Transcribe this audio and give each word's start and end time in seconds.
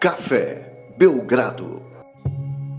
Café 0.00 0.94
Belgrado. 0.96 1.82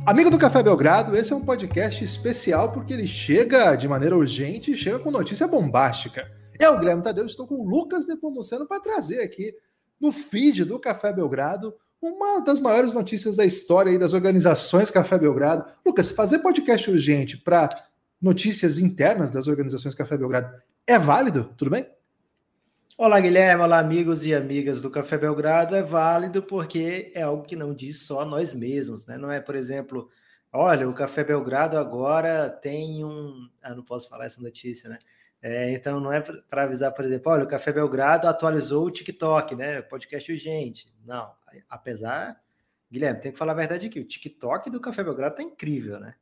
Amigo 0.07 0.31
do 0.31 0.39
Café 0.39 0.63
Belgrado, 0.63 1.15
esse 1.15 1.31
é 1.31 1.35
um 1.35 1.45
podcast 1.45 2.03
especial 2.03 2.71
porque 2.71 2.91
ele 2.91 3.05
chega 3.05 3.75
de 3.75 3.87
maneira 3.87 4.17
urgente 4.17 4.71
e 4.71 4.75
chega 4.75 4.97
com 4.97 5.11
notícia 5.11 5.47
bombástica. 5.47 6.27
Eu, 6.59 6.79
Guilherme 6.79 7.03
Tadeu, 7.03 7.23
estou 7.27 7.45
com 7.45 7.59
o 7.59 7.63
Lucas 7.63 8.07
Nepomuceno 8.07 8.67
para 8.67 8.81
trazer 8.81 9.21
aqui 9.21 9.53
no 9.99 10.11
feed 10.11 10.65
do 10.65 10.79
Café 10.79 11.13
Belgrado 11.13 11.75
uma 12.01 12.39
das 12.39 12.59
maiores 12.59 12.91
notícias 12.91 13.35
da 13.35 13.45
história 13.45 13.91
e 13.91 13.99
das 13.99 14.13
organizações 14.13 14.89
Café 14.89 15.19
Belgrado. 15.19 15.63
Lucas, 15.85 16.09
fazer 16.09 16.39
podcast 16.39 16.89
urgente 16.89 17.37
para 17.37 17.69
notícias 18.19 18.79
internas 18.79 19.29
das 19.29 19.47
organizações 19.47 19.93
Café 19.93 20.17
Belgrado 20.17 20.51
é 20.87 20.97
válido? 20.97 21.53
Tudo 21.55 21.69
bem? 21.69 21.85
Olá, 22.97 23.19
Guilherme. 23.19 23.63
Olá, 23.63 23.79
amigos 23.79 24.25
e 24.25 24.33
amigas 24.33 24.81
do 24.81 24.89
Café 24.89 25.17
Belgrado. 25.17 25.75
É 25.75 25.81
válido 25.81 26.43
porque 26.43 27.11
é 27.15 27.21
algo 27.21 27.43
que 27.43 27.55
não 27.55 27.73
diz 27.73 28.01
só 28.01 28.25
nós 28.25 28.53
mesmos, 28.53 29.05
né? 29.05 29.17
Não 29.17 29.31
é, 29.31 29.39
por 29.39 29.55
exemplo, 29.55 30.09
olha, 30.51 30.87
o 30.87 30.93
Café 30.93 31.23
Belgrado 31.23 31.77
agora 31.77 32.49
tem 32.49 33.03
um. 33.03 33.49
Ah, 33.61 33.73
não 33.73 33.83
posso 33.83 34.09
falar 34.09 34.25
essa 34.25 34.41
notícia, 34.41 34.89
né? 34.89 34.99
É, 35.41 35.71
então, 35.71 35.99
não 35.99 36.11
é 36.11 36.21
para 36.21 36.63
avisar, 36.63 36.93
por 36.93 37.03
exemplo, 37.05 37.31
olha, 37.31 37.43
o 37.45 37.47
Café 37.47 37.71
Belgrado 37.71 38.27
atualizou 38.27 38.85
o 38.85 38.91
TikTok, 38.91 39.55
né? 39.55 39.81
Podcast 39.81 40.31
urgente. 40.31 40.93
Não, 41.03 41.31
apesar, 41.69 42.39
Guilherme, 42.91 43.21
tem 43.21 43.31
que 43.31 43.37
falar 43.37 43.53
a 43.53 43.55
verdade 43.55 43.87
aqui: 43.87 43.99
o 43.99 44.07
TikTok 44.07 44.69
do 44.69 44.81
Café 44.81 45.03
Belgrado 45.03 45.37
tá 45.37 45.41
incrível, 45.41 45.99
né? 45.99 46.13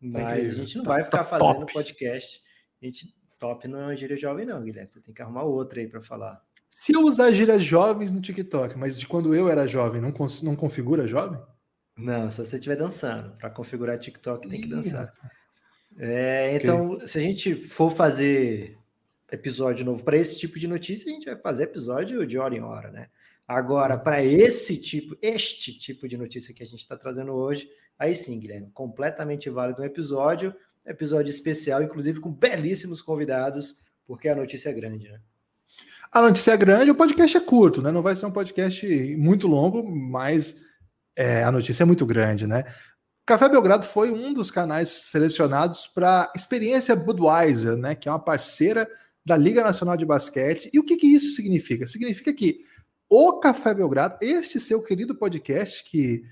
Mas 0.00 0.38
incrível. 0.38 0.50
a 0.50 0.54
gente 0.54 0.76
não 0.76 0.84
tá, 0.84 0.90
vai 0.90 1.04
ficar 1.04 1.18
tá 1.18 1.24
fazendo 1.24 1.60
top. 1.60 1.72
podcast. 1.72 2.42
A 2.80 2.84
gente 2.84 3.17
Top 3.38 3.66
não 3.68 3.80
é 3.80 3.84
uma 3.84 3.96
gíria 3.96 4.16
jovem, 4.16 4.44
não, 4.44 4.62
Guilherme. 4.62 4.90
Você 4.90 5.00
tem 5.00 5.14
que 5.14 5.22
arrumar 5.22 5.44
outra 5.44 5.80
aí 5.80 5.88
para 5.88 6.00
falar. 6.00 6.42
Se 6.68 6.92
eu 6.92 7.02
usar 7.02 7.32
gírias 7.32 7.62
jovens 7.62 8.10
no 8.10 8.20
TikTok, 8.20 8.76
mas 8.76 8.98
de 8.98 9.06
quando 9.06 9.34
eu 9.34 9.48
era 9.48 9.66
jovem, 9.66 10.00
não, 10.00 10.12
não 10.42 10.56
configura 10.56 11.06
jovem? 11.06 11.40
Não, 11.96 12.30
se 12.30 12.44
você 12.44 12.56
estiver 12.56 12.76
dançando. 12.76 13.36
Para 13.36 13.50
configurar 13.50 13.98
TikTok, 13.98 14.48
tem 14.48 14.60
que 14.60 14.68
dançar. 14.68 15.12
É, 15.98 16.54
então, 16.54 16.92
okay. 16.92 17.08
se 17.08 17.18
a 17.18 17.22
gente 17.22 17.54
for 17.54 17.90
fazer 17.90 18.78
episódio 19.32 19.84
novo 19.84 20.04
para 20.04 20.16
esse 20.16 20.38
tipo 20.38 20.58
de 20.58 20.68
notícia, 20.68 21.10
a 21.10 21.14
gente 21.14 21.26
vai 21.26 21.36
fazer 21.36 21.64
episódio 21.64 22.26
de 22.26 22.38
hora 22.38 22.54
em 22.54 22.60
hora, 22.60 22.90
né? 22.90 23.08
Agora, 23.46 23.98
para 23.98 24.22
esse 24.22 24.76
tipo, 24.80 25.16
este 25.20 25.76
tipo 25.76 26.06
de 26.06 26.16
notícia 26.16 26.54
que 26.54 26.62
a 26.62 26.66
gente 26.66 26.80
está 26.80 26.96
trazendo 26.96 27.32
hoje, 27.32 27.68
aí 27.98 28.14
sim, 28.14 28.38
Guilherme, 28.38 28.70
completamente 28.72 29.50
válido 29.50 29.82
um 29.82 29.84
episódio 29.84 30.54
episódio 30.88 31.30
especial, 31.30 31.82
inclusive 31.82 32.20
com 32.20 32.32
belíssimos 32.32 33.00
convidados, 33.02 33.76
porque 34.06 34.28
a 34.28 34.34
notícia 34.34 34.70
é 34.70 34.72
grande, 34.72 35.08
né? 35.08 35.20
A 36.10 36.22
notícia 36.22 36.52
é 36.52 36.56
grande, 36.56 36.90
o 36.90 36.94
podcast 36.94 37.36
é 37.36 37.40
curto, 37.40 37.82
né? 37.82 37.92
Não 37.92 38.02
vai 38.02 38.16
ser 38.16 38.24
um 38.24 38.30
podcast 38.30 38.86
muito 39.16 39.46
longo, 39.46 39.86
mas 39.86 40.64
é, 41.14 41.44
a 41.44 41.52
notícia 41.52 41.82
é 41.82 41.86
muito 41.86 42.06
grande, 42.06 42.46
né? 42.46 42.64
Café 43.26 43.46
Belgrado 43.46 43.84
foi 43.84 44.10
um 44.10 44.32
dos 44.32 44.50
canais 44.50 44.88
selecionados 44.88 45.86
para 45.86 46.32
Experiência 46.34 46.96
Budweiser, 46.96 47.76
né? 47.76 47.94
Que 47.94 48.08
é 48.08 48.12
uma 48.12 48.18
parceira 48.18 48.88
da 49.22 49.36
Liga 49.36 49.62
Nacional 49.62 49.98
de 49.98 50.06
Basquete. 50.06 50.70
E 50.72 50.78
o 50.78 50.82
que, 50.82 50.96
que 50.96 51.06
isso 51.06 51.36
significa? 51.36 51.86
Significa 51.86 52.32
que 52.32 52.64
o 53.10 53.38
Café 53.38 53.74
Belgrado, 53.74 54.16
este 54.22 54.58
seu 54.58 54.82
querido 54.82 55.14
podcast 55.14 55.84
que 55.84 56.24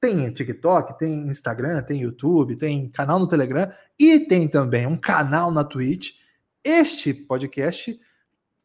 tem 0.00 0.30
TikTok, 0.32 0.98
tem 0.98 1.28
Instagram, 1.28 1.82
tem 1.82 2.02
YouTube, 2.02 2.56
tem 2.56 2.88
canal 2.88 3.18
no 3.18 3.28
Telegram 3.28 3.70
e 3.98 4.20
tem 4.20 4.46
também 4.46 4.86
um 4.86 4.96
canal 4.96 5.50
na 5.50 5.64
Twitch. 5.64 6.12
Este 6.62 7.14
podcast 7.14 7.98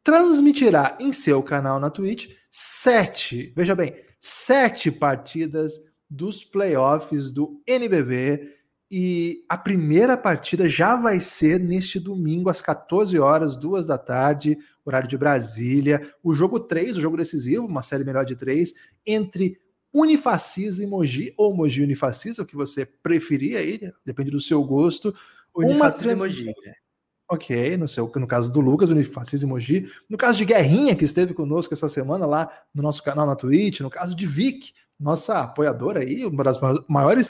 transmitirá 0.03 0.97
em 0.99 1.11
seu 1.11 1.41
canal 1.41 1.79
na 1.79 1.89
Twitch 1.89 2.29
sete, 2.51 3.53
veja 3.55 3.73
bem, 3.73 3.95
sete 4.19 4.91
partidas 4.91 5.91
dos 6.09 6.43
playoffs 6.43 7.31
do 7.31 7.61
NBB. 7.65 8.57
E 8.93 9.45
a 9.47 9.57
primeira 9.57 10.17
partida 10.17 10.67
já 10.67 10.97
vai 10.97 11.21
ser 11.21 11.57
neste 11.57 11.97
domingo, 11.97 12.49
às 12.49 12.61
14 12.61 13.17
horas, 13.17 13.55
duas 13.55 13.87
da 13.87 13.97
tarde, 13.97 14.57
horário 14.83 15.07
de 15.07 15.17
Brasília. 15.17 16.13
O 16.21 16.33
jogo 16.33 16.59
3, 16.59 16.97
o 16.97 17.01
jogo 17.01 17.15
decisivo, 17.15 17.65
uma 17.65 17.81
série 17.81 18.03
melhor 18.03 18.25
de 18.25 18.35
três, 18.35 18.73
entre 19.05 19.57
Unifacisa 19.93 20.83
e 20.83 20.87
Mogi, 20.87 21.33
ou 21.37 21.53
Mogi 21.53 21.81
Unifacisa, 21.81 22.43
o 22.43 22.45
que 22.45 22.55
você 22.55 22.85
preferir 22.85 23.57
aí, 23.57 23.79
depende 24.05 24.31
do 24.31 24.39
seu 24.39 24.63
gosto. 24.63 25.13
Unifacisa 25.53 26.13
uma 26.13 26.17
Mogi. 26.17 26.45
Né? 26.45 26.73
Ok, 27.29 27.77
no, 27.77 27.87
seu, 27.87 28.11
no 28.15 28.27
caso 28.27 28.51
do 28.51 28.59
Lucas, 28.59 28.89
Unifacisa 28.89 29.45
e 29.45 29.49
Mogi. 29.49 29.91
No 30.09 30.17
caso 30.17 30.37
de 30.37 30.45
Guerrinha, 30.45 30.95
que 30.95 31.05
esteve 31.05 31.33
conosco 31.33 31.73
essa 31.73 31.89
semana 31.89 32.25
lá 32.25 32.49
no 32.73 32.81
nosso 32.81 33.03
canal 33.03 33.25
na 33.25 33.35
Twitch. 33.35 33.81
No 33.81 33.89
caso 33.89 34.15
de 34.15 34.25
Vic, 34.25 34.73
nossa 34.99 35.41
apoiadora 35.41 36.01
aí, 36.01 36.25
uma 36.25 36.43
das 36.43 36.59
maiores 36.87 37.29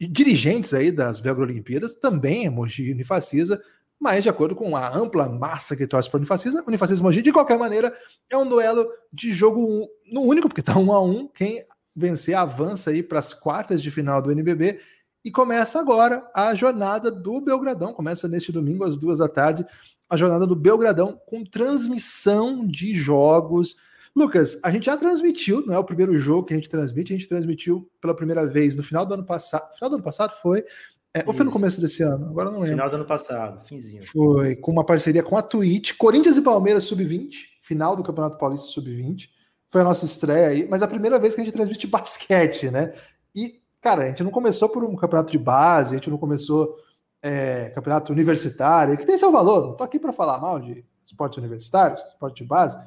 dirigentes 0.00 0.72
aí 0.72 0.92
das 0.92 1.20
Belgrado 1.20 1.50
Olimpíadas, 1.50 1.94
também 1.94 2.46
é 2.46 2.50
Mogi 2.50 2.90
Unifacisa 2.90 3.60
mas 4.00 4.22
de 4.22 4.28
acordo 4.28 4.54
com 4.54 4.76
a 4.76 4.96
ampla 4.96 5.28
massa 5.28 5.74
que 5.74 5.86
torce 5.86 6.08
para 6.08 6.18
o 6.18 6.20
Unifacisa, 6.20 6.62
Unifacisa 6.66 7.00
e 7.00 7.02
Mogi, 7.02 7.20
de 7.20 7.32
qualquer 7.32 7.58
maneira, 7.58 7.92
é 8.30 8.36
um 8.36 8.48
duelo 8.48 8.88
de 9.12 9.32
jogo 9.32 9.88
no 10.06 10.22
único, 10.22 10.48
porque 10.48 10.60
está 10.60 10.78
um 10.78 10.92
a 10.92 11.02
um. 11.02 11.26
Quem 11.28 11.64
vencer, 11.98 12.34
avança 12.34 12.90
aí 12.90 13.02
para 13.02 13.18
as 13.18 13.34
quartas 13.34 13.82
de 13.82 13.90
final 13.90 14.22
do 14.22 14.30
NBB 14.30 14.78
e 15.24 15.30
começa 15.30 15.80
agora 15.80 16.26
a 16.34 16.54
jornada 16.54 17.10
do 17.10 17.40
Belgradão. 17.40 17.92
Começa 17.92 18.28
neste 18.28 18.52
domingo 18.52 18.84
às 18.84 18.96
duas 18.96 19.18
da 19.18 19.28
tarde 19.28 19.66
a 20.08 20.16
jornada 20.16 20.46
do 20.46 20.56
Belgradão 20.56 21.20
com 21.26 21.44
transmissão 21.44 22.66
de 22.66 22.94
jogos. 22.94 23.76
Lucas, 24.16 24.58
a 24.62 24.70
gente 24.70 24.86
já 24.86 24.96
transmitiu, 24.96 25.64
não 25.66 25.74
é 25.74 25.78
o 25.78 25.84
primeiro 25.84 26.16
jogo 26.16 26.46
que 26.46 26.54
a 26.54 26.56
gente 26.56 26.68
transmite, 26.68 27.12
a 27.12 27.16
gente 27.16 27.28
transmitiu 27.28 27.90
pela 28.00 28.14
primeira 28.14 28.46
vez 28.46 28.74
no 28.74 28.82
final 28.82 29.04
do 29.04 29.14
ano 29.14 29.24
passado. 29.24 29.74
Final 29.74 29.90
do 29.90 29.96
ano 29.96 30.04
passado 30.04 30.34
foi. 30.40 30.64
É, 31.12 31.24
ou 31.26 31.32
foi 31.32 31.44
no 31.44 31.50
começo 31.50 31.80
desse 31.80 32.02
ano? 32.02 32.26
Agora 32.26 32.50
não 32.50 32.60
lembro. 32.60 32.70
Final 32.70 32.90
do 32.90 32.96
ano 32.96 33.04
passado, 33.04 33.64
finzinho. 33.66 34.02
Foi 34.04 34.56
com 34.56 34.70
uma 34.70 34.84
parceria 34.84 35.22
com 35.22 35.36
a 35.36 35.42
Twitch, 35.42 35.96
Corinthians 35.96 36.36
e 36.36 36.42
Palmeiras 36.42 36.84
Sub-20, 36.84 37.32
final 37.60 37.96
do 37.96 38.02
Campeonato 38.02 38.38
Paulista 38.38 38.68
Sub-20 38.68 39.28
foi 39.68 39.82
a 39.82 39.84
nossa 39.84 40.04
estreia 40.04 40.48
aí, 40.48 40.68
mas 40.68 40.82
é 40.82 40.86
a 40.86 40.88
primeira 40.88 41.18
vez 41.18 41.34
que 41.34 41.40
a 41.40 41.44
gente 41.44 41.52
transmite 41.52 41.86
basquete, 41.88 42.70
né? 42.70 42.92
E, 43.34 43.60
cara, 43.80 44.02
a 44.02 44.06
gente 44.06 44.24
não 44.24 44.30
começou 44.30 44.68
por 44.68 44.82
um 44.82 44.96
campeonato 44.96 45.30
de 45.30 45.38
base, 45.38 45.92
a 45.92 45.98
gente 45.98 46.10
não 46.10 46.18
começou 46.18 46.76
é, 47.22 47.70
campeonato 47.74 48.12
universitário, 48.12 48.96
que 48.96 49.06
tem 49.06 49.18
seu 49.18 49.30
valor, 49.30 49.68
não 49.68 49.76
tô 49.76 49.84
aqui 49.84 49.98
para 49.98 50.12
falar 50.12 50.38
mal 50.38 50.58
de 50.58 50.84
esportes 51.06 51.38
universitários, 51.38 52.00
esporte 52.00 52.42
de 52.42 52.48
base. 52.48 52.78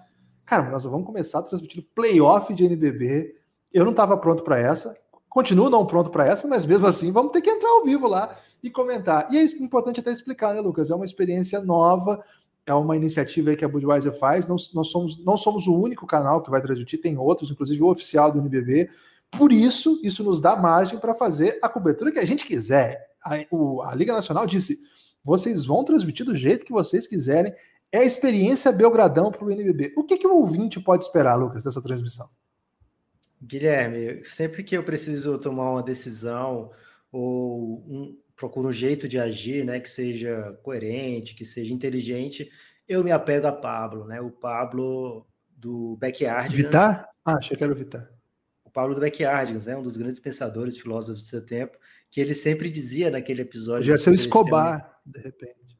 Cara, 0.45 0.69
nós 0.69 0.83
vamos 0.83 1.05
começar 1.05 1.41
transmitindo 1.43 1.85
playoff 1.95 2.53
de 2.53 2.65
NBB. 2.65 3.35
Eu 3.71 3.85
não 3.85 3.91
estava 3.91 4.17
pronto 4.17 4.43
para 4.43 4.59
essa, 4.59 4.97
continuo 5.29 5.69
não 5.69 5.85
pronto 5.85 6.09
para 6.09 6.25
essa, 6.25 6.47
mas 6.47 6.65
mesmo 6.65 6.85
assim 6.87 7.11
vamos 7.11 7.31
ter 7.31 7.41
que 7.41 7.49
entrar 7.49 7.69
ao 7.69 7.83
vivo 7.83 8.07
lá 8.07 8.35
e 8.61 8.69
comentar. 8.69 9.27
E 9.31 9.37
é 9.37 9.43
importante 9.43 9.99
até 9.99 10.11
explicar, 10.11 10.53
né, 10.53 10.61
Lucas? 10.61 10.89
É 10.89 10.95
uma 10.95 11.05
experiência 11.05 11.61
nova 11.61 12.23
é 12.65 12.73
uma 12.73 12.95
iniciativa 12.95 13.55
que 13.55 13.65
a 13.65 13.67
Budweiser 13.67 14.17
faz. 14.17 14.47
Não, 14.47 14.55
nós 14.73 14.87
somos, 14.89 15.23
não 15.25 15.37
somos 15.37 15.67
o 15.67 15.75
único 15.75 16.05
canal 16.05 16.41
que 16.41 16.51
vai 16.51 16.61
transmitir, 16.61 17.01
tem 17.01 17.17
outros, 17.17 17.51
inclusive 17.51 17.81
o 17.81 17.89
oficial 17.89 18.31
do 18.31 18.39
NBB. 18.39 18.89
Por 19.31 19.51
isso, 19.51 19.99
isso 20.03 20.23
nos 20.23 20.39
dá 20.39 20.55
margem 20.55 20.99
para 20.99 21.15
fazer 21.15 21.57
a 21.61 21.69
cobertura 21.69 22.11
que 22.11 22.19
a 22.19 22.25
gente 22.25 22.45
quiser. 22.45 23.09
A, 23.23 23.45
o, 23.49 23.81
a 23.81 23.95
Liga 23.95 24.13
Nacional 24.13 24.45
disse: 24.45 24.79
vocês 25.23 25.65
vão 25.65 25.83
transmitir 25.83 26.25
do 26.25 26.35
jeito 26.35 26.65
que 26.65 26.71
vocês 26.71 27.07
quiserem. 27.07 27.53
É 27.91 27.99
a 27.99 28.05
experiência 28.05 28.71
Belgradão 28.71 29.31
para 29.31 29.43
o 29.43 29.51
NBB. 29.51 29.93
O 29.97 30.03
que, 30.03 30.17
que 30.17 30.27
o 30.27 30.35
ouvinte 30.35 30.79
pode 30.79 31.03
esperar, 31.03 31.35
Lucas, 31.35 31.63
dessa 31.63 31.81
transmissão? 31.81 32.29
Guilherme, 33.41 34.23
sempre 34.23 34.63
que 34.63 34.77
eu 34.77 34.83
preciso 34.83 35.37
tomar 35.37 35.71
uma 35.71 35.83
decisão 35.83 36.71
ou 37.11 37.83
um, 37.87 38.17
procuro 38.41 38.69
um 38.69 38.71
jeito 38.71 39.07
de 39.07 39.19
agir, 39.19 39.63
né, 39.63 39.79
que 39.79 39.87
seja 39.87 40.59
coerente, 40.63 41.35
que 41.35 41.45
seja 41.45 41.71
inteligente, 41.71 42.51
eu 42.87 43.03
me 43.03 43.11
apego 43.11 43.45
a 43.45 43.51
Pablo, 43.51 44.05
né? 44.05 44.19
O 44.19 44.31
Pablo 44.31 45.27
do 45.55 45.95
Backyard. 45.97 46.55
Vitar? 46.55 47.07
Ah, 47.23 47.35
achei 47.35 47.55
que 47.55 47.63
era 47.63 47.71
o 47.71 47.75
Vitar. 47.75 48.11
O 48.65 48.71
Pablo 48.71 48.95
do 48.95 49.01
Backyardigans, 49.01 49.67
né? 49.67 49.77
Um 49.77 49.83
dos 49.83 49.95
grandes 49.95 50.19
pensadores, 50.19 50.75
filósofos 50.75 51.21
do 51.21 51.27
seu 51.27 51.45
tempo, 51.45 51.77
que 52.09 52.19
ele 52.19 52.33
sempre 52.33 52.71
dizia 52.71 53.11
naquele 53.11 53.43
episódio. 53.43 53.85
Já 53.85 53.97
ser 53.97 54.09
o 54.09 54.15
Escobar, 54.15 54.99
de 55.05 55.21
repente. 55.21 55.77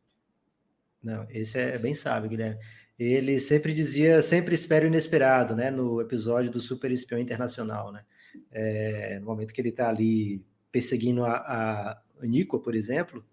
Não, 1.01 1.25
esse 1.31 1.57
é 1.57 1.80
bem 1.80 1.95
sábio, 1.95 2.30
Guilherme. 2.30 2.59
Ele 2.97 3.39
sempre 3.39 3.74
dizia, 3.74 4.21
sempre 4.21 4.53
espera 4.53 4.86
o 4.86 4.88
inesperado, 4.88 5.56
né? 5.56 5.71
No 5.71 6.00
episódio 6.00 6.51
do 6.51 6.59
Super 6.59 6.91
Espião 6.91 7.19
Internacional, 7.19 7.91
né? 7.91 8.03
É, 8.51 9.19
no 9.19 9.25
momento 9.25 9.51
que 9.51 9.59
ele 9.59 9.69
está 9.69 9.89
ali 9.89 10.45
perseguindo 10.71 11.25
a, 11.25 11.38
a 11.38 12.01
Nico, 12.27 12.59
por 12.59 12.75
exemplo, 12.75 13.23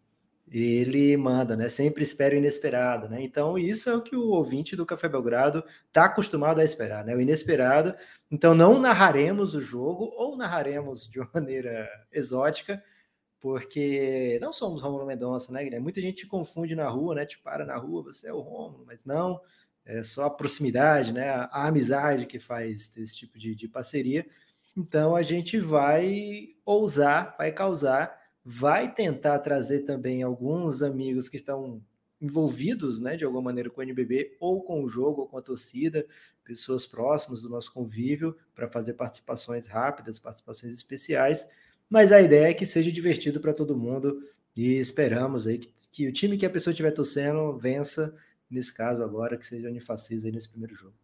ele 0.50 1.16
manda, 1.16 1.56
né? 1.56 1.68
Sempre 1.68 2.02
espera 2.02 2.34
o 2.34 2.38
inesperado, 2.38 3.08
né? 3.08 3.22
Então, 3.22 3.58
isso 3.58 3.90
é 3.90 3.94
o 3.96 4.02
que 4.02 4.16
o 4.16 4.28
ouvinte 4.28 4.74
do 4.74 4.86
Café 4.86 5.08
Belgrado 5.08 5.62
está 5.86 6.06
acostumado 6.06 6.60
a 6.60 6.64
esperar, 6.64 7.04
né? 7.04 7.14
O 7.14 7.20
inesperado. 7.20 7.94
Então, 8.30 8.54
não 8.54 8.78
narraremos 8.78 9.54
o 9.54 9.60
jogo 9.60 10.10
ou 10.16 10.36
narraremos 10.36 11.08
de 11.08 11.20
uma 11.20 11.30
maneira 11.34 11.88
exótica, 12.12 12.82
porque 13.40 14.38
não 14.40 14.52
somos 14.52 14.82
Romulo 14.82 15.06
Mendonça, 15.06 15.52
né, 15.52 15.62
Guilherme? 15.62 15.84
Muita 15.84 16.00
gente 16.00 16.18
te 16.18 16.26
confunde 16.26 16.74
na 16.74 16.88
rua, 16.88 17.14
né? 17.14 17.26
Te 17.26 17.38
para 17.38 17.64
na 17.64 17.76
rua, 17.76 18.02
você 18.02 18.28
é 18.28 18.32
o 18.32 18.40
Romulo, 18.40 18.84
mas 18.86 19.04
não. 19.04 19.40
É 19.84 20.02
só 20.02 20.26
a 20.26 20.30
proximidade, 20.30 21.12
né? 21.12 21.30
A, 21.30 21.66
amizade 21.68 22.26
que 22.26 22.38
faz 22.38 22.96
esse 22.96 23.16
tipo 23.16 23.38
de, 23.38 23.54
de 23.54 23.68
parceria. 23.68 24.26
Então 24.76 25.16
a 25.16 25.22
gente 25.22 25.58
vai 25.58 26.48
ousar, 26.64 27.34
vai 27.38 27.50
causar, 27.52 28.17
vai 28.50 28.90
tentar 28.90 29.40
trazer 29.40 29.80
também 29.80 30.22
alguns 30.22 30.80
amigos 30.82 31.28
que 31.28 31.36
estão 31.36 31.82
envolvidos, 32.18 32.98
né, 32.98 33.14
de 33.14 33.22
alguma 33.22 33.42
maneira 33.42 33.68
com 33.68 33.82
o 33.82 33.84
NBB 33.84 34.38
ou 34.40 34.62
com 34.62 34.82
o 34.82 34.88
jogo 34.88 35.20
ou 35.20 35.28
com 35.28 35.36
a 35.36 35.42
torcida, 35.42 36.06
pessoas 36.42 36.86
próximas 36.86 37.42
do 37.42 37.50
nosso 37.50 37.70
convívio 37.70 38.34
para 38.54 38.66
fazer 38.66 38.94
participações 38.94 39.66
rápidas, 39.66 40.18
participações 40.18 40.72
especiais. 40.72 41.46
Mas 41.90 42.10
a 42.10 42.22
ideia 42.22 42.48
é 42.48 42.54
que 42.54 42.64
seja 42.64 42.90
divertido 42.90 43.38
para 43.38 43.52
todo 43.52 43.76
mundo 43.76 44.18
e 44.56 44.78
esperamos 44.78 45.46
aí 45.46 45.58
que, 45.58 45.70
que, 45.90 46.08
o 46.08 46.12
time 46.12 46.38
que 46.38 46.46
a 46.46 46.50
pessoa 46.50 46.72
estiver 46.72 46.92
torcendo 46.92 47.58
vença 47.58 48.16
nesse 48.50 48.72
caso 48.72 49.04
agora, 49.04 49.36
que 49.36 49.44
seja 49.44 49.68
Unifacis 49.68 50.24
aí 50.24 50.32
nesse 50.32 50.48
primeiro 50.48 50.74
jogo. 50.74 50.94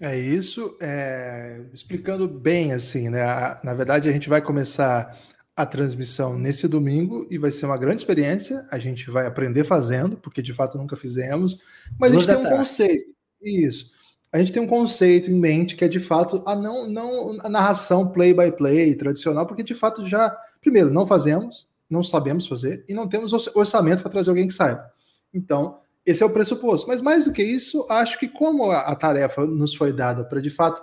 É 0.00 0.16
isso, 0.16 0.78
é, 0.80 1.64
explicando 1.72 2.28
bem 2.28 2.72
assim, 2.72 3.08
né? 3.08 3.24
Na 3.64 3.74
verdade, 3.74 4.08
a 4.08 4.12
gente 4.12 4.28
vai 4.28 4.40
começar 4.40 5.18
a 5.56 5.64
transmissão 5.64 6.38
nesse 6.38 6.68
domingo 6.68 7.26
e 7.30 7.38
vai 7.38 7.50
ser 7.50 7.64
uma 7.64 7.78
grande 7.78 8.02
experiência. 8.02 8.66
A 8.70 8.78
gente 8.78 9.10
vai 9.10 9.26
aprender 9.26 9.64
fazendo, 9.64 10.18
porque 10.18 10.42
de 10.42 10.52
fato 10.52 10.76
nunca 10.76 10.96
fizemos, 10.96 11.62
mas 11.98 12.12
Duas 12.12 12.28
a 12.28 12.34
gente 12.34 12.42
tem 12.42 12.52
um 12.52 12.56
conceito. 12.58 13.16
Isso. 13.40 13.90
A 14.30 14.38
gente 14.38 14.52
tem 14.52 14.62
um 14.62 14.66
conceito 14.66 15.30
em 15.30 15.34
mente 15.34 15.74
que 15.74 15.84
é 15.84 15.88
de 15.88 16.00
fato 16.00 16.42
a 16.44 16.54
não, 16.54 16.86
não 16.86 17.38
a 17.40 17.48
narração 17.48 18.08
play 18.08 18.34
by 18.34 18.52
play 18.52 18.94
tradicional, 18.94 19.46
porque 19.46 19.62
de 19.62 19.72
fato 19.72 20.06
já, 20.06 20.36
primeiro, 20.60 20.92
não 20.92 21.06
fazemos, 21.06 21.66
não 21.88 22.04
sabemos 22.04 22.46
fazer 22.46 22.84
e 22.86 22.92
não 22.92 23.08
temos 23.08 23.32
orçamento 23.32 24.02
para 24.02 24.12
trazer 24.12 24.28
alguém 24.28 24.48
que 24.48 24.54
saiba. 24.54 24.92
Então, 25.32 25.78
esse 26.04 26.22
é 26.22 26.26
o 26.26 26.32
pressuposto. 26.32 26.86
Mas 26.86 27.00
mais 27.00 27.24
do 27.24 27.32
que 27.32 27.42
isso, 27.42 27.86
acho 27.88 28.18
que 28.18 28.28
como 28.28 28.70
a, 28.70 28.80
a 28.80 28.94
tarefa 28.94 29.46
nos 29.46 29.74
foi 29.74 29.92
dada 29.92 30.22
para 30.22 30.40
de 30.40 30.50
fato 30.50 30.82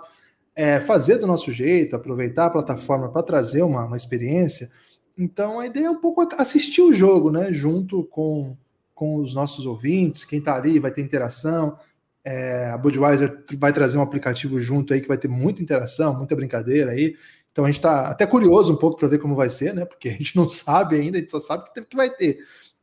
é, 0.54 0.80
fazer 0.80 1.18
do 1.18 1.26
nosso 1.26 1.52
jeito, 1.52 1.96
aproveitar 1.96 2.46
a 2.46 2.50
plataforma 2.50 3.08
para 3.08 3.22
trazer 3.22 3.62
uma, 3.62 3.84
uma 3.84 3.96
experiência, 3.96 4.70
então 5.16 5.60
a 5.60 5.66
ideia 5.66 5.86
é 5.86 5.90
um 5.90 6.00
pouco 6.00 6.26
assistir 6.36 6.82
o 6.82 6.92
jogo, 6.92 7.30
né? 7.30 7.52
Junto 7.52 8.04
com, 8.04 8.56
com 8.94 9.16
os 9.16 9.34
nossos 9.34 9.64
ouvintes, 9.64 10.24
quem 10.24 10.40
está 10.40 10.56
ali 10.56 10.78
vai 10.78 10.90
ter 10.90 11.02
interação. 11.02 11.78
É, 12.24 12.70
a 12.70 12.78
Budweiser 12.78 13.44
vai 13.56 13.72
trazer 13.72 13.98
um 13.98 14.02
aplicativo 14.02 14.58
junto 14.58 14.92
aí 14.92 15.00
que 15.00 15.08
vai 15.08 15.18
ter 15.18 15.28
muita 15.28 15.62
interação, 15.62 16.16
muita 16.16 16.34
brincadeira 16.34 16.92
aí. 16.92 17.14
Então 17.52 17.64
a 17.64 17.68
gente 17.68 17.76
está 17.76 18.08
até 18.08 18.26
curioso 18.26 18.72
um 18.72 18.76
pouco 18.76 18.98
para 18.98 19.06
ver 19.06 19.18
como 19.18 19.36
vai 19.36 19.48
ser, 19.48 19.72
né? 19.72 19.84
Porque 19.84 20.08
a 20.08 20.12
gente 20.12 20.34
não 20.36 20.48
sabe 20.50 20.96
ainda, 20.96 21.16
a 21.16 21.20
gente 21.20 21.30
só 21.30 21.40
sabe 21.40 21.64
que, 21.72 21.96
vai 21.96 22.10
ter. 22.10 22.38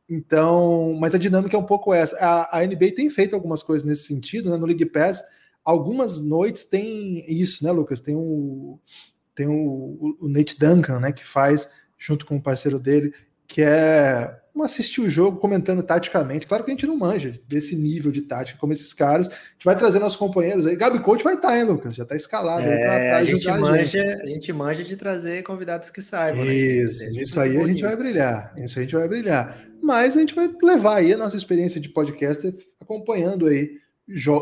Então, 0.08 0.94
mas 0.98 1.14
a 1.14 1.18
dinâmica 1.18 1.56
é 1.56 1.60
um 1.60 1.64
pouco 1.64 1.92
essa. 1.92 2.16
A, 2.16 2.60
a 2.60 2.66
NBA 2.66 2.94
tem 2.96 3.10
feito 3.10 3.34
algumas 3.34 3.62
coisas 3.62 3.86
nesse 3.86 4.04
sentido, 4.04 4.50
né? 4.50 4.56
No 4.56 4.66
League 4.66 4.86
Pass, 4.86 5.22
algumas 5.64 6.20
noites 6.20 6.64
tem 6.64 7.24
isso, 7.28 7.64
né, 7.64 7.70
Lucas? 7.72 8.00
Tem 8.00 8.14
o 8.14 8.78
tem 9.34 9.46
o, 9.46 10.16
o 10.20 10.28
Nate 10.28 10.58
Duncan, 10.58 11.00
né, 11.00 11.10
que 11.10 11.26
faz 11.26 11.70
junto 11.98 12.26
com 12.26 12.36
o 12.36 12.42
parceiro 12.42 12.78
dele, 12.78 13.14
que 13.46 13.62
é 13.62 14.38
um 14.54 14.62
assistir 14.62 15.00
o 15.00 15.08
jogo 15.08 15.38
comentando 15.38 15.82
taticamente. 15.82 16.46
Claro 16.46 16.64
que 16.64 16.70
a 16.70 16.74
gente 16.74 16.86
não 16.86 16.98
manja 16.98 17.32
desse 17.48 17.74
nível 17.74 18.12
de 18.12 18.20
tática 18.20 18.58
como 18.58 18.74
esses 18.74 18.92
caras. 18.92 19.28
A 19.28 19.32
gente 19.32 19.64
vai 19.64 19.78
trazer 19.78 19.98
nossos 19.98 20.18
companheiros 20.18 20.66
aí. 20.66 20.76
Gabi 20.76 20.98
Coach 20.98 21.24
vai 21.24 21.34
estar, 21.34 21.48
tá, 21.48 21.56
hein, 21.56 21.64
Lucas? 21.64 21.94
Já 21.94 22.02
está 22.02 22.14
escalado 22.14 22.60
é, 22.60 22.74
aí 22.74 22.80
para 22.82 23.16
ajudar 23.18 23.54
a 23.54 23.56
gente, 23.56 23.60
manja, 23.60 23.80
a 23.80 23.84
gente. 23.84 24.22
A 24.22 24.26
gente 24.26 24.52
manja 24.52 24.84
de 24.84 24.96
trazer 24.96 25.42
convidados 25.42 25.88
que 25.88 26.02
saibam. 26.02 26.44
Isso, 26.44 27.04
né? 27.04 27.22
isso 27.22 27.40
aí 27.40 27.56
a 27.56 27.66
gente 27.66 27.82
vai 27.82 27.96
brilhar. 27.96 28.52
Isso 28.58 28.78
a 28.78 28.82
gente 28.82 28.94
vai 28.94 29.08
brilhar 29.08 29.72
mas 29.82 30.16
a 30.16 30.20
gente 30.20 30.34
vai 30.34 30.48
levar 30.62 30.98
aí 30.98 31.12
a 31.12 31.18
nossa 31.18 31.36
experiência 31.36 31.80
de 31.80 31.88
podcast 31.88 32.54
acompanhando 32.80 33.46
aí 33.46 33.81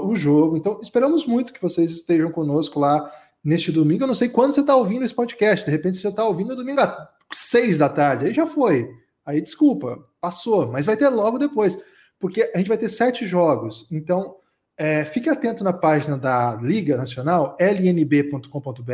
o 0.05 0.15
jogo. 0.15 0.57
Então, 0.57 0.81
esperamos 0.83 1.27
muito 1.27 1.53
que 1.53 1.63
vocês 1.63 1.91
estejam 1.91 2.31
conosco 2.31 2.79
lá 2.81 3.11
neste 3.43 3.73
domingo. 3.73 4.05
Eu 4.05 4.09
não 4.09 4.15
sei 4.15 4.29
quando 4.29 4.53
você 4.53 4.61
está 4.61 4.77
ouvindo 4.77 5.05
esse 5.05 5.15
podcast, 5.15 5.65
de 5.65 5.71
repente 5.71 5.99
você 5.99 6.09
está 6.09 6.25
ouvindo 6.25 6.57
domingo 6.57 6.81
às 6.81 7.09
seis 7.33 7.79
da 7.79 7.89
tarde, 7.89 8.27
aí 8.27 8.35
já 8.35 8.47
foi. 8.47 8.91
Aí 9.25 9.41
desculpa, 9.41 10.05
passou, 10.21 10.71
mas 10.71 10.87
vai 10.87 10.97
ter 10.97 11.09
logo 11.09 11.39
depois, 11.39 11.79
porque 12.19 12.51
a 12.55 12.59
gente 12.59 12.69
vai 12.69 12.79
ter 12.79 12.89
sete 12.89 13.25
jogos. 13.25 13.87
Então, 13.91 14.37
é, 14.77 15.05
fique 15.05 15.29
atento 15.29 15.63
na 15.63 15.73
página 15.73 16.17
da 16.17 16.57
Liga 16.57 16.97
Nacional, 16.97 17.57
lnb.com.br, 17.61 18.91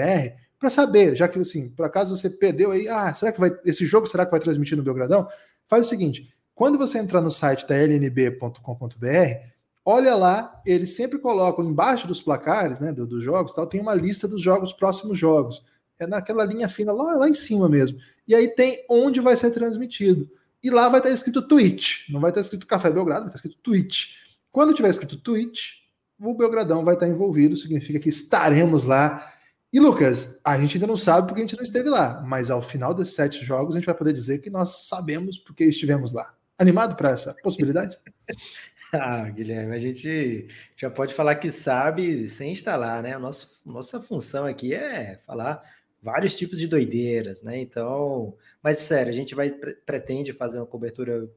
para 0.59 0.71
saber, 0.71 1.15
já 1.15 1.29
que 1.29 1.39
assim, 1.39 1.69
por 1.71 1.85
acaso 1.85 2.17
você 2.17 2.31
perdeu 2.31 2.73
aí, 2.73 2.89
ah, 2.89 3.13
será 3.15 3.31
que 3.31 3.39
vai 3.39 3.51
esse 3.65 3.85
jogo 3.85 4.07
será 4.07 4.25
que 4.25 4.31
vai 4.31 4.41
transmitir 4.41 4.77
no 4.77 4.83
Belgradão? 4.83 5.29
Faz 5.69 5.87
o 5.87 5.89
seguinte, 5.89 6.33
quando 6.55 6.79
você 6.79 6.99
entrar 6.99 7.21
no 7.21 7.31
site 7.31 7.67
da 7.69 7.77
lnb.com.br, 7.77 9.56
olha 9.87 10.17
lá, 10.17 10.61
eles 10.67 10.97
sempre 10.97 11.17
colocam 11.21 11.65
embaixo 11.65 12.09
dos 12.09 12.21
placares, 12.21 12.81
né, 12.81 12.93
dos, 12.93 13.23
jogos, 13.23 13.55
tal, 13.55 13.69
tem 13.69 13.81
uma 13.81 13.95
lista 13.95 14.27
dos 14.27 14.43
jogos, 14.43 14.73
próximos 14.73 15.17
jogos. 15.17 15.65
É 15.97 16.07
naquela 16.07 16.45
linha 16.45 16.69
fina 16.69 16.93
lá, 16.93 17.15
lá 17.15 17.29
em 17.29 17.35
cima 17.35 17.69
mesmo. 17.69 17.99
E 18.27 18.35
aí 18.35 18.49
tem 18.49 18.85
onde 18.91 19.21
vai 19.21 19.37
ser 19.37 19.53
transmitido. 19.53 20.29
E 20.63 20.71
lá 20.71 20.89
vai 20.89 20.99
estar 20.99 21.11
escrito 21.11 21.41
Twitch, 21.41 22.11
não 22.11 22.21
vai 22.21 22.33
estar 22.33 22.41
escrito 22.41 22.67
Café 22.67 22.91
Belgrado, 22.91 23.27
vai 23.27 23.29
estar 23.29 23.37
escrito 23.37 23.59
Twitch. 23.63 24.17
Quando 24.51 24.75
tiver 24.75 24.91
escrito 24.91 25.17
Twitch, 25.19 25.77
o 26.19 26.35
Belgradão 26.35 26.85
vai 26.85 26.95
estar 26.95 27.07
envolvido, 27.07 27.57
significa 27.57 28.01
que 28.01 28.09
estaremos 28.09 28.83
lá. 28.83 29.33
E 29.73 29.79
Lucas, 29.79 30.41
a 30.45 30.59
gente 30.59 30.77
ainda 30.77 30.87
não 30.89 30.97
sabe 30.97 31.29
porque 31.29 31.43
a 31.43 31.47
gente 31.47 31.57
não 31.57 31.63
esteve 31.63 31.89
lá, 31.89 32.23
mas 32.27 32.51
ao 32.51 32.61
final 32.61 32.93
desses 32.93 33.15
sete 33.15 33.45
jogos 33.45 33.77
a 33.77 33.79
gente 33.79 33.87
vai 33.87 33.95
poder 33.95 34.13
dizer 34.13 34.41
que 34.41 34.51
nós 34.51 34.89
sabemos 34.89 35.39
porque 35.39 35.65
estivemos 35.65 36.13
lá. 36.13 36.35
Animado 36.59 36.97
para 36.97 37.11
essa 37.11 37.37
possibilidade? 37.43 37.97
ah, 38.93 39.29
Guilherme, 39.31 39.75
a 39.75 39.79
gente 39.79 40.49
já 40.77 40.91
pode 40.91 41.15
falar 41.15 41.37
que 41.37 41.51
sabe 41.51 42.29
sem 42.29 42.53
instalar, 42.53 43.03
né? 43.03 43.17
Nosso, 43.19 43.61
nossa 43.65 44.01
função 44.01 44.45
aqui 44.47 44.75
é 44.75 45.19
falar 45.27 45.63
vários 46.03 46.37
tipos 46.37 46.59
de 46.59 46.69
doideiras, 46.69 47.43
né? 47.43 47.61
Então, 47.61 48.37
mas 48.63 48.81
sério, 48.81 49.11
a 49.11 49.15
gente 49.15 49.35
vai 49.35 49.51
pretende 49.51 50.33
fazer 50.33 50.59
uma 50.59 50.67
cobertura 50.67 51.29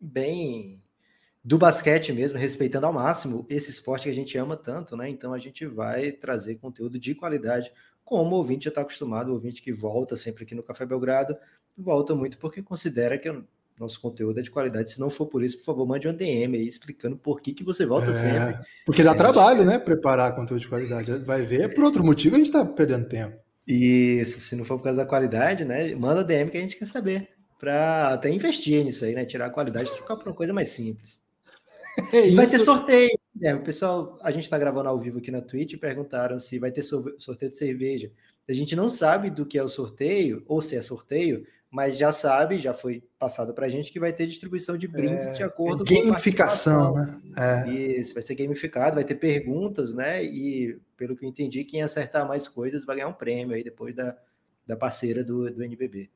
bem 0.00 0.80
do 1.44 1.58
basquete 1.58 2.12
mesmo, 2.12 2.38
respeitando 2.38 2.86
ao 2.86 2.92
máximo 2.92 3.44
esse 3.48 3.70
esporte 3.70 4.04
que 4.04 4.10
a 4.10 4.14
gente 4.14 4.38
ama 4.38 4.56
tanto, 4.56 4.96
né? 4.96 5.08
Então 5.08 5.34
a 5.34 5.38
gente 5.38 5.66
vai 5.66 6.12
trazer 6.12 6.56
conteúdo 6.56 6.98
de 6.98 7.14
qualidade, 7.14 7.72
como 8.04 8.36
o 8.36 8.38
ouvinte 8.38 8.64
já 8.64 8.68
está 8.68 8.82
acostumado, 8.82 9.30
o 9.30 9.34
ouvinte 9.34 9.62
que 9.62 9.72
volta 9.72 10.16
sempre 10.16 10.44
aqui 10.44 10.54
no 10.54 10.62
Café 10.62 10.86
Belgrado, 10.86 11.36
volta 11.76 12.14
muito 12.14 12.38
porque 12.38 12.62
considera 12.62 13.18
que 13.18 13.28
nosso 13.82 14.00
conteúdo 14.00 14.40
é 14.40 14.42
de 14.42 14.50
qualidade. 14.50 14.92
Se 14.92 15.00
não 15.00 15.10
for 15.10 15.26
por 15.26 15.42
isso, 15.42 15.58
por 15.58 15.64
favor, 15.64 15.86
mande 15.86 16.08
um 16.08 16.14
DM 16.14 16.56
aí 16.56 16.66
explicando 16.66 17.16
por 17.16 17.40
que, 17.40 17.52
que 17.52 17.64
você 17.64 17.84
volta 17.84 18.10
é, 18.10 18.14
sempre. 18.14 18.58
Porque 18.86 19.02
dá 19.02 19.12
é, 19.12 19.14
trabalho, 19.14 19.64
né? 19.64 19.78
Preparar 19.78 20.34
conteúdo 20.34 20.60
de 20.60 20.68
qualidade. 20.68 21.12
Vai 21.18 21.42
ver, 21.42 21.74
por 21.74 21.84
outro 21.84 22.04
motivo, 22.04 22.36
a 22.36 22.38
gente 22.38 22.46
está 22.46 22.64
perdendo 22.64 23.08
tempo. 23.08 23.36
Isso, 23.66 24.40
se 24.40 24.56
não 24.56 24.64
for 24.64 24.76
por 24.78 24.84
causa 24.84 24.98
da 24.98 25.06
qualidade, 25.06 25.64
né? 25.64 25.94
Manda 25.94 26.24
DM 26.24 26.50
que 26.50 26.58
a 26.58 26.60
gente 26.60 26.76
quer 26.76 26.86
saber. 26.86 27.28
Para 27.60 28.14
até 28.14 28.28
investir 28.28 28.84
nisso 28.84 29.04
aí, 29.04 29.14
né? 29.14 29.24
Tirar 29.24 29.46
a 29.46 29.50
qualidade 29.50 29.88
e 29.88 29.92
trocar 29.92 30.16
por 30.16 30.26
uma 30.26 30.34
coisa 30.34 30.52
mais 30.52 30.68
simples. 30.68 31.20
É 32.10 32.30
vai 32.30 32.46
ter 32.46 32.58
sorteio. 32.58 33.18
É, 33.42 33.54
o 33.54 33.62
pessoal, 33.62 34.18
a 34.22 34.30
gente 34.30 34.44
está 34.44 34.56
gravando 34.56 34.88
ao 34.88 34.98
vivo 34.98 35.18
aqui 35.18 35.30
na 35.30 35.42
Twitch 35.42 35.78
perguntaram 35.78 36.38
se 36.38 36.58
vai 36.58 36.70
ter 36.70 36.80
sorteio 36.80 37.50
de 37.50 37.58
cerveja. 37.58 38.10
A 38.48 38.52
gente 38.54 38.74
não 38.74 38.88
sabe 38.88 39.28
do 39.28 39.44
que 39.44 39.58
é 39.58 39.62
o 39.62 39.68
sorteio, 39.68 40.42
ou 40.46 40.62
se 40.62 40.74
é 40.74 40.80
sorteio, 40.80 41.46
mas 41.72 41.96
já 41.96 42.12
sabe, 42.12 42.58
já 42.58 42.74
foi 42.74 43.02
passado 43.18 43.54
para 43.54 43.64
a 43.64 43.68
gente 43.70 43.90
que 43.90 43.98
vai 43.98 44.12
ter 44.12 44.26
distribuição 44.26 44.76
de 44.76 44.86
brindes 44.86 45.28
é, 45.28 45.32
de 45.32 45.42
acordo 45.42 45.82
é 45.90 46.02
gamificação, 46.02 46.92
com 46.92 46.98
a 46.98 47.06
né? 47.06 47.20
É. 47.34 47.70
Isso, 47.70 48.12
vai 48.12 48.22
ser 48.22 48.34
gamificado, 48.34 48.96
vai 48.96 49.04
ter 49.04 49.14
perguntas, 49.14 49.94
né? 49.94 50.22
E 50.22 50.78
pelo 50.98 51.16
que 51.16 51.24
eu 51.24 51.28
entendi, 51.30 51.64
quem 51.64 51.80
acertar 51.80 52.28
mais 52.28 52.46
coisas 52.46 52.84
vai 52.84 52.96
ganhar 52.96 53.08
um 53.08 53.14
prêmio 53.14 53.56
aí 53.56 53.64
depois 53.64 53.96
da, 53.96 54.14
da 54.66 54.76
parceira 54.76 55.24
do, 55.24 55.50
do 55.50 55.64
NBB. 55.64 56.10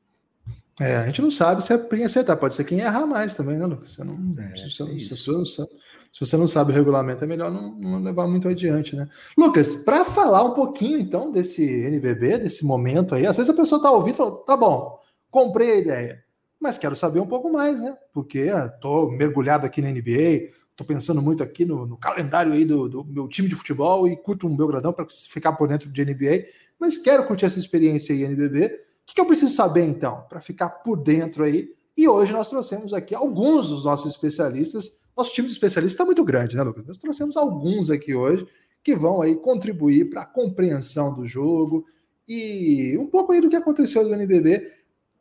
É, 0.79 0.97
a 0.97 1.05
gente 1.07 1.23
não 1.23 1.31
sabe 1.31 1.63
se 1.63 1.73
é 1.73 1.77
quem 1.79 2.05
acertar, 2.05 2.37
pode 2.37 2.53
ser 2.53 2.63
quem 2.63 2.81
errar 2.81 3.07
mais 3.07 3.33
também, 3.33 3.57
né, 3.57 3.65
Lucas? 3.65 3.93
Você 3.93 4.03
não, 4.03 4.13
é, 4.37 4.55
se, 4.55 4.69
você, 4.69 4.83
é 4.83 4.99
se, 4.99 5.17
você 5.17 5.31
não 5.31 5.43
sabe, 5.43 5.71
se, 6.13 6.19
você 6.19 6.37
não 6.37 6.47
sabe, 6.47 6.71
o 6.71 6.75
regulamento, 6.75 7.23
é 7.23 7.27
melhor 7.27 7.49
não, 7.49 7.75
não 7.75 8.03
levar 8.03 8.27
muito 8.27 8.47
adiante, 8.47 8.95
né? 8.95 9.09
Lucas, 9.35 9.73
para 9.77 10.05
falar 10.05 10.43
um 10.43 10.53
pouquinho 10.53 10.99
então 10.99 11.31
desse 11.31 11.65
NBB, 11.65 12.37
desse 12.37 12.63
momento 12.63 13.15
aí, 13.15 13.25
às 13.25 13.37
vezes 13.37 13.49
a 13.49 13.55
pessoa 13.55 13.81
tá 13.81 13.89
ouvindo 13.89 14.13
e 14.13 14.17
fala, 14.17 14.37
tá 14.45 14.55
bom, 14.55 14.99
comprei 15.29 15.71
a 15.71 15.77
ideia, 15.77 16.23
mas 16.59 16.77
quero 16.77 16.95
saber 16.95 17.19
um 17.19 17.27
pouco 17.27 17.51
mais, 17.51 17.81
né? 17.81 17.95
Porque 18.13 18.39
estou 18.39 19.11
mergulhado 19.11 19.65
aqui 19.65 19.81
na 19.81 19.89
NBA, 19.89 20.51
estou 20.71 20.85
pensando 20.85 21.21
muito 21.21 21.43
aqui 21.43 21.65
no, 21.65 21.85
no 21.85 21.97
calendário 21.97 22.53
aí 22.53 22.65
do, 22.65 22.87
do, 22.87 23.03
meu 23.03 23.27
time 23.27 23.49
de 23.49 23.55
futebol 23.55 24.07
e 24.07 24.15
curto 24.15 24.47
um 24.47 24.55
Belgradão 24.55 24.93
para 24.93 25.05
ficar 25.29 25.53
por 25.53 25.67
dentro 25.67 25.89
de 25.89 26.05
NBA, 26.05 26.45
mas 26.79 26.97
quero 26.97 27.25
curtir 27.25 27.45
essa 27.45 27.59
experiência 27.59 28.13
aí 28.13 28.23
NBB. 28.23 28.65
O 28.65 28.69
que, 29.07 29.15
que 29.15 29.21
eu 29.21 29.25
preciso 29.25 29.53
saber 29.53 29.85
então 29.85 30.25
para 30.27 30.41
ficar 30.41 30.69
por 30.69 30.97
dentro 30.97 31.43
aí? 31.43 31.73
E 31.95 32.07
hoje 32.07 32.31
nós 32.31 32.49
trouxemos 32.49 32.93
aqui 32.93 33.15
alguns 33.15 33.69
dos 33.69 33.85
nossos 33.85 34.11
especialistas. 34.11 35.01
Nosso 35.15 35.33
time 35.33 35.47
de 35.47 35.53
especialistas 35.53 35.93
está 35.93 36.05
muito 36.05 36.23
grande, 36.23 36.55
né, 36.55 36.61
Lucas? 36.61 36.85
Nós 36.85 36.97
trouxemos 36.99 37.35
alguns 37.35 37.89
aqui 37.89 38.13
hoje 38.13 38.45
que 38.83 38.95
vão 38.95 39.21
aí 39.21 39.35
contribuir 39.35 40.09
para 40.09 40.21
a 40.21 40.25
compreensão 40.25 41.15
do 41.15 41.25
jogo 41.25 41.85
e 42.27 42.95
um 42.99 43.07
pouco 43.07 43.31
aí 43.31 43.41
do 43.41 43.49
que 43.49 43.55
aconteceu 43.55 44.03
no 44.03 44.13
NBB 44.13 44.71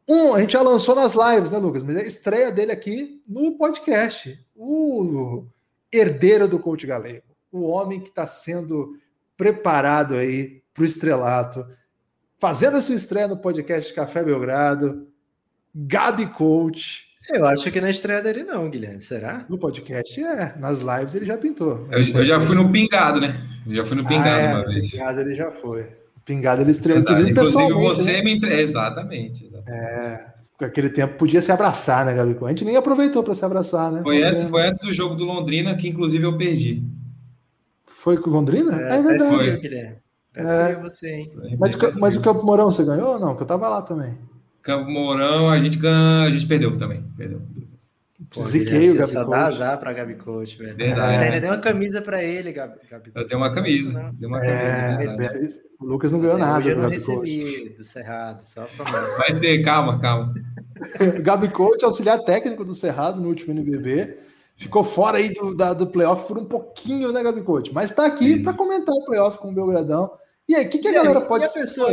um, 0.08 0.34
a 0.34 0.40
gente 0.40 0.52
já 0.52 0.62
lançou 0.62 0.94
nas 0.94 1.14
lives, 1.14 1.50
né, 1.50 1.58
Lucas? 1.58 1.82
Mas 1.82 1.96
é 1.96 2.00
a 2.02 2.06
estreia 2.06 2.52
dele 2.52 2.72
aqui 2.72 3.22
no 3.26 3.58
podcast. 3.58 4.38
O 4.54 5.44
herdeiro 5.92 6.46
do 6.46 6.58
coach 6.58 6.86
galego. 6.86 7.24
O 7.50 7.62
homem 7.66 8.00
que 8.00 8.08
está 8.08 8.26
sendo 8.26 8.96
preparado 9.36 10.14
aí 10.14 10.62
para 10.72 10.82
o 10.82 10.86
estrelato. 10.86 11.66
fazendo 12.38 12.76
a 12.76 12.82
sua 12.82 12.94
estreia 12.94 13.26
no 13.26 13.38
podcast 13.38 13.92
Café 13.94 14.22
Belgrado, 14.22 15.08
Gabi 15.74 16.26
Coach. 16.26 17.06
Eu 17.30 17.46
acho 17.46 17.72
que 17.72 17.80
na 17.80 17.90
estreia 17.90 18.22
dele 18.22 18.44
não, 18.44 18.70
Guilherme. 18.70 19.02
Será? 19.02 19.44
No 19.48 19.58
podcast 19.58 20.22
é, 20.22 20.54
nas 20.58 20.78
lives 20.78 21.14
ele 21.14 21.26
já 21.26 21.36
pintou. 21.36 21.88
Eu, 21.90 22.00
eu 22.00 22.24
já 22.24 22.38
fui 22.38 22.54
no 22.54 22.70
Pingado, 22.70 23.20
né? 23.20 23.34
Eu 23.66 23.74
já 23.74 23.84
fui 23.84 23.96
no 23.96 24.06
Pingado 24.06 24.28
ah, 24.28 24.40
é, 24.40 24.54
uma 24.54 24.66
vez. 24.66 24.90
Pingado 24.90 25.20
ele 25.20 25.34
já 25.34 25.50
foi. 25.50 25.88
Pingado 26.26 26.60
ele 26.60 26.72
estreou, 26.72 26.98
inclusive, 26.98 27.30
inclusive 27.30 27.72
você 27.72 28.14
né? 28.14 28.22
me 28.22 28.32
entre... 28.32 28.60
exatamente, 28.60 29.46
exatamente. 29.46 29.70
É, 29.70 30.26
aquele 30.60 30.90
tempo 30.90 31.16
podia 31.16 31.40
se 31.40 31.52
abraçar, 31.52 32.04
né, 32.04 32.12
Gabi? 32.12 32.36
A 32.42 32.48
gente 32.48 32.64
nem 32.64 32.76
aproveitou 32.76 33.22
para 33.22 33.32
se 33.32 33.44
abraçar, 33.44 33.92
né? 33.92 34.02
Foi 34.02 34.24
antes, 34.24 34.44
foi 34.44 34.66
antes 34.66 34.80
do 34.80 34.92
jogo 34.92 35.14
do 35.14 35.24
Londrina, 35.24 35.76
que 35.76 35.88
inclusive 35.88 36.24
eu 36.24 36.36
perdi. 36.36 36.82
Foi 37.86 38.16
com 38.16 38.28
Londrina? 38.28 38.76
É, 38.76 38.96
é 38.96 39.02
verdade. 39.02 39.60
Foi. 39.60 39.98
É. 40.34 40.74
Você, 40.82 41.08
hein? 41.08 41.32
Mas, 41.58 41.76
mas 41.94 42.16
o 42.16 42.20
Campo 42.20 42.44
Mourão 42.44 42.72
você 42.72 42.84
ganhou 42.84 43.14
ou 43.14 43.20
não? 43.20 43.36
Que 43.36 43.42
eu 43.42 43.46
tava 43.46 43.68
lá 43.68 43.80
também. 43.80 44.18
Campo 44.62 44.90
Mourão, 44.90 45.48
a 45.48 45.60
gente, 45.60 45.78
a 45.86 46.28
gente 46.28 46.44
perdeu 46.44 46.76
também. 46.76 47.04
Perdeu. 47.16 47.40
Pô, 48.30 48.42
Ziquei 48.42 48.90
o 48.90 48.94
Gabi 48.96 49.12
Só 49.12 49.24
dá 49.24 49.46
azar 49.46 49.78
pra 49.78 49.92
Gabi 49.92 50.14
Coach, 50.14 50.56
velho. 50.56 50.76
Verdade. 50.76 51.16
Você 51.16 51.24
ainda 51.24 51.40
deu 51.40 51.50
uma 51.50 51.60
camisa 51.60 52.00
pra 52.00 52.24
ele, 52.24 52.50
Gabi, 52.52 52.78
Gabi 52.90 53.12
Eu 53.14 53.28
dei 53.28 53.36
uma 53.36 53.52
camisa. 53.52 54.10
Dei 54.14 54.28
uma 54.28 54.44
é, 54.44 55.04
camisa 55.04 55.60
o 55.78 55.84
Lucas 55.84 56.10
não 56.12 56.20
ganhou 56.20 56.38
nada. 56.38 56.66
Eu 56.68 56.78
não 56.78 56.88
recebi 56.88 57.70
do 57.70 57.84
Cerrado, 57.84 58.46
só 58.46 58.64
promessa. 58.64 59.18
Vai 59.18 59.38
ter, 59.38 59.62
calma, 59.62 60.00
calma. 60.00 60.34
Gabi 61.22 61.48
Coach, 61.48 61.84
auxiliar 61.84 62.22
técnico 62.24 62.64
do 62.64 62.74
Cerrado 62.74 63.20
no 63.20 63.28
último 63.28 63.52
NBB. 63.52 64.16
Ficou 64.56 64.82
fora 64.82 65.18
aí 65.18 65.34
do, 65.34 65.54
da, 65.54 65.74
do 65.74 65.86
playoff 65.86 66.26
por 66.26 66.38
um 66.38 66.46
pouquinho, 66.46 67.12
né, 67.12 67.22
Gabi 67.22 67.42
Coach? 67.42 67.72
Mas 67.74 67.90
tá 67.90 68.06
aqui 68.06 68.42
para 68.42 68.54
comentar 68.54 68.94
o 68.94 69.04
playoff 69.04 69.38
com 69.38 69.50
o 69.50 69.54
Belgradão. 69.54 70.10
E 70.48 70.54
aí, 70.54 70.66
o 70.66 70.70
que, 70.70 70.78
que 70.78 70.88
a 70.88 70.92
galera 70.92 71.20
pode 71.20 71.44
e 71.44 71.48
a 71.48 71.52
pessoa, 71.52 71.90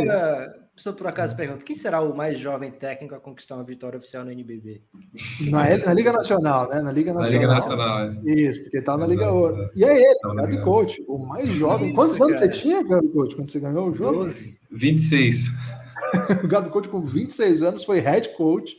pessoa 0.74 0.94
por 0.94 1.06
acaso 1.06 1.36
pergunta: 1.36 1.64
quem 1.64 1.76
será 1.76 2.00
o 2.00 2.16
mais 2.16 2.38
jovem 2.38 2.70
técnico 2.70 3.14
a 3.14 3.20
conquistar 3.20 3.56
uma 3.56 3.64
vitória 3.64 3.98
oficial 3.98 4.24
no 4.24 4.30
NBB? 4.30 4.82
Na, 5.50 5.76
na 5.78 5.94
Liga 5.94 6.12
Nacional, 6.12 6.68
né? 6.68 6.82
Na 6.82 6.92
Liga 6.92 7.12
Nacional. 7.12 7.32
Na 7.32 7.38
Liga 7.38 7.46
Nacional, 7.46 7.98
é. 8.26 8.32
Isso, 8.32 8.62
porque 8.62 8.82
tá 8.82 8.96
na 8.96 9.06
Liga 9.06 9.30
Ouro. 9.30 9.70
E 9.74 9.84
é 9.84 9.96
ele, 9.96 10.18
o 10.24 10.34
Gabi 10.34 10.62
Coach, 10.62 11.04
o 11.06 11.18
mais 11.18 11.48
jovem. 11.50 11.92
Quantos 11.94 12.20
anos 12.20 12.38
você 12.38 12.48
tinha, 12.48 12.82
Gabi 12.82 13.08
Coach, 13.08 13.36
quando 13.36 13.50
você 13.50 13.60
ganhou 13.60 13.88
o 13.88 13.94
jogo? 13.94 14.24
12. 14.24 14.58
26. 14.72 15.52
o 16.42 16.48
Gabi 16.48 16.70
Coach, 16.70 16.88
com 16.88 17.00
26 17.00 17.62
anos, 17.62 17.84
foi 17.84 18.00
head 18.00 18.28
coach. 18.30 18.76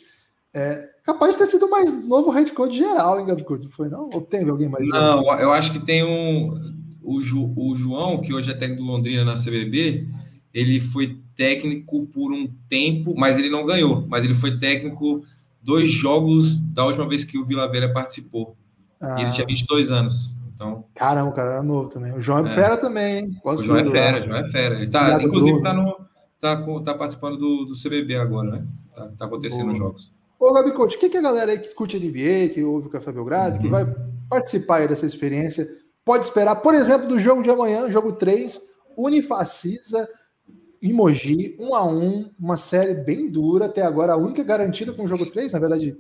É, 0.54 0.88
capaz 1.04 1.34
de 1.34 1.40
ter 1.40 1.48
sido 1.48 1.66
o 1.66 1.70
mais 1.70 2.08
novo 2.08 2.32
head 2.32 2.52
coach 2.54 2.78
geral, 2.78 3.20
hein, 3.20 3.26
Gabi 3.26 3.44
Coach? 3.44 3.68
Foi 3.70 3.90
não? 3.90 4.10
Ou 4.14 4.22
teve 4.22 4.50
alguém 4.50 4.70
mais? 4.70 4.88
Não, 4.88 5.22
eu 5.38 5.52
acho 5.52 5.74
que 5.74 5.86
tem 5.86 6.04
um 6.04 6.76
o, 7.06 7.22
Ju, 7.22 7.54
o 7.56 7.76
João, 7.76 8.20
que 8.20 8.34
hoje 8.34 8.52
é 8.52 8.54
técnico 8.54 8.84
do 8.84 8.88
Londrina 8.88 9.24
na 9.24 9.36
CBB, 9.36 10.08
ele 10.54 10.80
foi 10.80 11.20
técnico 11.36 12.06
por 12.08 12.32
um 12.32 12.48
tempo, 12.70 13.14
mas 13.16 13.38
ele 13.38 13.50
não 13.50 13.66
ganhou. 13.66 14.06
Mas 14.08 14.24
ele 14.24 14.34
foi 14.34 14.58
técnico 14.58 15.24
dois 15.62 15.90
jogos 15.90 16.58
da 16.60 16.86
última 16.86 17.08
vez 17.08 17.24
que 17.24 17.38
o 17.38 17.46
Vila 17.46 17.70
Velha 17.70 17.92
participou. 17.92 18.56
Ah. 19.02 19.20
E 19.20 19.24
ele 19.24 19.32
tinha 19.32 19.48
22 19.48 19.92
anos. 19.92 20.38
Então... 20.54 20.86
Caramba, 20.96 21.30
o 21.30 21.34
cara 21.34 21.52
era 21.54 21.64
novo 21.64 21.90
também. 21.90 22.14
O 22.14 22.22
João 22.22 22.46
é, 22.46 22.50
é. 22.50 22.54
fera 22.54 22.78
também, 22.78 23.18
hein? 23.18 23.42
o 23.44 23.58
João 23.58 23.78
é 23.78 23.86
fera, 23.86 24.22
João 24.22 24.38
é 24.38 24.48
fera. 24.48 24.76
Ele 24.76 24.90
tá, 24.90 25.22
inclusive, 25.22 25.62
tá, 25.62 25.74
no, 25.74 25.98
tá, 26.40 26.56
tá 26.84 26.94
participando 26.94 27.38
do, 27.38 27.66
do 27.66 27.74
CBB 27.74 28.16
agora, 28.16 28.52
né? 28.52 28.66
Tá, 28.96 29.10
tá 29.18 29.26
acontecendo 29.26 29.72
os 29.72 29.78
jogos. 29.78 30.14
Ô, 30.40 30.54
Gabi 30.54 30.72
Coach, 30.72 30.96
o 30.96 31.00
que, 31.00 31.10
que 31.10 31.18
a 31.18 31.22
galera 31.22 31.52
aí 31.52 31.60
que 31.60 31.74
curte 31.74 32.00
NBA, 32.00 32.54
que 32.54 32.64
ouve 32.64 32.88
o 32.88 32.90
Café 32.90 33.12
Belgrado, 33.12 33.56
uhum. 33.56 33.62
que 33.62 33.68
vai 33.68 33.86
participar 34.30 34.88
dessa 34.88 35.06
experiência, 35.06 35.66
pode 36.06 36.26
esperar, 36.26 36.56
por 36.56 36.74
exemplo, 36.74 37.08
do 37.08 37.20
jogo 37.20 37.44
de 37.44 37.50
amanhã, 37.50 37.90
jogo 37.90 38.14
3, 38.14 38.60
Unifacisa 38.96 40.08
e 40.86 40.94
Mogi, 40.94 41.56
1 41.58 41.74
a 41.74 41.84
1 41.84 42.30
uma 42.40 42.56
série 42.58 42.94
bem 42.94 43.28
dura, 43.28 43.66
até 43.66 43.82
agora 43.82 44.14
a 44.14 44.18
única 44.18 44.44
garantida 44.44 44.94
com 44.94 45.04
o 45.04 45.08
jogo 45.08 45.26
3, 45.26 45.52
na 45.52 45.58
verdade, 45.58 45.98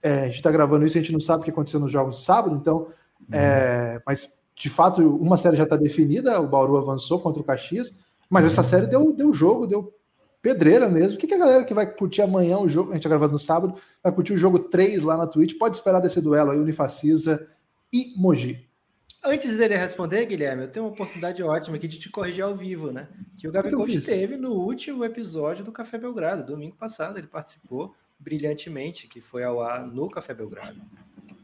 é, 0.00 0.20
a 0.20 0.24
gente 0.26 0.36
está 0.36 0.52
gravando 0.52 0.86
isso, 0.86 0.96
a 0.96 1.00
gente 1.00 1.12
não 1.12 1.18
sabe 1.18 1.40
o 1.40 1.44
que 1.44 1.50
aconteceu 1.50 1.80
nos 1.80 1.90
jogos 1.90 2.14
de 2.14 2.20
sábado, 2.20 2.54
então, 2.54 2.86
é, 3.32 4.00
mas 4.06 4.44
de 4.54 4.70
fato, 4.70 5.02
uma 5.16 5.36
série 5.36 5.56
já 5.56 5.64
está 5.64 5.74
definida, 5.74 6.40
o 6.40 6.46
Bauru 6.46 6.76
avançou 6.76 7.18
contra 7.18 7.42
o 7.42 7.44
Caxias, 7.44 7.98
mas 8.30 8.44
essa 8.44 8.62
série 8.62 8.86
deu, 8.86 9.12
deu 9.12 9.32
jogo, 9.32 9.66
deu 9.66 9.92
pedreira 10.40 10.88
mesmo. 10.88 11.16
O 11.16 11.18
que, 11.18 11.26
que 11.26 11.34
a 11.34 11.38
galera 11.38 11.64
que 11.64 11.74
vai 11.74 11.86
curtir 11.86 12.22
amanhã 12.22 12.58
o 12.58 12.68
jogo, 12.68 12.90
a 12.90 12.94
gente 12.94 13.00
está 13.00 13.08
gravando 13.08 13.32
no 13.32 13.38
sábado, 13.40 13.74
vai 14.04 14.12
curtir 14.12 14.34
o 14.34 14.38
jogo 14.38 14.60
3 14.60 15.02
lá 15.02 15.16
na 15.16 15.26
Twitch, 15.26 15.58
pode 15.58 15.76
esperar 15.76 15.98
desse 15.98 16.20
duelo 16.20 16.52
aí, 16.52 16.60
Unifacisa 16.60 17.44
e 17.92 18.14
Mogi. 18.16 18.67
Antes 19.24 19.56
dele 19.56 19.76
responder, 19.76 20.26
Guilherme, 20.26 20.62
eu 20.62 20.70
tenho 20.70 20.86
uma 20.86 20.92
oportunidade 20.92 21.42
ótima 21.42 21.76
aqui 21.76 21.88
de 21.88 21.98
te 21.98 22.08
corrigir 22.08 22.42
ao 22.42 22.56
vivo, 22.56 22.92
né? 22.92 23.08
Que 23.36 23.48
o 23.48 23.52
Gabi 23.52 23.70
Coach 23.72 24.00
teve 24.00 24.36
no 24.36 24.52
último 24.52 25.04
episódio 25.04 25.64
do 25.64 25.72
Café 25.72 25.98
Belgrado, 25.98 26.46
domingo 26.46 26.76
passado, 26.76 27.18
ele 27.18 27.26
participou 27.26 27.94
brilhantemente, 28.18 29.08
que 29.08 29.20
foi 29.20 29.42
ao 29.42 29.60
ar 29.60 29.86
no 29.86 30.08
Café 30.08 30.34
Belgrado. 30.34 30.80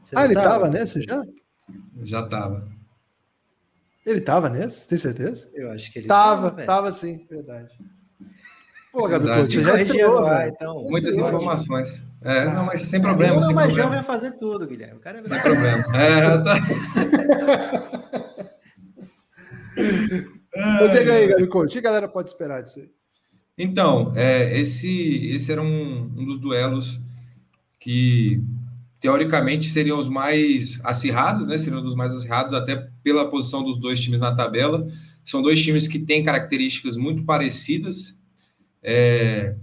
Você 0.02 0.16
ah, 0.16 0.24
ele 0.24 0.34
estava 0.34 0.68
nesse 0.68 1.02
já? 1.02 1.22
Já 2.02 2.24
estava. 2.24 2.68
Ele 4.06 4.18
estava 4.18 4.48
nesse? 4.48 4.86
Tem 4.86 4.98
certeza? 4.98 5.50
Eu 5.54 5.70
acho 5.70 5.92
que 5.92 5.98
ele 5.98 6.06
estava. 6.06 6.50
Tava, 6.50 6.66
tava 6.66 6.92
sim, 6.92 7.26
verdade. 7.28 7.76
Pô, 8.92 9.08
Gabi 9.08 9.26
Coach, 9.26 9.60
já 9.60 9.76
estreou, 9.76 10.28
né? 10.28 10.48
então. 10.48 10.86
Muitas 10.88 11.16
informações. 11.16 12.02
É, 12.24 12.46
não, 12.46 12.64
mas 12.64 12.80
sem 12.80 13.02
problema. 13.02 13.38
Não, 13.38 13.52
mas 13.52 13.74
já 13.74 13.86
vai 13.86 14.02
fazer 14.02 14.32
tudo, 14.32 14.66
Guilherme. 14.66 14.96
O 14.96 15.00
cara 15.00 15.18
é 15.18 15.22
sem 15.22 15.40
problema. 15.40 15.84
É, 15.94 16.38
tá. 16.38 16.58
Você 20.80 20.98
aí, 21.00 21.28
Gabi 21.28 21.46
Coach. 21.48 21.68
O 21.68 21.72
que 21.72 21.78
a 21.78 21.82
galera 21.82 22.08
pode 22.08 22.30
esperar 22.30 22.62
disso 22.62 22.80
aí? 22.80 22.88
Então, 23.58 24.12
é, 24.16 24.58
esse, 24.58 25.26
esse 25.26 25.52
era 25.52 25.60
um, 25.62 26.10
um 26.16 26.24
dos 26.24 26.40
duelos 26.40 27.00
que 27.78 28.42
teoricamente 28.98 29.68
seriam 29.68 29.98
os 29.98 30.08
mais 30.08 30.80
acirrados, 30.82 31.46
né? 31.46 31.58
Seriam 31.58 31.82
dos 31.82 31.94
mais 31.94 32.14
acirrados, 32.14 32.54
até 32.54 32.88
pela 33.02 33.28
posição 33.28 33.62
dos 33.62 33.78
dois 33.78 34.00
times 34.00 34.20
na 34.20 34.34
tabela. 34.34 34.88
São 35.26 35.42
dois 35.42 35.62
times 35.62 35.86
que 35.86 35.98
têm 35.98 36.24
características 36.24 36.96
muito 36.96 37.22
parecidas. 37.24 38.18
É, 38.82 39.54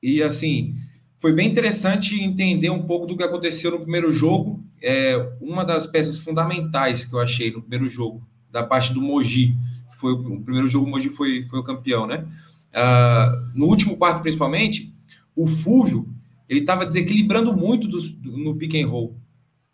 e 0.00 0.22
assim, 0.22 0.74
foi 1.18 1.32
bem 1.32 1.48
interessante 1.48 2.22
entender 2.22 2.70
um 2.70 2.82
pouco 2.82 3.06
do 3.06 3.16
que 3.16 3.22
aconteceu 3.22 3.70
no 3.70 3.80
primeiro 3.80 4.12
jogo. 4.12 4.62
É, 4.82 5.16
uma 5.40 5.64
das 5.64 5.86
peças 5.86 6.18
fundamentais 6.18 7.04
que 7.04 7.14
eu 7.14 7.20
achei 7.20 7.50
no 7.50 7.60
primeiro 7.60 7.88
jogo, 7.88 8.26
da 8.50 8.62
parte 8.62 8.92
do 8.92 9.00
Mogi, 9.00 9.54
que 9.90 9.96
foi 9.96 10.12
o 10.12 10.40
primeiro 10.40 10.68
jogo, 10.68 10.86
o 10.86 10.90
Mogi 10.90 11.08
foi, 11.08 11.44
foi 11.44 11.58
o 11.58 11.64
campeão, 11.64 12.06
né? 12.06 12.26
Uh, 12.72 13.58
no 13.58 13.66
último 13.66 13.96
quarto, 13.96 14.20
principalmente, 14.20 14.94
o 15.34 15.46
Fúvio, 15.46 16.08
ele 16.48 16.60
estava 16.60 16.84
desequilibrando 16.84 17.56
muito 17.56 17.88
dos, 17.88 18.14
no 18.22 18.54
pick 18.56 18.74
and 18.74 18.86
roll, 18.86 19.16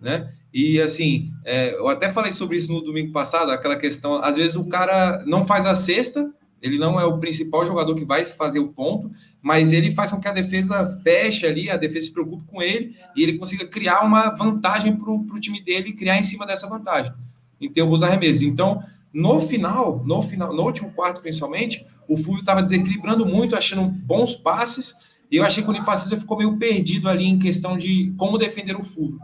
né? 0.00 0.32
E 0.54 0.80
assim, 0.80 1.32
é, 1.44 1.74
eu 1.74 1.88
até 1.88 2.10
falei 2.10 2.32
sobre 2.32 2.56
isso 2.56 2.72
no 2.72 2.80
domingo 2.80 3.12
passado, 3.12 3.50
aquela 3.50 3.76
questão, 3.76 4.22
às 4.22 4.36
vezes 4.36 4.54
o 4.54 4.64
cara 4.66 5.24
não 5.26 5.46
faz 5.46 5.66
a 5.66 5.74
cesta, 5.74 6.32
ele 6.62 6.78
não 6.78 6.98
é 6.98 7.04
o 7.04 7.18
principal 7.18 7.66
jogador 7.66 7.94
que 7.96 8.04
vai 8.04 8.24
fazer 8.24 8.60
o 8.60 8.68
ponto, 8.68 9.10
mas 9.42 9.72
ele 9.72 9.90
faz 9.90 10.12
com 10.12 10.20
que 10.20 10.28
a 10.28 10.32
defesa 10.32 11.00
feche 11.02 11.44
ali, 11.44 11.68
a 11.68 11.76
defesa 11.76 12.06
se 12.06 12.12
preocupe 12.12 12.44
com 12.46 12.62
ele 12.62 12.96
e 13.16 13.22
ele 13.22 13.36
consiga 13.36 13.66
criar 13.66 14.02
uma 14.02 14.30
vantagem 14.30 14.96
para 14.96 15.10
o 15.10 15.40
time 15.40 15.60
dele 15.60 15.90
e 15.90 15.92
criar 15.92 16.18
em 16.18 16.22
cima 16.22 16.46
dessa 16.46 16.68
vantagem, 16.68 17.12
em 17.60 17.68
termos 17.68 18.02
arremessos. 18.04 18.42
Então, 18.42 18.80
no 19.12 19.40
final, 19.40 20.02
no 20.06 20.22
final, 20.22 20.54
no 20.54 20.62
último 20.62 20.92
quarto 20.92 21.20
principalmente, 21.20 21.84
o 22.08 22.16
Fulvio 22.16 22.40
estava 22.40 22.62
desequilibrando 22.62 23.26
muito, 23.26 23.56
achando 23.56 23.88
bons 23.88 24.34
passes, 24.36 24.94
e 25.30 25.36
eu 25.36 25.44
achei 25.44 25.64
que 25.64 25.68
o 25.68 25.72
Unifacisa 25.72 26.16
ficou 26.16 26.38
meio 26.38 26.56
perdido 26.58 27.08
ali 27.08 27.26
em 27.26 27.38
questão 27.38 27.76
de 27.76 28.14
como 28.16 28.38
defender 28.38 28.76
o 28.76 28.84
Fulvio, 28.84 29.18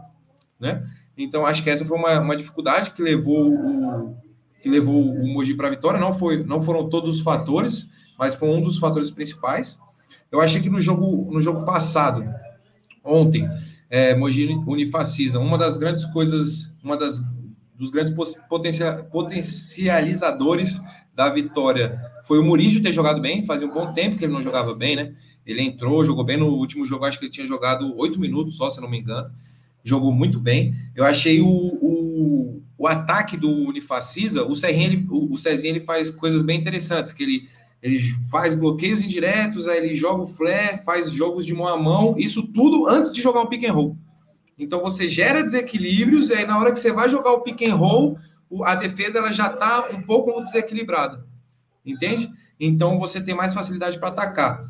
né? 0.59 0.85
Então, 1.17 1.45
acho 1.45 1.63
que 1.63 1.69
essa 1.69 1.85
foi 1.85 1.97
uma, 1.97 2.19
uma 2.19 2.35
dificuldade 2.35 2.91
que 2.91 3.01
levou 3.01 3.53
o, 3.53 4.17
que 4.61 4.69
levou 4.69 5.01
o 5.01 5.27
Mogi 5.27 5.53
para 5.53 5.67
a 5.67 5.71
vitória. 5.71 5.99
Não, 5.99 6.13
foi, 6.13 6.43
não 6.43 6.61
foram 6.61 6.89
todos 6.89 7.17
os 7.17 7.21
fatores, 7.21 7.89
mas 8.17 8.35
foi 8.35 8.49
um 8.49 8.61
dos 8.61 8.77
fatores 8.77 9.09
principais. 9.09 9.79
Eu 10.31 10.41
achei 10.41 10.61
que 10.61 10.69
no 10.69 10.79
jogo, 10.79 11.31
no 11.31 11.41
jogo 11.41 11.65
passado, 11.65 12.23
ontem, 13.03 13.49
é, 13.89 14.15
Mogi 14.15 14.45
Unifacisa, 14.67 15.39
uma 15.39 15.57
das 15.57 15.77
grandes 15.77 16.05
coisas, 16.05 16.75
uma 16.83 16.95
das 16.95 17.21
dos 17.79 17.89
grandes 17.91 18.13
potencializadores 19.09 20.81
da 21.15 21.29
vitória 21.29 21.97
foi 22.25 22.37
o 22.37 22.43
Murídio 22.43 22.83
ter 22.83 22.91
jogado 22.91 23.21
bem, 23.21 23.45
fazia 23.45 23.65
um 23.65 23.73
bom 23.73 23.93
tempo 23.93 24.17
que 24.17 24.25
ele 24.25 24.33
não 24.33 24.41
jogava 24.41 24.75
bem, 24.75 24.97
né? 24.97 25.13
Ele 25.45 25.61
entrou, 25.61 26.03
jogou 26.03 26.25
bem 26.25 26.35
no 26.35 26.47
último 26.47 26.85
jogo, 26.85 27.05
acho 27.05 27.17
que 27.17 27.25
ele 27.25 27.31
tinha 27.31 27.47
jogado 27.47 27.97
oito 27.97 28.19
minutos 28.19 28.57
só, 28.57 28.69
se 28.69 28.81
não 28.81 28.89
me 28.89 28.99
engano. 28.99 29.31
Jogou 29.81 30.11
muito 30.11 30.41
bem. 30.41 30.73
Eu 30.93 31.05
achei 31.05 31.39
o, 31.39 31.47
o 31.47 32.61
o 32.79 32.87
ataque 32.87 33.35
do 33.35 33.51
Unifacisa, 33.51 34.45
o 34.45 34.55
Serrinha, 34.55 35.05
o 35.09 35.37
Cezinha, 35.37 35.73
ele 35.73 35.81
faz 35.81 36.09
coisas 36.09 36.41
bem 36.41 36.57
interessantes, 36.57 37.11
que 37.11 37.21
ele, 37.21 37.49
ele 37.83 37.99
faz 38.31 38.55
bloqueios 38.55 39.03
indiretos, 39.03 39.67
aí 39.67 39.79
ele 39.79 39.93
joga 39.93 40.23
o 40.23 40.27
flare, 40.27 40.81
faz 40.85 41.11
jogos 41.11 41.45
de 41.45 41.53
mão 41.53 41.67
a 41.67 41.77
mão, 41.77 42.15
isso 42.17 42.41
tudo 42.41 42.87
antes 42.87 43.11
de 43.11 43.21
jogar 43.21 43.41
um 43.41 43.47
pick 43.47 43.65
and 43.65 43.73
roll. 43.73 43.97
Então 44.57 44.79
você 44.79 45.09
gera 45.09 45.43
desequilíbrios, 45.43 46.29
e 46.29 46.35
aí 46.35 46.47
na 46.47 46.57
hora 46.57 46.71
que 46.71 46.79
você 46.79 46.93
vai 46.93 47.09
jogar 47.09 47.33
o 47.33 47.41
pick 47.41 47.63
and 47.63 47.75
roll, 47.75 48.17
a 48.63 48.75
defesa 48.75 49.17
ela 49.17 49.33
já 49.33 49.47
está 49.47 49.89
um 49.91 50.01
pouco 50.01 50.41
desequilibrada. 50.41 51.27
Entende? 51.85 52.31
então 52.59 52.99
você 52.99 53.21
tem 53.21 53.33
mais 53.33 53.53
facilidade 53.53 53.97
para 53.97 54.09
atacar. 54.09 54.61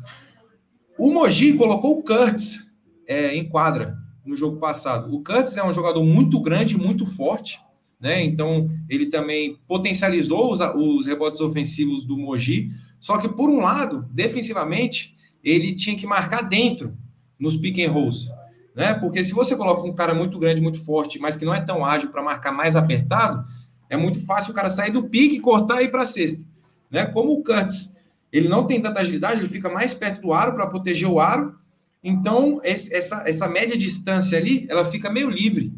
O 0.98 1.12
Mogi 1.12 1.54
colocou 1.54 1.98
o 1.98 2.02
Curtis 2.02 2.58
é, 3.06 3.34
em 3.34 3.48
quadra 3.48 3.96
no 4.24 4.36
jogo 4.36 4.58
passado. 4.58 5.14
O 5.14 5.22
Curtis 5.22 5.56
é 5.56 5.64
um 5.64 5.72
jogador 5.72 6.04
muito 6.04 6.40
grande, 6.40 6.76
muito 6.76 7.04
forte, 7.04 7.60
né? 8.00 8.22
Então 8.22 8.70
ele 8.88 9.06
também 9.06 9.58
potencializou 9.68 10.52
os, 10.52 10.60
os 10.60 11.06
rebotes 11.06 11.40
ofensivos 11.40 12.04
do 12.04 12.16
Mogi. 12.16 12.70
Só 12.98 13.18
que 13.18 13.28
por 13.28 13.50
um 13.50 13.60
lado, 13.60 14.06
defensivamente, 14.10 15.16
ele 15.44 15.74
tinha 15.74 15.96
que 15.96 16.06
marcar 16.06 16.42
dentro 16.42 16.96
nos 17.38 17.56
pick 17.56 17.78
and 17.78 17.90
rolls, 17.90 18.30
né? 18.74 18.94
Porque 18.94 19.24
se 19.24 19.32
você 19.32 19.56
coloca 19.56 19.86
um 19.86 19.94
cara 19.94 20.14
muito 20.14 20.38
grande, 20.38 20.62
muito 20.62 20.82
forte, 20.84 21.18
mas 21.18 21.36
que 21.36 21.44
não 21.44 21.54
é 21.54 21.60
tão 21.60 21.84
ágil 21.84 22.10
para 22.10 22.22
marcar 22.22 22.52
mais 22.52 22.76
apertado, 22.76 23.42
é 23.88 23.96
muito 23.96 24.24
fácil 24.24 24.52
o 24.52 24.54
cara 24.54 24.70
sair 24.70 24.92
do 24.92 25.08
pique, 25.08 25.40
cortar 25.40 25.82
e 25.82 25.86
ir 25.86 25.90
para 25.90 26.02
a 26.02 26.06
cesta, 26.06 26.44
né? 26.90 27.06
Como 27.06 27.32
o 27.32 27.42
Curtis, 27.42 27.94
ele 28.32 28.48
não 28.48 28.66
tem 28.66 28.80
tanta 28.80 29.00
agilidade, 29.00 29.40
ele 29.40 29.48
fica 29.48 29.68
mais 29.68 29.92
perto 29.92 30.22
do 30.22 30.32
aro 30.32 30.52
para 30.54 30.66
proteger 30.66 31.08
o 31.08 31.18
aro. 31.18 31.58
Então, 32.02 32.60
essa, 32.62 33.28
essa 33.28 33.48
média 33.48 33.76
distância 33.76 34.38
ali, 34.38 34.66
ela 34.70 34.84
fica 34.84 35.10
meio 35.10 35.28
livre, 35.28 35.74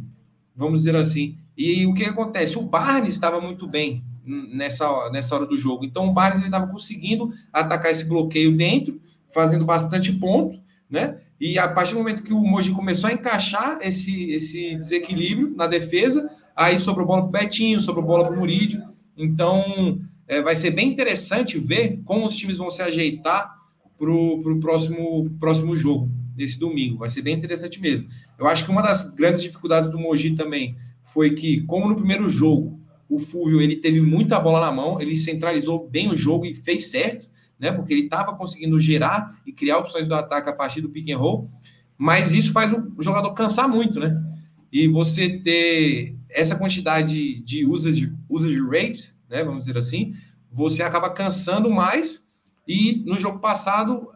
vamos 0.54 0.80
dizer 0.80 0.94
assim. 0.94 1.38
E 1.56 1.86
o 1.86 1.94
que 1.94 2.04
acontece? 2.04 2.58
O 2.58 2.62
Barnes 2.62 3.14
estava 3.14 3.40
muito 3.40 3.66
bem 3.66 4.02
nessa, 4.24 5.10
nessa 5.10 5.34
hora 5.34 5.46
do 5.46 5.58
jogo. 5.58 5.84
Então, 5.84 6.08
o 6.08 6.12
Barnes 6.12 6.44
estava 6.44 6.66
conseguindo 6.66 7.30
atacar 7.52 7.90
esse 7.90 8.04
bloqueio 8.04 8.56
dentro, 8.56 9.00
fazendo 9.32 9.64
bastante 9.64 10.12
ponto, 10.12 10.58
né? 10.88 11.18
E 11.40 11.58
a 11.58 11.68
partir 11.68 11.94
do 11.94 11.98
momento 11.98 12.22
que 12.22 12.32
o 12.32 12.40
Moji 12.40 12.70
começou 12.70 13.10
a 13.10 13.12
encaixar 13.12 13.78
esse, 13.82 14.30
esse 14.30 14.76
desequilíbrio 14.76 15.52
na 15.56 15.66
defesa, 15.66 16.30
aí 16.54 16.78
sobrou 16.78 17.06
bola 17.06 17.22
para 17.22 17.28
o 17.28 17.32
Betinho, 17.32 17.80
sobrou 17.80 18.04
bola 18.04 18.26
para 18.26 18.36
o 18.36 18.38
Murídio. 18.38 18.82
Então, 19.16 20.00
é, 20.28 20.40
vai 20.40 20.54
ser 20.54 20.70
bem 20.70 20.88
interessante 20.88 21.58
ver 21.58 22.00
como 22.04 22.24
os 22.24 22.36
times 22.36 22.58
vão 22.58 22.70
se 22.70 22.80
ajeitar 22.80 23.52
para 23.98 24.10
o 24.10 24.58
próximo, 24.60 25.30
próximo 25.38 25.74
jogo, 25.74 26.08
desse 26.34 26.58
domingo. 26.58 26.98
Vai 26.98 27.08
ser 27.08 27.22
bem 27.22 27.36
interessante 27.36 27.80
mesmo. 27.80 28.06
Eu 28.38 28.46
acho 28.46 28.64
que 28.64 28.70
uma 28.70 28.82
das 28.82 29.10
grandes 29.14 29.42
dificuldades 29.42 29.90
do 29.90 29.98
Moji 29.98 30.34
também 30.34 30.76
foi 31.12 31.34
que, 31.34 31.62
como 31.62 31.88
no 31.88 31.96
primeiro 31.96 32.28
jogo, 32.28 32.80
o 33.08 33.18
Fúvio 33.18 33.60
ele 33.60 33.76
teve 33.76 34.00
muita 34.00 34.40
bola 34.40 34.60
na 34.60 34.72
mão, 34.72 35.00
ele 35.00 35.16
centralizou 35.16 35.88
bem 35.88 36.10
o 36.10 36.16
jogo 36.16 36.46
e 36.46 36.54
fez 36.54 36.90
certo, 36.90 37.30
né? 37.58 37.70
Porque 37.70 37.92
ele 37.92 38.04
estava 38.04 38.34
conseguindo 38.34 38.78
gerar 38.78 39.38
e 39.46 39.52
criar 39.52 39.78
opções 39.78 40.06
do 40.06 40.14
ataque 40.14 40.48
a 40.48 40.52
partir 40.52 40.80
do 40.80 40.88
pick 40.88 41.10
and 41.10 41.18
roll, 41.18 41.48
mas 41.98 42.32
isso 42.32 42.52
faz 42.52 42.72
o 42.72 43.02
jogador 43.02 43.32
cansar 43.34 43.68
muito, 43.68 44.00
né? 44.00 44.20
E 44.72 44.88
você 44.88 45.38
ter 45.38 46.16
essa 46.30 46.56
quantidade 46.56 47.40
de 47.42 47.66
usage, 47.66 48.10
usage 48.28 48.58
rates, 48.60 49.14
né? 49.28 49.44
Vamos 49.44 49.66
dizer 49.66 49.76
assim, 49.78 50.14
você 50.50 50.82
acaba 50.82 51.10
cansando 51.10 51.70
mais. 51.70 52.26
E 52.66 53.02
no 53.04 53.18
jogo 53.18 53.38
passado, 53.38 54.08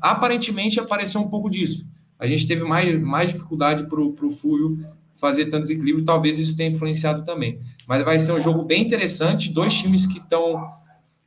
aparentemente 0.00 0.78
apareceu 0.78 1.20
um 1.20 1.28
pouco 1.28 1.48
disso. 1.48 1.86
A 2.18 2.26
gente 2.26 2.46
teve 2.46 2.64
mais, 2.64 3.00
mais 3.00 3.30
dificuldade 3.30 3.86
para 3.86 4.00
o 4.00 4.30
Fúvio 4.30 4.78
fazer 5.18 5.46
tantos 5.46 5.68
equilíbrios, 5.68 6.06
talvez 6.06 6.38
isso 6.38 6.56
tenha 6.56 6.70
influenciado 6.70 7.24
também. 7.24 7.60
Mas 7.86 8.04
vai 8.04 8.18
ser 8.18 8.32
um 8.32 8.40
jogo 8.40 8.62
bem 8.62 8.84
interessante, 8.84 9.52
dois 9.52 9.74
times 9.74 10.06
que 10.06 10.18
estão 10.18 10.70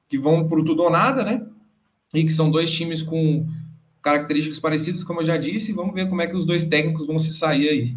que 0.08 0.18
vão 0.18 0.48
para 0.48 0.60
o 0.60 0.66
tudo 0.66 0.84
ou 0.84 0.90
nada, 0.90 1.24
né? 1.24 1.46
E 2.14 2.26
que 2.26 2.34
são 2.34 2.52
dois 2.52 2.70
times 2.70 3.02
com 3.02 3.48
características 4.02 4.60
parecidas, 4.60 5.04
como 5.04 5.22
eu 5.22 5.26
já 5.26 5.38
disse, 5.38 5.72
vamos 5.72 5.94
ver 5.94 6.10
como 6.10 6.22
é 6.22 6.28
que 6.28 6.36
os 6.36 6.44
dois 6.44 6.66
técnicos 6.66 7.08
vão 7.08 7.18
se 7.18 7.34
sair 7.34 7.70
aí. 7.70 7.96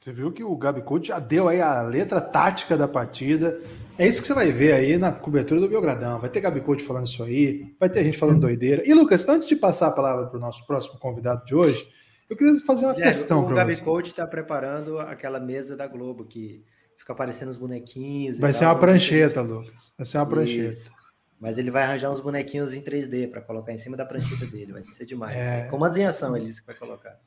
Você 0.00 0.12
viu 0.12 0.30
que 0.30 0.44
o 0.44 0.56
Gabi 0.56 0.82
Couto 0.82 1.08
já 1.08 1.18
deu 1.18 1.48
aí 1.48 1.60
a 1.60 1.82
letra 1.82 2.20
tática 2.20 2.76
da 2.76 2.86
partida. 2.86 3.60
É 3.98 4.06
isso 4.06 4.20
que 4.20 4.26
você 4.26 4.34
vai 4.34 4.52
ver 4.52 4.72
aí 4.72 4.96
na 4.96 5.10
cobertura 5.10 5.60
do 5.60 5.68
Belgradão. 5.68 6.20
Vai 6.20 6.30
ter 6.30 6.40
Gabi 6.40 6.60
Couto 6.60 6.82
falando 6.84 7.06
isso 7.06 7.22
aí, 7.22 7.74
vai 7.78 7.90
ter 7.90 8.04
gente 8.04 8.16
falando 8.16 8.40
doideira. 8.40 8.82
E 8.86 8.94
Lucas, 8.94 9.28
antes 9.28 9.48
de 9.48 9.56
passar 9.56 9.88
a 9.88 9.90
palavra 9.90 10.26
para 10.26 10.38
o 10.38 10.40
nosso 10.40 10.64
próximo 10.66 10.98
convidado 11.00 11.44
de 11.44 11.54
hoje, 11.54 11.86
eu 12.28 12.36
queria 12.36 12.58
fazer 12.60 12.86
uma 12.86 12.94
questão 12.94 13.44
para 13.44 13.48
você. 13.48 13.52
O 13.52 13.56
Gabi 13.56 13.76
Coach 13.82 14.10
está 14.10 14.26
preparando 14.26 14.98
aquela 14.98 15.38
mesa 15.38 15.76
da 15.76 15.86
Globo 15.86 16.24
que 16.24 16.64
fica 16.96 17.12
aparecendo 17.12 17.48
os 17.48 17.56
bonequinhos. 17.56 18.38
Vai 18.38 18.52
ser 18.52 18.64
tal, 18.64 18.74
uma 18.74 18.80
prancheta, 18.80 19.40
Lucas. 19.40 19.92
Vai 19.96 20.06
ser 20.06 20.18
uma 20.18 20.26
prancheta. 20.26 20.70
Isso. 20.70 20.96
Mas 21.38 21.58
ele 21.58 21.70
vai 21.70 21.82
arranjar 21.82 22.10
uns 22.10 22.20
bonequinhos 22.20 22.72
em 22.72 22.80
3D 22.80 23.30
para 23.30 23.42
colocar 23.42 23.70
em 23.70 23.76
cima 23.76 23.94
da 23.96 24.06
prancheta 24.06 24.46
dele. 24.46 24.72
Vai 24.72 24.82
ser 24.86 25.04
demais. 25.04 25.36
É... 25.36 25.68
Comandos 25.68 25.98
em 25.98 26.04
ação, 26.04 26.34
ele 26.34 26.46
disse 26.46 26.60
que 26.62 26.66
vai 26.66 26.76
colocar. 26.76 27.18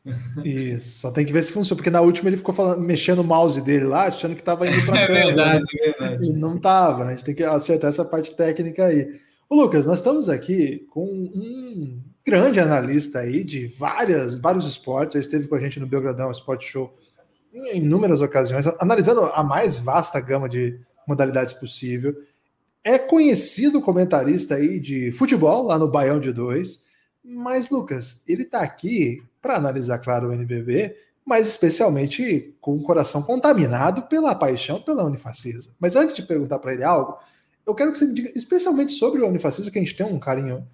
Isso. 0.44 0.98
Só 1.00 1.12
tem 1.12 1.26
que 1.26 1.32
ver 1.32 1.44
se 1.44 1.54
funciona, 1.54 1.78
porque 1.78 1.92
na 1.92 2.02
última 2.02 2.28
ele 2.28 2.38
ficou 2.38 2.54
falando, 2.54 2.82
mexendo 2.82 3.20
o 3.20 3.24
mouse 3.24 3.62
dele 3.62 3.86
lá, 3.86 4.08
achando 4.08 4.34
que 4.34 4.42
estava 4.42 4.68
indo 4.68 4.84
para 4.84 4.98
é 5.02 5.08
câmera. 5.08 5.26
Verdade, 5.28 5.66
é 5.80 5.92
verdade. 5.92 6.26
E 6.26 6.34
não 6.34 6.58
estava, 6.58 7.06
né? 7.06 7.12
A 7.14 7.16
gente 7.16 7.26
tem 7.26 7.36
que 7.36 7.44
acertar 7.44 7.90
essa 7.90 8.04
parte 8.04 8.36
técnica 8.36 8.86
aí. 8.86 9.20
Ô, 9.48 9.56
Lucas, 9.56 9.86
nós 9.86 10.00
estamos 10.00 10.28
aqui 10.28 10.88
com 10.90 11.06
um 11.06 12.02
grande 12.30 12.60
analista 12.60 13.20
aí 13.20 13.44
de 13.44 13.66
várias, 13.66 14.38
vários 14.38 14.68
esportes, 14.68 15.16
ele 15.16 15.24
esteve 15.24 15.48
com 15.48 15.56
a 15.56 15.60
gente 15.60 15.80
no 15.80 15.88
Belgradão 15.88 16.30
Sport 16.30 16.64
Show 16.64 16.96
em 17.52 17.78
inúmeras 17.78 18.22
ocasiões, 18.22 18.68
analisando 18.80 19.22
a 19.22 19.44
mais 19.44 19.80
vasta 19.80 20.20
gama 20.20 20.48
de 20.48 20.80
modalidades 21.08 21.54
possível. 21.54 22.16
É 22.84 23.00
conhecido 23.00 23.82
comentarista 23.82 24.56
aí 24.56 24.80
de 24.80 25.12
futebol 25.12 25.64
lá 25.66 25.80
no 25.80 25.90
Baião 25.90 26.20
de 26.20 26.32
Dois, 26.32 26.86
mas 27.24 27.72
Lucas, 27.72 28.24
ele 28.28 28.44
está 28.44 28.62
aqui 28.62 29.24
para 29.42 29.56
analisar, 29.56 29.98
claro, 29.98 30.30
o 30.30 30.34
NBB, 30.34 30.96
mas 31.26 31.48
especialmente 31.48 32.56
com 32.62 32.76
o 32.76 32.84
coração 32.84 33.24
contaminado 33.24 34.04
pela 34.04 34.36
paixão 34.36 34.80
pela 34.80 35.04
Unifacisa. 35.04 35.72
Mas 35.80 35.96
antes 35.96 36.16
de 36.16 36.22
perguntar 36.22 36.60
para 36.60 36.74
ele 36.74 36.84
algo, 36.84 37.18
eu 37.66 37.74
quero 37.74 37.92
que 37.92 37.98
você 37.98 38.06
me 38.06 38.14
diga 38.14 38.32
especialmente 38.36 38.92
sobre 38.92 39.22
o 39.22 39.28
Unifacisa, 39.28 39.72
que 39.72 39.80
a 39.80 39.82
gente 39.82 39.98
tem 39.98 40.06
um 40.06 40.20
carinho 40.20 40.68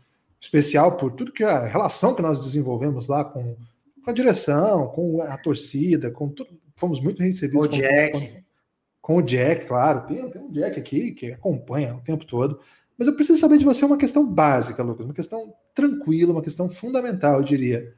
especial 0.46 0.98
por 0.98 1.12
tudo 1.12 1.32
que 1.32 1.44
a 1.44 1.66
relação 1.66 2.16
que 2.16 2.22
nós 2.22 2.40
desenvolvemos 2.40 3.08
lá 3.08 3.26
com, 3.26 3.58
com 4.04 4.10
a 4.10 4.14
direção, 4.14 4.88
com 4.88 5.22
a 5.22 5.38
torcida, 5.38 6.12
com 6.12 6.30
tudo. 6.30 6.50
Fomos 6.76 7.00
muito 7.00 7.24
recebidos. 7.24 7.68
Com 7.68 7.76
o 7.76 7.78
Jack. 7.78 8.12
Com, 8.12 8.44
com, 9.02 9.18
o 9.18 9.22
Jack, 9.22 9.66
claro. 9.66 10.06
Tem, 10.08 10.30
tem 10.30 10.42
um 10.42 10.52
Jack 10.52 10.80
aqui 10.80 11.12
que 11.12 11.32
acompanha 11.32 11.96
o 11.96 12.02
tempo 12.02 12.26
todo. 12.26 12.60
Mas 12.98 13.08
eu 13.08 13.16
preciso 13.16 13.40
saber 13.40 13.58
de 13.58 13.66
você 13.66 13.84
uma 13.84 13.98
questão 13.98 14.26
básica, 14.32 14.84
Lucas, 14.84 15.06
uma 15.06 15.14
questão 15.14 15.54
tranquila, 15.74 16.32
uma 16.32 16.42
questão 16.42 16.70
fundamental, 16.70 17.36
eu 17.36 17.44
diria. 17.44 17.94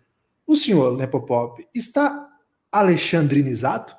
O 0.45 0.55
senhor, 0.55 0.97
Nepopop, 0.97 1.67
está 1.73 2.29
alexandrinizado? 2.71 3.93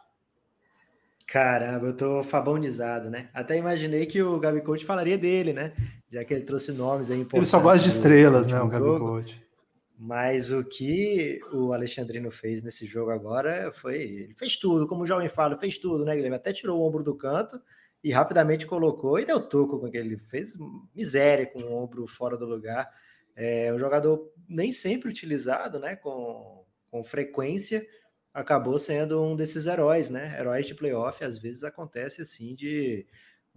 Caramba, 1.27 1.87
eu 1.87 1.97
tô 1.97 2.23
fabonizado, 2.23 3.11
né? 3.11 3.29
Até 3.35 3.57
imaginei 3.57 4.07
que 4.07 4.23
o 4.23 4.39
Gabi 4.39 4.63
Coach 4.63 4.85
falaria 4.85 5.19
dele, 5.19 5.53
né? 5.53 5.73
Já 6.11 6.25
que 6.25 6.33
ele 6.33 6.45
trouxe 6.45 6.73
nomes 6.73 7.11
aí 7.11 7.27
Ele 7.33 7.47
só 7.47 7.61
gosta 7.61 7.81
de 7.81 7.89
estrelas, 7.89 8.47
né, 8.47 8.61
o 8.61 8.69
Gabi 8.69 8.99
Coach. 8.99 9.49
Mas 9.99 10.53
o 10.53 10.65
que 10.65 11.39
o 11.53 11.73
Alexandrino 11.73 12.31
fez 12.31 12.63
nesse 12.63 12.87
jogo 12.87 13.11
agora 13.11 13.73
foi. 13.73 14.01
Ele 14.01 14.35
fez 14.35 14.57
tudo, 14.57 14.87
como 14.87 15.03
o 15.03 15.07
jovem 15.07 15.29
fala, 15.29 15.57
fez 15.57 15.77
tudo, 15.77 16.05
né, 16.05 16.15
Guilherme? 16.15 16.37
Até 16.37 16.53
tirou 16.53 16.79
o 16.79 16.87
ombro 16.87 17.03
do 17.03 17.17
canto 17.17 17.61
e 18.03 18.13
rapidamente 18.13 18.67
colocou 18.67 19.19
e 19.19 19.25
deu 19.25 19.41
toco 19.41 19.79
com 19.79 19.87
aquele. 19.87 20.17
Fez 20.17 20.57
miséria 20.95 21.47
com 21.47 21.61
o 21.61 21.75
ombro 21.83 22.07
fora 22.07 22.37
do 22.37 22.47
lugar. 22.47 22.89
É 23.35 23.73
um 23.73 23.79
jogador 23.79 24.33
nem 24.49 24.71
sempre 24.71 25.09
utilizado, 25.09 25.79
né, 25.79 25.97
com, 25.97 26.65
com 26.91 27.03
frequência 27.03 27.85
acabou 28.33 28.79
sendo 28.79 29.23
um 29.23 29.35
desses 29.35 29.67
heróis, 29.67 30.11
né? 30.11 30.39
Heróis 30.39 30.67
de 30.67 30.75
playoff, 30.75 31.25
às 31.25 31.39
vezes 31.39 31.65
acontece 31.65 32.23
assim 32.23 32.55
de 32.55 33.07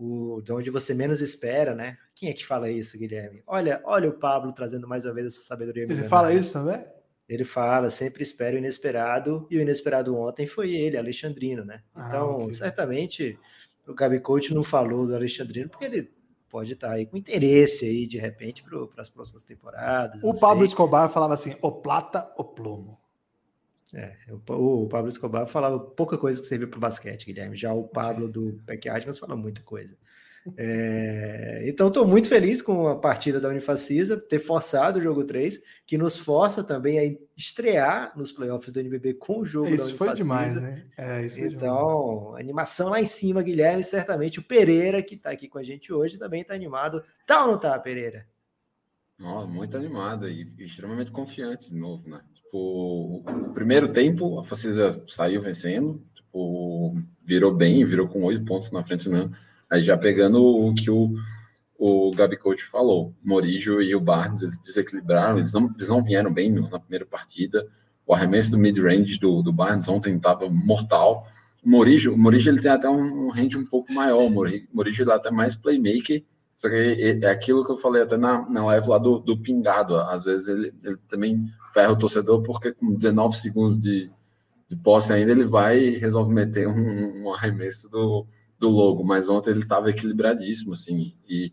o, 0.02 0.42
de 0.42 0.52
onde 0.52 0.72
você 0.72 0.96
menos 0.96 1.22
espera, 1.22 1.76
né? 1.76 1.98
Quem 2.16 2.30
é 2.30 2.34
que 2.34 2.46
fala 2.46 2.72
isso, 2.72 2.98
Guilherme? 2.98 3.44
Olha, 3.46 3.80
olha 3.84 4.10
o 4.10 4.14
Pablo 4.14 4.52
trazendo 4.52 4.88
mais 4.88 5.06
uma 5.06 5.14
vez 5.14 5.28
a 5.28 5.30
sua 5.30 5.44
sabedoria. 5.44 5.84
Ele 5.84 6.04
fala 6.04 6.34
isso 6.34 6.54
também? 6.54 6.84
Ele 7.30 7.46
fala, 7.46 7.90
sempre 7.90 8.24
espera 8.24 8.56
o 8.56 8.58
inesperado, 8.58 9.48
e 9.50 9.58
o 9.58 9.62
inesperado 9.62 10.18
ontem 10.18 10.48
foi 10.48 10.74
ele, 10.74 10.98
Alexandrino, 10.98 11.64
né? 11.64 11.82
Ah, 11.96 12.08
então, 12.08 12.30
ah, 12.30 12.36
okay. 12.38 12.54
certamente, 12.54 13.40
o 13.88 13.94
Gabi 13.94 14.20
Coach 14.20 14.54
não 14.54 14.64
falou 14.64 15.06
do 15.06 15.16
Alexandrino, 15.16 15.70
porque 15.70 15.86
ele 15.86 16.12
pode 16.50 16.74
estar 16.74 16.92
aí 16.92 17.06
com 17.06 17.16
interesse 17.16 17.86
aí, 17.86 18.06
de 18.06 18.18
repente, 18.18 18.64
para 18.64 19.02
as 19.02 19.08
próximas 19.08 19.44
temporadas. 19.44 20.20
O 20.22 20.38
Pablo 20.38 20.64
sei. 20.64 20.66
Escobar 20.66 21.08
falava 21.10 21.36
assim, 21.36 21.56
o 21.62 21.72
plata, 21.72 22.30
o 22.38 22.44
plomo. 22.44 23.00
É, 23.94 24.16
o, 24.30 24.84
o, 24.84 24.88
Pablo 24.88 25.10
Escobar 25.10 25.46
falava 25.48 25.78
pouca 25.80 26.18
coisa 26.18 26.42
que 26.42 26.48
servia 26.48 26.68
para 26.68 26.78
o 26.78 26.82
basquete, 26.82 27.26
Guilherme. 27.26 27.58
Já 27.58 27.74
o 27.74 27.84
Pablo 27.84 28.30
do 28.30 28.62
Peck 28.66 28.88
Adams 28.88 29.20
fala 29.20 29.36
muita 29.36 29.62
coisa. 29.62 29.96
É, 30.58 31.64
então, 31.68 31.90
estou 31.90 32.08
muito 32.08 32.28
feliz 32.28 32.62
com 32.62 32.88
a 32.88 32.96
partida 32.96 33.40
da 33.40 33.50
Unifacisa, 33.50 34.18
ter 34.18 34.40
forçado 34.40 34.98
o 34.98 35.02
jogo 35.02 35.24
3, 35.24 35.62
que 35.86 35.98
nos 35.98 36.18
força 36.18 36.64
também 36.64 37.00
a 37.00 37.18
estrear 37.38 38.12
nos 38.18 38.32
playoffs 38.32 38.72
do 38.74 38.80
NBB 38.80 39.16
com 39.16 39.40
o 39.40 39.46
jogo 39.46 39.70
isso 39.70 39.78
da 39.78 39.90
Unifacisa. 39.90 40.16
Foi 40.16 40.16
demais, 40.16 40.54
né? 40.56 40.86
É, 40.98 41.26
isso 41.26 41.38
foi 41.38 41.48
então, 41.48 42.20
demais. 42.20 42.44
animação 42.44 42.90
lá 42.90 43.00
em 43.00 43.06
cima, 43.06 43.44
Guilherme. 43.44 43.84
Certamente 43.84 44.40
o 44.40 44.44
Pereira, 44.44 45.04
que 45.04 45.16
está 45.16 45.30
aqui 45.30 45.48
com 45.48 45.60
a 45.60 45.64
gente 45.64 45.94
hoje, 45.94 46.18
também 46.18 46.42
está 46.42 46.54
animado. 46.54 47.04
Tá 47.28 47.46
ou 47.46 47.52
não 47.52 47.60
tá, 47.60 47.78
Pereira? 47.78 48.26
Oh, 49.20 49.46
muito 49.46 49.78
animado 49.78 50.28
e 50.28 50.42
extremamente 50.58 51.12
confiante 51.12 51.70
de 51.70 51.76
novo, 51.76 52.10
né? 52.10 52.22
Tipo, 52.52 53.24
o 53.26 53.54
primeiro 53.54 53.88
tempo, 53.88 54.38
a 54.38 54.44
Facisa 54.44 55.02
saiu 55.08 55.40
vencendo, 55.40 56.04
tipo, 56.14 57.02
virou 57.24 57.54
bem, 57.54 57.86
virou 57.86 58.10
com 58.10 58.24
oito 58.24 58.44
pontos 58.44 58.74
na 58.74 58.84
frente 58.84 59.08
mesmo. 59.08 59.32
Aí 59.70 59.82
já 59.82 59.98
pegando 59.98 60.44
o 60.44 60.76
que 60.76 60.92
o, 60.92 61.16
o 61.80 62.12
Gabi 62.12 62.36
Coach 62.36 62.62
falou, 62.66 63.16
o 63.24 63.30
Morijo 63.30 63.82
e 63.82 63.96
o 63.96 64.02
Barnes, 64.02 64.42
eles 64.42 64.60
desequilibraram, 64.60 65.38
eles 65.38 65.54
não, 65.54 65.74
eles 65.74 65.88
não 65.88 66.04
vieram 66.04 66.34
bem 66.34 66.52
na 66.52 66.78
primeira 66.78 67.06
partida, 67.06 67.66
o 68.06 68.14
arremesso 68.14 68.52
do 68.52 68.58
mid-range 68.58 69.18
do, 69.18 69.42
do 69.42 69.54
Barnes 69.54 69.88
ontem 69.88 70.18
estava 70.18 70.50
mortal, 70.50 71.26
o 71.64 71.70
Morijo, 71.70 72.14
o 72.14 72.18
Morijo 72.18 72.50
ele 72.50 72.60
tem 72.60 72.72
até 72.72 72.90
um, 72.90 73.30
range 73.30 73.58
um 73.58 73.66
pouco 73.66 73.94
maior, 73.94 74.26
o 74.26 74.30
Morijo 74.30 75.04
ele 75.04 75.12
é 75.12 75.16
até 75.16 75.32
mais 75.32 75.56
playmaker, 75.56 76.22
só 76.54 76.68
que 76.68 76.76
é, 76.76 77.18
é 77.18 77.32
aquilo 77.32 77.64
que 77.64 77.72
eu 77.72 77.78
falei 77.78 78.02
até 78.02 78.18
na, 78.18 78.48
na 78.50 78.66
live 78.66 78.90
lá 78.90 78.98
do, 78.98 79.20
do 79.20 79.38
pingado, 79.38 79.96
às 79.96 80.26
vezes 80.26 80.50
ele, 80.50 80.74
ele 80.84 80.98
também 81.08 81.46
ferra 81.74 81.92
o 81.92 81.98
torcedor, 81.98 82.44
porque 82.44 82.74
com 82.74 82.94
19 82.94 83.38
segundos 83.38 83.80
de, 83.80 84.12
de 84.70 84.76
posse 84.78 85.14
ainda, 85.14 85.32
ele 85.32 85.46
vai 85.46 85.80
e 85.80 85.98
resolve 85.98 86.34
meter 86.34 86.68
um, 86.68 87.24
um 87.24 87.34
arremesso 87.34 87.90
do, 87.90 88.26
do 88.60 88.70
logo, 88.70 89.04
mas 89.04 89.30
ontem 89.30 89.52
ele 89.52 89.64
estava 89.64 89.90
equilibradíssimo, 89.90 90.74
assim, 90.74 91.14
e 91.28 91.52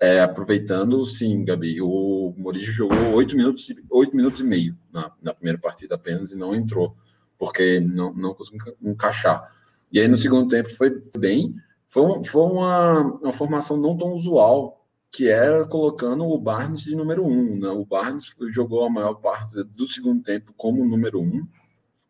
é, 0.00 0.20
aproveitando, 0.20 1.04
sim, 1.06 1.44
Gabi, 1.44 1.80
o 1.80 2.34
Maurício 2.36 2.72
jogou 2.72 3.12
oito 3.12 3.36
minutos, 3.36 3.72
oito 3.88 4.16
minutos 4.16 4.40
e 4.40 4.44
meio 4.44 4.76
na, 4.92 5.12
na 5.22 5.32
primeira 5.32 5.58
partida 5.58 5.94
apenas 5.94 6.32
e 6.32 6.36
não 6.36 6.52
entrou, 6.52 6.96
porque 7.38 7.78
não, 7.78 8.12
não 8.12 8.34
conseguiu 8.34 8.74
encaixar. 8.82 9.48
E 9.92 10.00
aí 10.00 10.08
no 10.08 10.16
segundo 10.16 10.48
tempo 10.48 10.70
foi 10.70 11.00
bem, 11.16 11.54
foi, 11.86 12.24
foi 12.24 12.42
uma, 12.42 13.00
uma 13.22 13.32
formação 13.32 13.76
não 13.76 13.96
tão 13.96 14.08
usual, 14.08 14.81
que 15.12 15.28
era 15.28 15.66
colocando 15.66 16.24
o 16.24 16.38
Barnes 16.38 16.80
de 16.80 16.96
número 16.96 17.22
um, 17.24 17.60
né? 17.60 17.68
O 17.68 17.84
Barnes 17.84 18.34
jogou 18.50 18.86
a 18.86 18.90
maior 18.90 19.14
parte 19.14 19.62
do 19.62 19.86
segundo 19.86 20.22
tempo 20.22 20.54
como 20.56 20.86
número 20.86 21.20
um, 21.20 21.46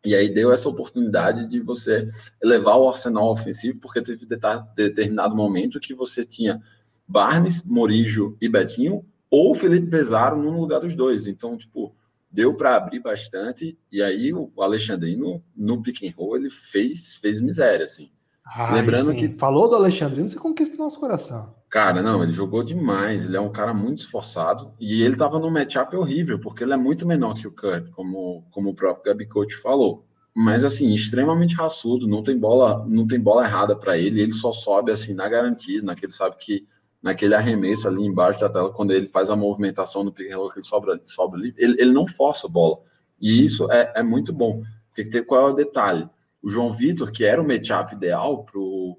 e 0.05 0.15
aí 0.15 0.33
deu 0.33 0.53
essa 0.53 0.69
oportunidade 0.69 1.45
de 1.47 1.59
você 1.59 2.07
elevar 2.41 2.77
o 2.77 2.87
arsenal 2.87 3.29
ofensivo, 3.29 3.81
porque 3.81 4.01
teve 4.01 4.25
determinado 4.75 5.35
momento 5.35 5.81
que 5.81 5.93
você 5.93 6.25
tinha 6.25 6.61
Barnes, 7.05 7.61
Morijo 7.63 8.37
e 8.39 8.47
Betinho, 8.47 9.05
ou 9.29 9.53
Felipe 9.53 9.87
Pesaro 9.87 10.41
no 10.41 10.59
lugar 10.61 10.79
dos 10.79 10.95
dois. 10.95 11.27
Então, 11.27 11.57
tipo, 11.57 11.93
deu 12.31 12.55
para 12.55 12.75
abrir 12.75 13.01
bastante. 13.01 13.77
E 13.91 14.01
aí 14.01 14.33
o 14.33 14.51
Alexandrino, 14.59 15.43
no 15.55 15.81
pick 15.81 16.03
and 16.03 16.13
roll, 16.17 16.37
ele 16.37 16.49
fez, 16.49 17.17
fez 17.17 17.41
miséria, 17.41 17.83
assim. 17.83 18.09
Ai, 18.45 18.81
Lembrando 18.81 19.11
sim. 19.11 19.19
que. 19.19 19.37
Falou 19.37 19.69
do 19.69 19.75
Alexandrino, 19.75 20.27
você 20.27 20.37
conquista 20.37 20.77
nosso 20.77 20.99
coração. 20.99 21.55
Cara, 21.73 22.03
não, 22.03 22.21
ele 22.21 22.31
jogou 22.31 22.63
demais. 22.63 23.25
Ele 23.25 23.35
é 23.35 23.41
um 23.41 23.51
cara 23.51 23.73
muito 23.73 23.97
esforçado. 23.97 24.71
E 24.79 25.01
ele 25.01 25.15
tava 25.15 25.39
num 25.39 25.49
matchup 25.49 25.95
horrível, 25.95 26.39
porque 26.39 26.63
ele 26.63 26.73
é 26.73 26.77
muito 26.77 27.07
menor 27.07 27.33
que 27.33 27.47
o 27.47 27.51
Kurt, 27.51 27.89
como, 27.89 28.45
como 28.51 28.69
o 28.69 28.75
próprio 28.75 29.05
Gabi 29.05 29.25
Coach 29.25 29.55
falou. 29.55 30.05
Mas 30.35 30.63
assim, 30.63 30.93
extremamente 30.93 31.55
raçudo, 31.55 32.07
não 32.07 32.21
tem 32.21 32.37
bola, 32.37 32.85
não 32.87 33.07
tem 33.07 33.19
bola 33.19 33.43
errada 33.43 33.75
para 33.75 33.97
ele, 33.97 34.21
ele 34.21 34.33
só 34.33 34.51
sobe 34.51 34.91
assim 34.91 35.15
na 35.15 35.27
garantia, 35.27 35.81
naquele 35.81 36.11
sabe 36.11 36.35
que 36.37 36.67
naquele 37.01 37.33
arremesso 37.33 37.87
ali 37.87 38.05
embaixo 38.05 38.39
da 38.39 38.49
tela, 38.49 38.71
quando 38.71 38.91
ele 38.91 39.07
faz 39.07 39.31
a 39.31 39.35
movimentação 39.35 40.03
no 40.03 40.11
pick 40.11 40.31
and 40.31 40.37
roll, 40.37 40.49
que 40.49 40.59
ele 40.59 40.67
sobra, 40.67 41.01
sobra 41.05 41.39
ali, 41.39 41.55
ele, 41.57 41.75
ele 41.81 41.91
não 41.91 42.05
força 42.05 42.45
a 42.45 42.51
bola. 42.51 42.77
E 43.19 43.43
isso 43.43 43.71
é, 43.71 43.93
é 43.95 44.03
muito 44.03 44.31
bom. 44.31 44.61
Porque 44.95 45.23
qual 45.23 45.49
é 45.49 45.51
o 45.51 45.55
detalhe? 45.55 46.07
O 46.39 46.51
João 46.51 46.71
Vitor, 46.71 47.11
que 47.11 47.25
era 47.25 47.41
o 47.41 47.47
matchup 47.47 47.95
ideal 47.95 48.43
pro, 48.43 48.95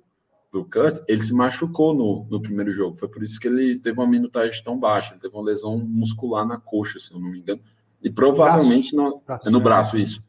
pro 0.55 0.65
Cut, 0.65 1.03
ele 1.09 1.21
se 1.21 1.35
machucou 1.35 1.93
no, 1.93 2.27
no 2.31 2.41
primeiro 2.41 2.71
jogo. 2.71 2.97
Foi 2.97 3.09
por 3.09 3.25
isso 3.25 3.41
que 3.41 3.49
ele 3.49 3.77
teve 3.81 3.99
uma 3.99 4.07
minutagem 4.07 4.63
tão 4.63 4.79
baixa. 4.79 5.13
Ele 5.13 5.21
teve 5.21 5.35
uma 5.35 5.43
lesão 5.43 5.77
muscular 5.79 6.47
na 6.47 6.59
coxa, 6.59 7.01
se 7.01 7.13
eu 7.13 7.19
não 7.19 7.29
me 7.29 7.41
engano. 7.41 7.61
E 8.01 8.09
provavelmente 8.09 8.95
braço. 8.95 9.11
não. 9.11 9.23
Braço, 9.27 9.49
é 9.49 9.51
no 9.51 9.61
braço, 9.61 9.99
isso. 9.99 10.23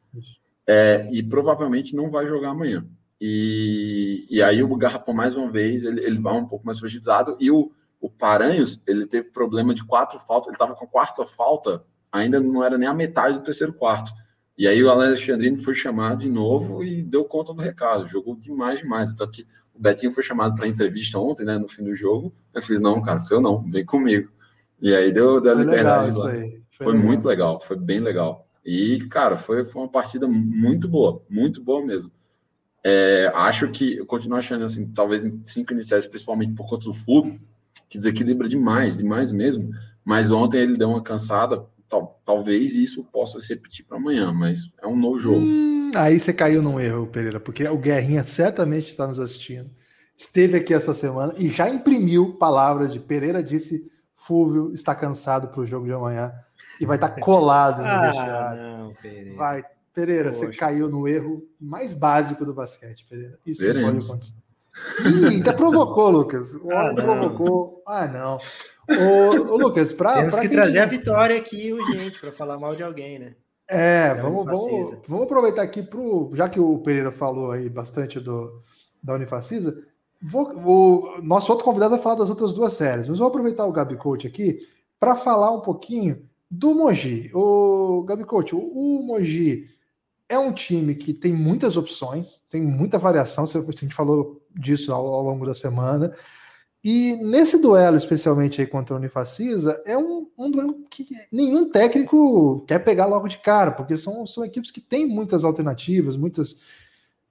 É, 0.65 1.07
e 1.11 1.21
provavelmente 1.21 1.95
não 1.95 2.09
vai 2.09 2.27
jogar 2.27 2.49
amanhã. 2.49 2.83
E, 3.21 4.25
e 4.27 4.41
aí 4.41 4.63
o 4.63 4.75
Garrafão, 4.75 5.13
mais 5.13 5.37
uma 5.37 5.51
vez, 5.51 5.83
ele, 5.83 6.03
ele 6.03 6.19
vai 6.19 6.33
um 6.33 6.47
pouco 6.47 6.65
mais 6.65 6.79
fragilizado. 6.79 7.37
E 7.39 7.51
o, 7.51 7.71
o 8.01 8.09
Paranhos, 8.09 8.81
ele 8.87 9.05
teve 9.05 9.29
problema 9.29 9.75
de 9.75 9.85
quatro 9.85 10.19
faltas. 10.19 10.47
Ele 10.47 10.55
estava 10.55 10.73
com 10.73 10.85
a 10.85 10.89
quarta 10.89 11.27
falta, 11.27 11.83
ainda 12.11 12.39
não 12.39 12.63
era 12.63 12.79
nem 12.79 12.87
a 12.87 12.93
metade 12.95 13.37
do 13.37 13.43
terceiro 13.43 13.73
quarto. 13.73 14.11
E 14.57 14.67
aí 14.67 14.81
o 14.81 14.89
Alexandrino 14.89 15.59
foi 15.59 15.73
chamado 15.73 16.21
de 16.21 16.29
novo 16.29 16.83
e 16.83 17.03
deu 17.03 17.25
conta 17.25 17.53
do 17.53 17.61
recado. 17.61 18.07
Jogou 18.07 18.35
demais, 18.35 18.79
demais. 18.79 19.13
Tanto 19.13 19.33
que 19.33 19.45
o 19.75 19.81
Betinho 19.81 20.11
foi 20.11 20.23
chamado 20.23 20.55
para 20.55 20.67
entrevista 20.67 21.19
ontem, 21.19 21.45
né, 21.45 21.57
no 21.57 21.67
fim 21.67 21.83
do 21.83 21.95
jogo. 21.95 22.33
Eu 22.53 22.61
fiz, 22.61 22.79
não, 22.81 23.01
cara, 23.01 23.19
seu 23.19 23.41
não, 23.41 23.61
vem 23.63 23.85
comigo. 23.85 24.31
E 24.81 24.93
aí 24.93 25.11
deu, 25.11 25.41
deu 25.41 25.51
a 25.51 25.55
liberdade 25.55 26.17
lá. 26.17 26.29
Foi, 26.29 26.61
foi 26.77 26.93
legal. 26.93 27.05
muito 27.05 27.27
legal, 27.27 27.59
foi 27.59 27.77
bem 27.77 27.99
legal. 27.99 28.47
E, 28.65 29.05
cara, 29.09 29.35
foi, 29.35 29.63
foi 29.63 29.81
uma 29.83 29.91
partida 29.91 30.27
muito 30.27 30.87
boa, 30.87 31.21
muito 31.29 31.61
boa 31.61 31.85
mesmo. 31.85 32.11
É, 32.83 33.31
acho 33.33 33.69
que 33.69 33.97
eu 33.97 34.05
continuo 34.05 34.37
achando 34.37 34.63
assim, 34.63 34.91
talvez 34.91 35.25
em 35.25 35.43
cinco 35.43 35.73
iniciais, 35.73 36.07
principalmente 36.07 36.53
por 36.53 36.67
conta 36.67 36.85
do 36.85 36.93
Fulvio, 36.93 37.33
que 37.89 37.97
desequilibra 37.97 38.47
demais, 38.47 38.97
demais 38.97 39.31
mesmo. 39.31 39.71
Mas 40.03 40.31
ontem 40.31 40.61
ele 40.61 40.77
deu 40.77 40.89
uma 40.89 41.01
cansada. 41.01 41.65
Tal, 41.87 42.19
talvez 42.25 42.75
isso 42.75 43.03
possa 43.03 43.39
se 43.39 43.53
repetir 43.53 43.85
para 43.85 43.97
amanhã, 43.97 44.31
mas 44.33 44.71
é 44.81 44.87
um 44.87 44.95
novo 44.95 45.17
jogo. 45.19 45.39
Hum, 45.39 45.91
aí 45.95 46.19
você 46.19 46.33
caiu 46.33 46.61
num 46.61 46.79
erro, 46.79 47.07
Pereira, 47.07 47.39
porque 47.39 47.63
o 47.67 47.77
Guerrinha 47.77 48.23
certamente 48.23 48.87
está 48.87 49.05
nos 49.07 49.19
assistindo. 49.19 49.69
Esteve 50.17 50.57
aqui 50.57 50.73
essa 50.73 50.93
semana 50.93 51.33
e 51.37 51.49
já 51.49 51.69
imprimiu 51.69 52.37
palavras 52.37 52.91
de 52.91 52.99
Pereira 52.99 53.43
disse 53.43 53.91
Fúvio 54.15 54.73
está 54.73 54.95
cansado 54.95 55.49
para 55.49 55.61
o 55.61 55.65
jogo 55.65 55.85
de 55.85 55.93
amanhã 55.93 56.33
e 56.81 56.85
vai 56.85 56.97
estar 56.97 57.09
tá 57.09 57.21
colado 57.21 57.79
no 57.79 57.85
ah, 57.87 58.07
vestiário. 58.07 58.61
Não, 58.61 58.93
Pereira. 59.01 59.35
Vai 59.35 59.63
Pereira, 59.95 60.29
Poxa. 60.29 60.47
você 60.47 60.55
caiu 60.55 60.89
no 60.89 61.07
erro 61.07 61.41
mais 61.59 61.93
básico 61.93 62.43
do 62.45 62.53
basquete, 62.53 63.05
Pereira. 63.09 63.39
Isso 63.45 63.61
Veremos. 63.61 64.07
pode 64.07 64.07
acontecer. 64.07 64.44
Ih, 65.05 65.25
ainda 65.27 65.53
provocou, 65.53 66.09
Lucas. 66.09 66.53
O 66.53 66.71
ah, 66.71 66.93
provocou. 66.93 67.81
Ah, 67.87 68.07
não. 68.07 68.37
Ô, 68.89 69.53
ô 69.53 69.57
Lucas, 69.57 69.91
para. 69.93 70.15
Temos 70.15 70.39
que 70.39 70.49
trazer 70.49 70.79
a 70.79 70.85
vitória 70.85 71.37
aqui, 71.37 71.75
gente, 71.93 72.19
para 72.19 72.31
falar 72.31 72.57
mal 72.57 72.75
de 72.75 72.83
alguém, 72.83 73.19
né? 73.19 73.35
É, 73.67 74.07
é 74.09 74.15
vamos, 74.15 74.45
vamos, 74.45 74.97
vamos 75.07 75.25
aproveitar 75.25 75.61
aqui 75.63 75.81
pro. 75.81 76.29
Já 76.33 76.49
que 76.49 76.59
o 76.59 76.79
Pereira 76.79 77.11
falou 77.11 77.51
aí 77.51 77.69
bastante 77.69 78.19
do, 78.19 78.61
da 79.01 79.13
Unifacisa, 79.13 79.83
vou, 80.21 80.51
o 80.55 81.21
nosso 81.21 81.51
outro 81.51 81.65
convidado 81.65 81.91
vai 81.91 82.01
falar 82.01 82.15
das 82.15 82.29
outras 82.29 82.53
duas 82.53 82.73
séries, 82.73 83.07
mas 83.07 83.19
vou 83.19 83.27
aproveitar 83.27 83.65
o 83.65 83.71
Gabi 83.71 83.95
Coach 83.95 84.27
aqui 84.27 84.59
para 84.99 85.15
falar 85.15 85.51
um 85.51 85.61
pouquinho 85.61 86.27
do 86.49 86.75
Mogi. 86.75 87.31
O 87.33 88.03
Gabi 88.03 88.23
Coach, 88.23 88.55
o, 88.55 88.59
o 88.59 89.03
Mogi 89.03 89.69
é 90.27 90.37
um 90.37 90.51
time 90.51 90.95
que 90.95 91.13
tem 91.13 91.33
muitas 91.33 91.77
opções, 91.77 92.43
tem 92.49 92.61
muita 92.61 92.97
variação, 92.97 93.45
a 93.45 93.71
gente 93.71 93.93
falou 93.93 94.41
disso 94.55 94.91
ao, 94.93 95.05
ao 95.05 95.21
longo 95.21 95.45
da 95.45 95.53
semana. 95.53 96.11
E 96.83 97.15
nesse 97.17 97.61
duelo, 97.61 97.97
especialmente 97.97 98.61
aí 98.61 98.67
contra 98.67 98.93
o 98.93 98.97
Unifacisa, 98.97 99.81
é 99.85 99.97
um, 99.97 100.27
um, 100.37 100.51
duelo 100.51 100.75
que 100.89 101.07
nenhum 101.31 101.69
técnico 101.69 102.63
quer 102.67 102.79
pegar 102.79 103.07
logo 103.07 103.27
de 103.27 103.39
cara, 103.39 103.71
porque 103.71 103.97
são, 103.97 104.25
são 104.27 104.45
equipes 104.45 104.69
que 104.69 104.79
têm 104.79 105.07
muitas 105.07 105.43
alternativas, 105.43 106.15
muitas, 106.15 106.51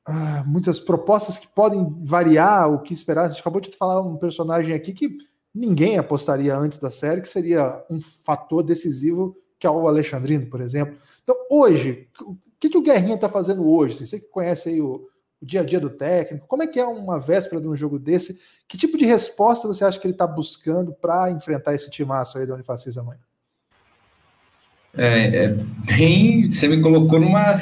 uh, 0.09 0.45
muitas 0.45 0.81
propostas 0.81 1.39
que 1.39 1.47
podem 1.55 1.95
variar 2.03 2.69
o 2.73 2.83
que 2.83 2.93
esperar. 2.93 3.27
A 3.27 3.29
gente 3.29 3.41
acabou 3.41 3.61
de 3.61 3.71
falar 3.77 4.03
um 4.03 4.17
personagem 4.17 4.75
aqui 4.75 4.93
que 4.93 5.19
ninguém 5.55 5.99
apostaria 5.99 6.57
antes 6.57 6.79
da 6.79 6.91
série, 6.91 7.21
que 7.21 7.29
seria 7.29 7.85
um 7.89 8.01
fator 8.01 8.61
decisivo, 8.61 9.37
que 9.57 9.69
é 9.69 9.71
o 9.71 9.87
Alexandrino, 9.87 10.47
por 10.47 10.61
exemplo. 10.61 10.97
Então, 11.23 11.37
hoje, 11.49 12.09
que, 12.65 12.71
que 12.71 12.79
o 12.79 12.83
Guerrinha 12.83 13.15
está 13.15 13.29
fazendo 13.29 13.69
hoje? 13.69 14.07
Você 14.07 14.19
que 14.19 14.29
conhece 14.29 14.71
aí 14.71 14.81
o, 14.81 15.07
o, 15.45 15.47
dia 15.47 15.61
a 15.61 15.65
dia 15.65 15.79
do 15.79 15.91
técnico, 15.91 16.47
como 16.47 16.63
é 16.63 16.67
que 16.67 16.81
é 16.81 16.85
uma 16.85 17.21
véspera 17.21 17.61
de 17.61 17.69
um 17.69 17.77
jogo 17.77 17.99
desse? 17.99 18.41
Que 18.67 18.77
tipo 18.77 18.97
de 18.97 19.05
resposta 19.05 19.69
você 19.69 19.85
acha 19.85 19.99
que 19.99 20.07
ele 20.07 20.15
está 20.15 20.27
buscando 20.27 20.93
para 20.93 21.31
enfrentar 21.31 21.75
esse 21.75 21.91
timaço 21.91 22.39
aí 22.39 22.47
da 22.47 22.55
Unifacis 22.55 22.97
amanhã? 22.97 23.21
É, 24.97 25.45
é, 25.45 25.49
bem. 25.87 26.51
Você 26.51 26.69
me 26.69 26.81
colocou 26.81 27.21
numa. 27.21 27.59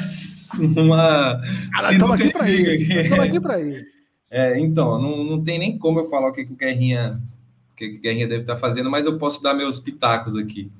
numa 0.59 1.33
ah, 1.33 1.91
estamos 1.91 2.15
aqui 2.15 2.31
para 2.31 2.49
isso. 2.49 2.91
Estamos 2.91 3.25
aqui 3.25 3.39
para 3.39 3.59
isso. 3.61 3.97
É, 4.29 4.59
então, 4.59 4.99
não, 4.99 5.23
não 5.23 5.43
tem 5.43 5.59
nem 5.59 5.77
como 5.77 5.99
eu 5.99 6.09
falar 6.09 6.29
o 6.29 6.31
que, 6.31 6.43
que 6.45 6.53
o 6.53 6.55
Guerrinha, 6.55 7.21
o 7.71 7.75
que, 7.75 7.89
que 7.89 7.97
o 7.97 8.01
Guerrinha 8.01 8.27
deve 8.27 8.41
estar 8.41 8.55
tá 8.55 8.59
fazendo, 8.59 8.89
mas 8.89 9.05
eu 9.05 9.17
posso 9.17 9.41
dar 9.43 9.53
meus 9.53 9.79
pitacos 9.79 10.35
aqui. 10.35 10.71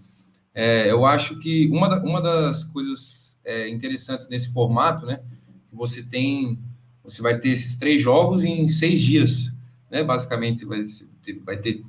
É, 0.55 0.89
eu 0.89 1.05
acho 1.05 1.39
que 1.39 1.67
uma, 1.71 1.89
da, 1.89 2.03
uma 2.03 2.21
das 2.21 2.63
coisas 2.63 3.39
é, 3.43 3.67
interessantes 3.69 4.29
nesse 4.29 4.53
formato, 4.53 5.05
né? 5.05 5.19
Que 5.67 5.75
você 5.75 6.03
tem, 6.03 6.59
você 7.03 7.21
vai 7.21 7.37
ter 7.37 7.49
esses 7.49 7.75
três 7.75 8.01
jogos 8.01 8.43
em 8.43 8.67
seis 8.67 8.99
dias, 8.99 9.53
né? 9.89 10.03
Basicamente, 10.03 10.65
você 10.65 10.65
vai, 10.65 10.83
vai 11.45 11.57
ter, 11.57 11.83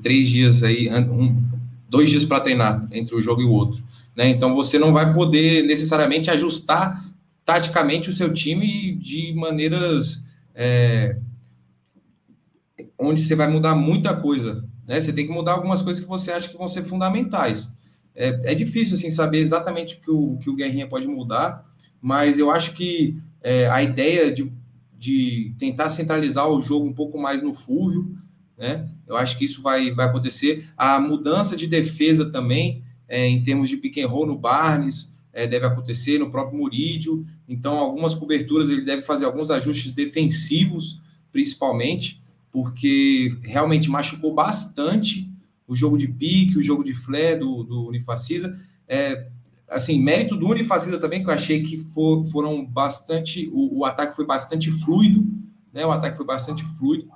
três 0.00 0.28
dias 0.28 0.62
aí, 0.62 0.88
um, 0.88 1.42
dois 1.88 2.08
dias 2.08 2.24
para 2.24 2.40
treinar 2.40 2.86
entre 2.92 3.14
o 3.14 3.20
jogo 3.20 3.42
e 3.42 3.44
o 3.44 3.50
outro, 3.50 3.82
né? 4.16 4.28
Então 4.28 4.54
você 4.54 4.78
não 4.78 4.92
vai 4.92 5.12
poder 5.12 5.64
necessariamente 5.64 6.30
ajustar 6.30 7.04
taticamente 7.44 8.08
o 8.08 8.12
seu 8.12 8.32
time 8.32 8.94
de 8.94 9.34
maneiras 9.34 10.22
é, 10.54 11.16
onde 12.96 13.24
você 13.24 13.34
vai 13.34 13.48
mudar 13.48 13.74
muita 13.74 14.14
coisa, 14.14 14.64
né? 14.86 15.00
Você 15.00 15.12
tem 15.12 15.26
que 15.26 15.32
mudar 15.32 15.52
algumas 15.52 15.82
coisas 15.82 16.02
que 16.02 16.08
você 16.08 16.30
acha 16.30 16.48
que 16.48 16.56
vão 16.56 16.68
ser 16.68 16.84
fundamentais 16.84 17.70
é, 18.14 18.52
é 18.52 18.54
difícil 18.54 18.96
assim 18.96 19.10
saber 19.10 19.38
exatamente 19.38 19.94
o 19.94 20.00
que 20.00 20.10
o, 20.10 20.36
que 20.38 20.50
o 20.50 20.54
Guerrinha 20.54 20.88
pode 20.88 21.06
mudar, 21.08 21.64
mas 22.00 22.38
eu 22.38 22.50
acho 22.50 22.74
que 22.74 23.16
é, 23.42 23.68
a 23.68 23.82
ideia 23.82 24.30
de, 24.30 24.52
de 24.98 25.54
tentar 25.58 25.88
centralizar 25.88 26.48
o 26.48 26.60
jogo 26.60 26.86
um 26.86 26.92
pouco 26.92 27.18
mais 27.18 27.42
no 27.42 27.52
Fúvio, 27.52 28.16
né? 28.56 28.88
Eu 29.06 29.16
acho 29.16 29.36
que 29.36 29.44
isso 29.44 29.60
vai, 29.60 29.90
vai 29.90 30.06
acontecer. 30.06 30.68
A 30.76 31.00
mudança 31.00 31.56
de 31.56 31.66
defesa 31.66 32.30
também, 32.30 32.84
é, 33.08 33.26
em 33.26 33.42
termos 33.42 33.68
de 33.68 33.76
pick 33.76 33.98
and 33.98 34.06
roll 34.06 34.26
no 34.26 34.38
Barnes, 34.38 35.12
é, 35.32 35.46
deve 35.46 35.66
acontecer, 35.66 36.18
no 36.18 36.30
próprio 36.30 36.58
Murídio. 36.58 37.26
Então, 37.48 37.74
algumas 37.74 38.14
coberturas 38.14 38.70
ele 38.70 38.82
deve 38.82 39.02
fazer 39.02 39.24
alguns 39.24 39.50
ajustes 39.50 39.92
defensivos, 39.92 41.00
principalmente, 41.32 42.22
porque 42.50 43.36
realmente 43.42 43.90
machucou 43.90 44.34
bastante 44.34 45.28
o 45.66 45.74
jogo 45.74 45.96
de 45.96 46.06
pique, 46.06 46.58
o 46.58 46.62
jogo 46.62 46.84
de 46.84 46.92
flare 46.92 47.40
do, 47.40 47.64
do 47.64 47.86
Unifacisa. 47.88 48.54
É, 48.86 49.28
assim, 49.72 50.00
mérito 50.00 50.36
do 50.36 50.48
Unifacisa 50.48 50.98
também, 50.98 51.22
que 51.22 51.28
eu 51.28 51.34
achei 51.34 51.62
que 51.62 51.78
for, 51.78 52.24
foram 52.26 52.64
bastante. 52.64 53.48
O, 53.52 53.80
o, 53.80 53.84
ataque 53.84 54.14
foi 54.14 54.26
bastante 54.26 54.70
fluido, 54.70 55.26
né? 55.72 55.84
O 55.84 55.90
ataque 55.90 56.16
foi 56.16 56.26
bastante 56.26 56.64
fluido. 56.78 57.08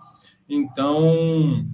Então, 0.49 1.67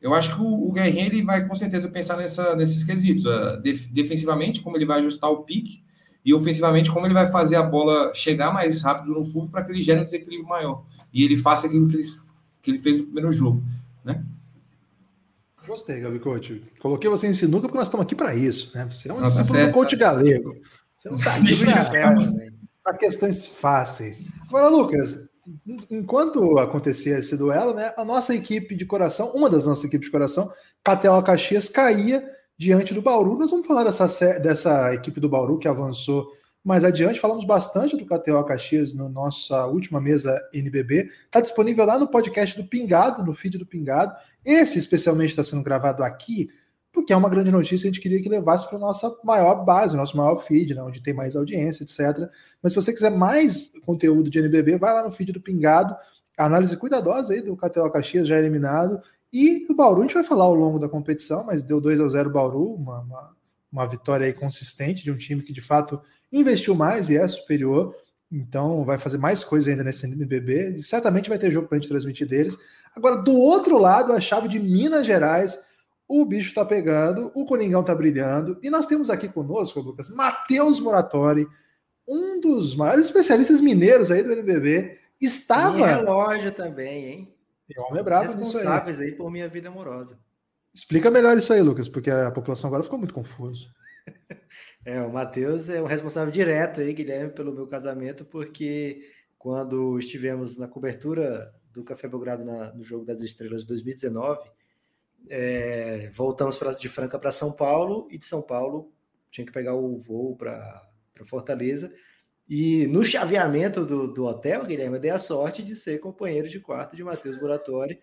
eu 0.00 0.14
acho 0.14 0.34
que 0.34 0.42
o, 0.42 0.68
o 0.68 0.72
Guerrinha 0.72 1.06
ele 1.06 1.22
vai 1.22 1.46
com 1.46 1.54
certeza 1.54 1.88
pensar 1.88 2.16
nessa, 2.16 2.54
nesses 2.56 2.84
quesitos. 2.84 3.24
Uh, 3.24 3.60
def, 3.62 3.88
defensivamente, 3.88 4.60
como 4.60 4.76
ele 4.76 4.86
vai 4.86 4.98
ajustar 4.98 5.30
o 5.30 5.42
pique, 5.42 5.82
e 6.24 6.34
ofensivamente, 6.34 6.90
como 6.90 7.06
ele 7.06 7.14
vai 7.14 7.26
fazer 7.26 7.56
a 7.56 7.62
bola 7.62 8.12
chegar 8.14 8.52
mais 8.52 8.82
rápido 8.82 9.14
no 9.14 9.24
fundo 9.24 9.50
para 9.50 9.64
que 9.64 9.72
ele 9.72 9.80
gere 9.80 10.00
um 10.00 10.04
desequilíbrio 10.04 10.48
maior. 10.48 10.84
E 11.12 11.24
ele 11.24 11.36
faça 11.36 11.66
aquilo 11.66 11.88
que 11.88 11.96
ele, 11.96 12.04
que 12.60 12.70
ele 12.70 12.78
fez 12.78 12.98
no 12.98 13.04
primeiro 13.04 13.32
jogo, 13.32 13.62
né? 14.04 14.24
Gostei, 15.68 16.00
Gabi 16.00 16.18
Coach. 16.18 16.64
Coloquei 16.80 17.10
você 17.10 17.26
em 17.26 17.34
sinuca 17.34 17.68
porque 17.68 17.76
nós 17.76 17.88
estamos 17.88 18.06
aqui 18.06 18.14
para 18.14 18.34
isso, 18.34 18.74
né? 18.74 18.88
Você 18.90 19.10
é 19.10 19.12
um 19.12 19.22
discípulo 19.22 19.66
do 19.66 19.72
coach 19.72 19.94
galego. 19.96 20.50
Você 20.96 21.10
não 21.10 21.18
está 21.18 21.34
aqui 21.34 21.54
para 22.82 22.96
questões 22.96 23.46
fáceis. 23.46 24.26
Agora, 24.48 24.68
Lucas, 24.68 25.28
enquanto 25.90 26.58
acontecia 26.58 27.18
esse 27.18 27.36
duelo, 27.36 27.74
né, 27.74 27.92
a 27.98 28.04
nossa 28.04 28.34
equipe 28.34 28.74
de 28.74 28.86
coração, 28.86 29.30
uma 29.34 29.50
das 29.50 29.66
nossas 29.66 29.84
equipes 29.84 30.06
de 30.06 30.12
coração, 30.12 30.50
Catel 30.82 31.22
Caxias, 31.22 31.68
caía 31.68 32.26
diante 32.56 32.94
do 32.94 33.02
Bauru. 33.02 33.38
Nós 33.38 33.50
vamos 33.50 33.66
falar 33.66 33.84
dessa, 33.84 34.06
dessa 34.38 34.94
equipe 34.94 35.20
do 35.20 35.28
Bauru 35.28 35.58
que 35.58 35.68
avançou 35.68 36.32
mais 36.68 36.84
adiante. 36.84 37.18
Falamos 37.18 37.46
bastante 37.46 37.96
do 37.96 38.04
KTO 38.04 38.44
Caxias 38.44 38.92
na 38.92 39.08
nossa 39.08 39.66
última 39.66 39.98
mesa 40.00 40.38
NBB. 40.52 41.10
Está 41.24 41.40
disponível 41.40 41.86
lá 41.86 41.98
no 41.98 42.06
podcast 42.06 42.60
do 42.60 42.68
Pingado, 42.68 43.24
no 43.24 43.32
feed 43.32 43.56
do 43.56 43.64
Pingado. 43.64 44.14
Esse 44.44 44.78
especialmente 44.78 45.30
está 45.30 45.42
sendo 45.42 45.64
gravado 45.64 46.04
aqui, 46.04 46.50
porque 46.92 47.10
é 47.12 47.16
uma 47.16 47.30
grande 47.30 47.50
notícia, 47.50 47.88
a 47.88 47.90
gente 47.90 48.02
queria 48.02 48.20
que 48.20 48.28
levasse 48.28 48.68
para 48.68 48.78
nossa 48.78 49.10
maior 49.24 49.64
base, 49.64 49.96
nosso 49.96 50.14
maior 50.16 50.36
feed, 50.42 50.74
né, 50.74 50.82
onde 50.82 51.02
tem 51.02 51.14
mais 51.14 51.34
audiência, 51.34 51.84
etc. 51.84 52.28
Mas 52.62 52.72
se 52.72 52.76
você 52.76 52.92
quiser 52.92 53.10
mais 53.10 53.72
conteúdo 53.86 54.28
de 54.28 54.38
NBB, 54.38 54.76
vai 54.76 54.92
lá 54.92 55.02
no 55.02 55.10
feed 55.10 55.32
do 55.32 55.40
Pingado, 55.40 55.96
análise 56.36 56.76
cuidadosa 56.76 57.32
aí 57.32 57.40
do 57.40 57.56
KTO 57.56 57.90
Caxias 57.90 58.28
já 58.28 58.38
eliminado. 58.38 59.00
E 59.32 59.66
o 59.70 59.74
Bauru 59.74 60.00
a 60.00 60.02
gente 60.02 60.14
vai 60.14 60.22
falar 60.22 60.44
ao 60.44 60.54
longo 60.54 60.78
da 60.78 60.88
competição, 60.88 61.44
mas 61.44 61.62
deu 61.62 61.80
2 61.80 61.98
a 61.98 62.08
0 62.08 62.30
Bauru, 62.30 62.74
uma, 62.74 63.00
uma, 63.00 63.36
uma 63.72 63.86
vitória 63.86 64.26
aí 64.26 64.34
consistente 64.34 65.02
de 65.02 65.10
um 65.10 65.16
time 65.16 65.42
que 65.42 65.52
de 65.52 65.62
fato 65.62 66.00
investiu 66.32 66.74
mais 66.74 67.10
e 67.10 67.16
é 67.16 67.26
superior. 67.26 67.94
Então 68.30 68.84
vai 68.84 68.98
fazer 68.98 69.18
mais 69.18 69.42
coisa 69.42 69.70
ainda 69.70 69.82
nesse 69.82 70.06
NBB. 70.06 70.74
E 70.76 70.82
certamente 70.82 71.28
vai 71.28 71.38
ter 71.38 71.50
jogo 71.50 71.66
para 71.66 71.78
a 71.78 71.80
gente 71.80 71.88
transmitir 71.88 72.28
deles. 72.28 72.58
Agora, 72.94 73.16
do 73.16 73.34
outro 73.34 73.78
lado, 73.78 74.12
a 74.12 74.20
chave 74.20 74.48
de 74.48 74.58
Minas 74.58 75.06
Gerais. 75.06 75.58
O 76.06 76.24
bicho 76.24 76.48
está 76.48 76.64
pegando, 76.64 77.30
o 77.34 77.44
Coringão 77.44 77.82
está 77.82 77.94
brilhando. 77.94 78.58
E 78.62 78.70
nós 78.70 78.86
temos 78.86 79.10
aqui 79.10 79.28
conosco, 79.28 79.80
Lucas, 79.80 80.08
Matheus 80.08 80.80
Moratori, 80.80 81.46
um 82.08 82.40
dos 82.40 82.74
maiores 82.74 83.06
especialistas 83.06 83.60
mineiros 83.60 84.10
aí 84.10 84.22
do 84.22 84.32
NBB. 84.32 84.98
Estava. 85.20 85.78
E 85.78 85.82
relógio 85.82 86.50
também, 86.52 87.04
hein? 87.04 87.34
E 87.68 87.78
homem 87.78 88.00
é 88.00 88.02
bravo 88.02 88.34
nisso 88.36 88.56
aí. 88.56 88.64
Responsáveis 88.64 89.00
aí 89.00 89.14
por 89.14 89.30
minha 89.30 89.48
vida 89.48 89.68
amorosa. 89.68 90.18
Explica 90.72 91.10
melhor 91.10 91.36
isso 91.36 91.52
aí, 91.52 91.60
Lucas, 91.60 91.88
porque 91.88 92.10
a 92.10 92.30
população 92.30 92.68
agora 92.68 92.82
ficou 92.82 92.98
muito 92.98 93.12
confusa. 93.12 93.66
É, 94.88 95.02
o 95.02 95.12
Matheus 95.12 95.68
é 95.68 95.82
o 95.82 95.84
responsável 95.84 96.32
direto 96.32 96.80
aí, 96.80 96.94
Guilherme, 96.94 97.30
pelo 97.30 97.52
meu 97.52 97.66
casamento, 97.66 98.24
porque 98.24 99.06
quando 99.36 99.98
estivemos 99.98 100.56
na 100.56 100.66
cobertura 100.66 101.52
do 101.70 101.84
Café 101.84 102.08
Belgrado 102.08 102.42
na, 102.42 102.72
no 102.72 102.82
Jogo 102.82 103.04
das 103.04 103.20
Estrelas 103.20 103.60
de 103.60 103.68
2019, 103.68 104.50
é, 105.28 106.08
voltamos 106.14 106.56
pra, 106.56 106.72
de 106.72 106.88
Franca 106.88 107.18
para 107.18 107.30
São 107.30 107.52
Paulo 107.52 108.08
e 108.10 108.16
de 108.16 108.24
São 108.24 108.40
Paulo 108.40 108.90
tinha 109.30 109.46
que 109.46 109.52
pegar 109.52 109.74
o 109.74 109.98
voo 109.98 110.34
para 110.34 110.88
Fortaleza. 111.26 111.92
E 112.48 112.86
no 112.86 113.04
chaveamento 113.04 113.84
do, 113.84 114.10
do 114.10 114.24
hotel, 114.24 114.64
Guilherme, 114.64 114.96
eu 114.96 115.02
dei 115.02 115.10
a 115.10 115.18
sorte 115.18 115.62
de 115.62 115.76
ser 115.76 116.00
companheiro 116.00 116.48
de 116.48 116.60
quarto 116.60 116.96
de 116.96 117.04
Matheus 117.04 117.38
Buratori. 117.38 118.00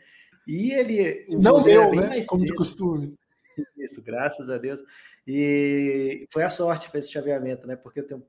E 0.47 0.71
ele. 0.71 1.25
Não 1.29 1.63
deu, 1.63 1.91
né? 1.95 2.23
Como 2.27 2.43
cedo. 2.43 2.45
de 2.45 2.53
costume. 2.53 3.15
Isso, 3.75 4.03
graças 4.03 4.51
a 4.51 4.59
Deus. 4.59 4.83
E 5.27 6.27
foi 6.31 6.43
a 6.43 6.49
sorte, 6.49 6.89
fez 6.89 7.05
esse 7.05 7.13
chaveamento, 7.13 7.65
né? 7.65 7.75
Porque 7.75 7.99
eu 7.99 8.07
tenho 8.07 8.23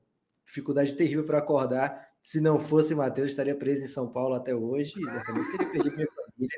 dificuldade 0.45 0.95
terrível 0.95 1.25
para 1.25 1.37
acordar. 1.37 2.07
Se 2.23 2.41
não 2.41 2.59
fosse 2.59 2.95
Matheus, 2.95 3.29
estaria 3.29 3.55
preso 3.55 3.83
em 3.83 3.87
São 3.87 4.09
Paulo 4.09 4.35
até 4.35 4.53
hoje, 4.53 4.99
exatamente 4.99 5.51
teria 5.51 5.71
perdido 5.71 5.95
minha 5.95 6.07
família. 6.07 6.57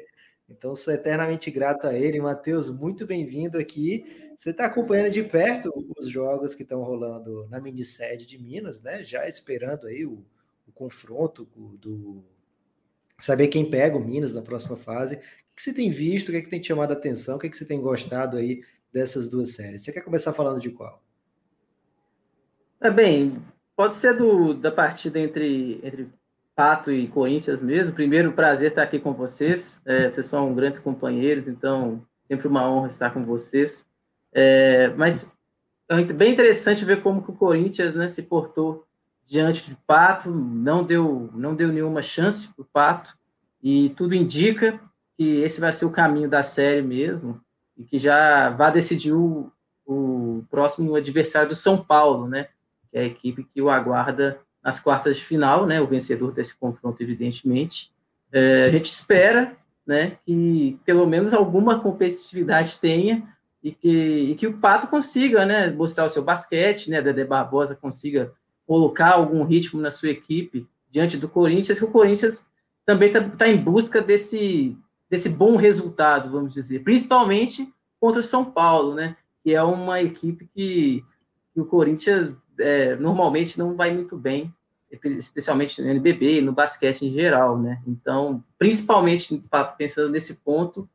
Então, 0.50 0.76
sou 0.76 0.94
eternamente 0.94 1.52
grato 1.52 1.86
a 1.86 1.94
ele. 1.94 2.20
Matheus, 2.20 2.72
muito 2.72 3.06
bem-vindo 3.06 3.58
aqui. 3.58 4.32
Você 4.36 4.50
está 4.50 4.66
acompanhando 4.66 5.12
de 5.12 5.24
perto 5.24 5.72
os 5.98 6.10
jogos 6.10 6.56
que 6.56 6.64
estão 6.64 6.82
rolando 6.82 7.48
na 7.50 7.60
mini 7.62 7.84
sede 7.84 8.26
de 8.26 8.42
Minas, 8.42 8.82
né? 8.82 9.04
Já 9.04 9.28
esperando 9.28 9.86
aí 9.86 10.06
o, 10.06 10.26
o 10.68 10.72
confronto 10.74 11.46
do. 11.80 12.24
Saber 13.20 13.50
quem 13.50 13.70
pega 13.70 13.98
o 13.98 14.04
Minas 14.04 14.34
na 14.34 14.42
próxima 14.42 14.78
fase. 14.78 15.16
O 15.16 15.20
que 15.56 15.62
você 15.62 15.74
tem 15.74 15.92
visto? 15.92 16.30
O 16.30 16.32
que, 16.32 16.38
é 16.38 16.42
que 16.42 16.50
tem 16.50 16.60
te 16.60 16.68
chamado 16.68 16.92
a 16.92 16.96
atenção? 16.96 17.36
O 17.36 17.40
que, 17.40 17.48
é 17.48 17.50
que 17.50 17.58
você 17.58 17.66
tem 17.66 17.80
gostado 17.80 18.38
aí 18.38 18.64
dessas 18.92 19.30
duas 19.30 19.50
séries. 19.50 19.84
Você 19.84 19.92
quer 19.92 20.02
começar 20.02 20.34
falando 20.34 20.60
de 20.60 20.70
qual? 20.70 21.02
É 22.82 22.90
bem, 22.90 23.42
pode 23.76 23.96
ser 23.96 24.16
do, 24.16 24.54
da 24.54 24.72
partida 24.72 25.20
entre, 25.20 25.80
entre 25.84 26.10
Pato 26.56 26.92
e 26.92 27.08
Corinthians 27.08 27.62
mesmo. 27.62 27.94
Primeiro, 27.94 28.34
prazer 28.34 28.70
estar 28.70 28.84
aqui 28.84 29.00
com 29.00 29.14
vocês. 29.14 29.82
É, 29.86 30.10
vocês 30.10 30.26
são 30.26 30.54
grandes 30.54 30.80
companheiros, 30.80 31.48
então 31.48 32.06
sempre 32.22 32.48
uma 32.48 32.70
honra 32.70 32.88
estar 32.88 33.12
com 33.14 33.24
vocês. 33.24 33.90
É, 34.32 34.90
mas 34.90 35.34
é 35.90 36.02
bem 36.04 36.34
interessante 36.34 36.86
ver 36.86 37.02
como 37.02 37.24
que 37.24 37.32
o 37.32 37.36
Corinthians 37.36 37.96
né, 37.96 38.08
se 38.08 38.24
portou 38.24 38.86
diante 39.26 39.70
de 39.70 39.76
Pato, 39.88 40.32
não 40.32 40.84
deu, 40.84 41.30
não 41.34 41.56
deu 41.56 41.68
nenhuma 41.70 42.02
chance 42.02 42.48
para 42.48 42.62
o 42.64 42.66
Pato, 42.66 43.18
e 43.62 43.90
tudo 43.90 44.16
indica 44.16 44.80
que 45.18 45.42
esse 45.42 45.60
vai 45.60 45.72
ser 45.72 45.86
o 45.86 45.92
caminho 45.92 46.30
da 46.30 46.42
série 46.42 46.82
mesmo 46.82 47.40
e 47.80 47.84
que 47.86 47.98
já 47.98 48.50
vai 48.50 48.72
decidir 48.74 49.14
o, 49.14 49.50
o 49.86 50.44
próximo 50.52 50.94
adversário 50.96 51.48
do 51.48 51.56
São 51.56 51.78
Paulo, 51.78 52.28
né? 52.28 52.50
Que 52.92 52.98
é 52.98 53.02
a 53.02 53.06
equipe 53.06 53.46
que 53.46 53.62
o 53.62 53.70
aguarda 53.70 54.40
nas 54.62 54.82
quartas 54.82 55.16
de 55.16 55.24
final, 55.24 55.66
né? 55.66 55.80
O 55.80 55.88
vencedor 55.88 56.34
desse 56.34 56.54
confronto, 56.60 57.02
evidentemente. 57.02 57.90
É, 58.34 58.66
a 58.66 58.70
gente 58.70 58.90
espera, 58.90 59.56
né? 59.88 60.18
Que 60.26 60.78
pelo 60.84 61.08
menos 61.08 61.34
alguma 61.34 61.80
competitividade 61.80 62.78
tenha 62.78 63.26
e 63.64 63.72
que, 63.72 63.90
e 64.32 64.36
que 64.36 64.48
o 64.48 64.58
Pato 64.58 64.88
consiga, 64.88 65.46
né? 65.46 65.72
Mostrar 65.72 66.06
o 66.06 66.10
seu 66.10 66.22
basquete, 66.22 66.92
né? 66.92 67.02
Dede 67.02 67.24
Barbosa 67.24 67.76
consiga 67.76 68.34
colocar 68.68 69.14
algum 69.14 69.44
ritmo 69.46 69.80
na 69.80 69.90
sua 69.90 70.10
equipe 70.10 70.68
diante 70.92 71.18
do 71.18 71.30
Corinthians, 71.30 71.80
que 71.80 71.86
o 71.86 71.92
Corinthians 71.92 72.46
também 72.86 73.08
está 73.08 73.24
tá 73.24 73.48
em 73.48 73.58
busca 73.58 74.02
desse 74.02 74.78
desse 75.10 75.30
bom 75.30 75.56
resultado, 75.56 76.30
vamos 76.30 76.54
dizer, 76.54 76.84
principalmente 76.84 77.74
contra 78.00 78.20
o 78.20 78.24
São 78.24 78.46
Paulo, 78.46 78.94
né? 78.94 79.16
Que 79.44 79.54
é 79.54 79.64
uma 79.64 80.02
equipe 80.02 80.48
que, 80.54 81.04
que 81.54 81.60
o 81.60 81.66
Corinthians 81.66 82.34
é, 82.60 82.96
normalmente 82.96 83.58
não 83.58 83.76
vai 83.76 83.92
muito 83.92 84.18
bem, 84.18 84.54
especialmente 85.04 85.82
no 85.82 85.88
NBB 85.88 86.40
e 86.40 86.42
no 86.42 86.52
basquete 86.52 87.06
em 87.06 87.12
geral, 87.12 87.58
né? 87.58 87.82
Então, 87.88 88.44
principalmente 88.58 89.44
pensando 89.78 90.10
nesse 90.10 90.36
ponto, 90.36 90.90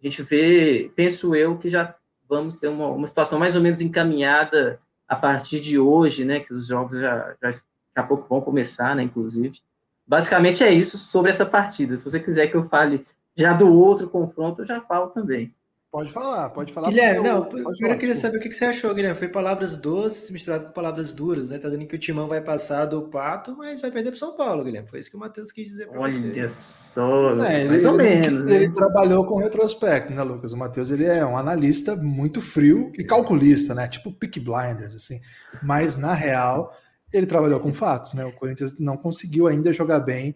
a 0.00 0.06
gente 0.06 0.22
vê, 0.22 0.90
penso 0.94 1.34
eu, 1.34 1.58
que 1.58 1.68
já 1.68 1.94
vamos 2.28 2.58
ter 2.58 2.68
uma, 2.68 2.88
uma 2.88 3.06
situação 3.06 3.38
mais 3.38 3.56
ou 3.56 3.62
menos 3.62 3.80
encaminhada 3.80 4.80
a 5.08 5.16
partir 5.16 5.60
de 5.60 5.78
hoje, 5.78 6.24
né? 6.24 6.40
Que 6.40 6.52
os 6.52 6.66
jogos 6.66 6.98
já, 6.98 7.34
já 7.42 7.50
daqui 7.50 7.62
a 7.96 8.02
pouco 8.02 8.28
vão 8.28 8.40
começar, 8.40 8.94
né? 8.94 9.02
Inclusive. 9.02 9.60
Basicamente 10.06 10.62
é 10.62 10.72
isso 10.72 10.96
sobre 10.96 11.30
essa 11.30 11.44
partida. 11.44 11.96
Se 11.96 12.04
você 12.04 12.20
quiser 12.20 12.46
que 12.48 12.56
eu 12.56 12.68
fale 12.68 13.04
já 13.38 13.52
do 13.52 13.72
outro 13.72 14.10
confronto, 14.10 14.62
eu 14.62 14.66
já 14.66 14.80
falo 14.80 15.10
também. 15.10 15.54
Pode 15.90 16.12
falar, 16.12 16.50
pode 16.50 16.70
falar. 16.70 16.90
Guilherme, 16.90 17.26
não, 17.26 17.48
eu, 17.50 17.72
eu 17.80 17.96
queria 17.96 18.14
saber 18.14 18.36
o 18.36 18.40
que 18.40 18.52
você 18.52 18.66
achou, 18.66 18.94
Guilherme. 18.94 19.18
Foi 19.18 19.28
palavras 19.28 19.74
doces 19.74 20.30
misturado 20.30 20.66
com 20.66 20.72
palavras 20.72 21.12
duras, 21.12 21.48
né? 21.48 21.56
Tá 21.56 21.68
dizendo 21.68 21.86
que 21.86 21.96
o 21.96 21.98
Timão 21.98 22.28
vai 22.28 22.42
passar 22.42 22.84
do 22.84 23.08
Pato, 23.08 23.56
mas 23.56 23.80
vai 23.80 23.90
perder 23.90 24.10
para 24.10 24.18
São 24.18 24.36
Paulo, 24.36 24.62
Guilherme. 24.64 24.86
Foi 24.86 25.00
isso 25.00 25.10
que 25.10 25.16
o 25.16 25.20
Matheus 25.20 25.50
quis 25.50 25.66
dizer 25.66 25.86
para 25.86 25.98
você. 25.98 26.30
Olha 26.30 26.48
só, 26.50 27.30
é, 27.46 27.64
mais 27.64 27.84
ele, 27.84 27.90
ou 27.90 27.96
menos. 27.96 28.44
Ele, 28.44 28.44
né? 28.44 28.64
ele, 28.64 28.72
trabalhou 28.74 29.24
com 29.24 29.36
retrospecto, 29.36 30.12
né, 30.12 30.22
Lucas? 30.22 30.52
O 30.52 30.58
Matheus 30.58 30.90
ele 30.90 31.06
é 31.06 31.24
um 31.24 31.38
analista 31.38 31.96
muito 31.96 32.42
frio 32.42 32.92
e 32.98 33.02
calculista, 33.02 33.74
né? 33.74 33.88
Tipo 33.88 34.12
Pick 34.12 34.38
Blinders, 34.40 34.94
assim. 34.94 35.22
Mas, 35.62 35.96
na 35.96 36.12
real, 36.12 36.76
ele 37.10 37.24
trabalhou 37.24 37.60
com 37.60 37.72
fatos, 37.72 38.12
né? 38.12 38.26
O 38.26 38.32
Corinthians 38.32 38.78
não 38.78 38.98
conseguiu 38.98 39.46
ainda 39.46 39.72
jogar 39.72 40.00
bem 40.00 40.34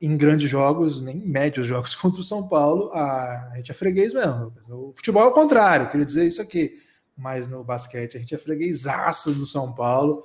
em 0.00 0.16
grandes 0.16 0.48
jogos, 0.48 1.00
nem 1.00 1.18
em 1.18 1.28
médios 1.28 1.66
jogos 1.66 1.94
contra 1.96 2.20
o 2.20 2.24
São 2.24 2.48
Paulo, 2.48 2.90
a, 2.92 3.52
gente 3.56 3.70
é 3.70 3.74
freguês 3.74 4.12
mesmo. 4.12 4.52
O 4.68 4.92
futebol 4.94 5.24
é 5.24 5.26
o 5.26 5.32
contrário, 5.32 5.88
queria 5.90 6.06
dizer 6.06 6.26
isso 6.26 6.40
aqui. 6.40 6.78
Mas 7.16 7.46
no 7.46 7.62
basquete 7.62 8.16
a 8.16 8.20
gente 8.20 8.34
é 8.34 8.38
freguesaço 8.38 9.32
do 9.32 9.44
São 9.44 9.74
Paulo. 9.74 10.24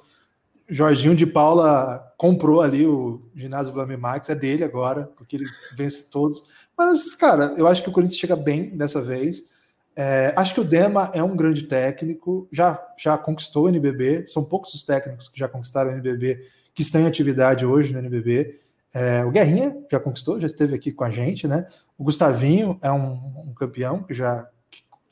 Jorginho 0.67 1.15
de 1.15 1.27
Paula 1.27 2.13
comprou 2.17 2.61
ali 2.61 2.87
o 2.87 3.21
ginásio 3.35 3.73
Vlamir 3.73 3.99
Max, 3.99 4.29
é 4.29 4.35
dele 4.35 4.63
agora, 4.63 5.11
porque 5.15 5.35
ele 5.35 5.45
vence 5.75 6.09
todos. 6.09 6.41
Mas, 6.77 7.13
cara, 7.13 7.53
eu 7.57 7.67
acho 7.67 7.83
que 7.83 7.89
o 7.89 7.91
Corinthians 7.91 8.19
chega 8.19 8.35
bem 8.35 8.75
dessa 8.75 9.01
vez. 9.01 9.49
É, 9.95 10.33
acho 10.35 10.53
que 10.53 10.59
o 10.59 10.63
Dema 10.63 11.11
é 11.13 11.21
um 11.21 11.35
grande 11.35 11.63
técnico, 11.63 12.47
já, 12.51 12.83
já 12.97 13.17
conquistou 13.17 13.65
o 13.65 13.69
NBB. 13.69 14.25
São 14.27 14.43
poucos 14.43 14.73
os 14.73 14.83
técnicos 14.83 15.29
que 15.29 15.39
já 15.39 15.47
conquistaram 15.47 15.91
o 15.91 15.93
NBB 15.93 16.47
que 16.73 16.81
estão 16.81 17.01
em 17.01 17.07
atividade 17.07 17.65
hoje 17.65 17.93
no 17.93 17.99
NBB. 17.99 18.59
É, 18.95 19.25
o 19.25 19.29
Guerrinha 19.29 19.75
já 19.91 19.99
conquistou, 19.99 20.39
já 20.39 20.47
esteve 20.47 20.73
aqui 20.73 20.89
com 20.89 21.03
a 21.03 21.11
gente, 21.11 21.49
né? 21.49 21.67
O 21.97 22.03
Gustavinho 22.05 22.79
é 22.81 22.89
um, 22.89 23.11
um 23.45 23.53
campeão 23.53 24.01
que 24.01 24.13
já 24.13 24.47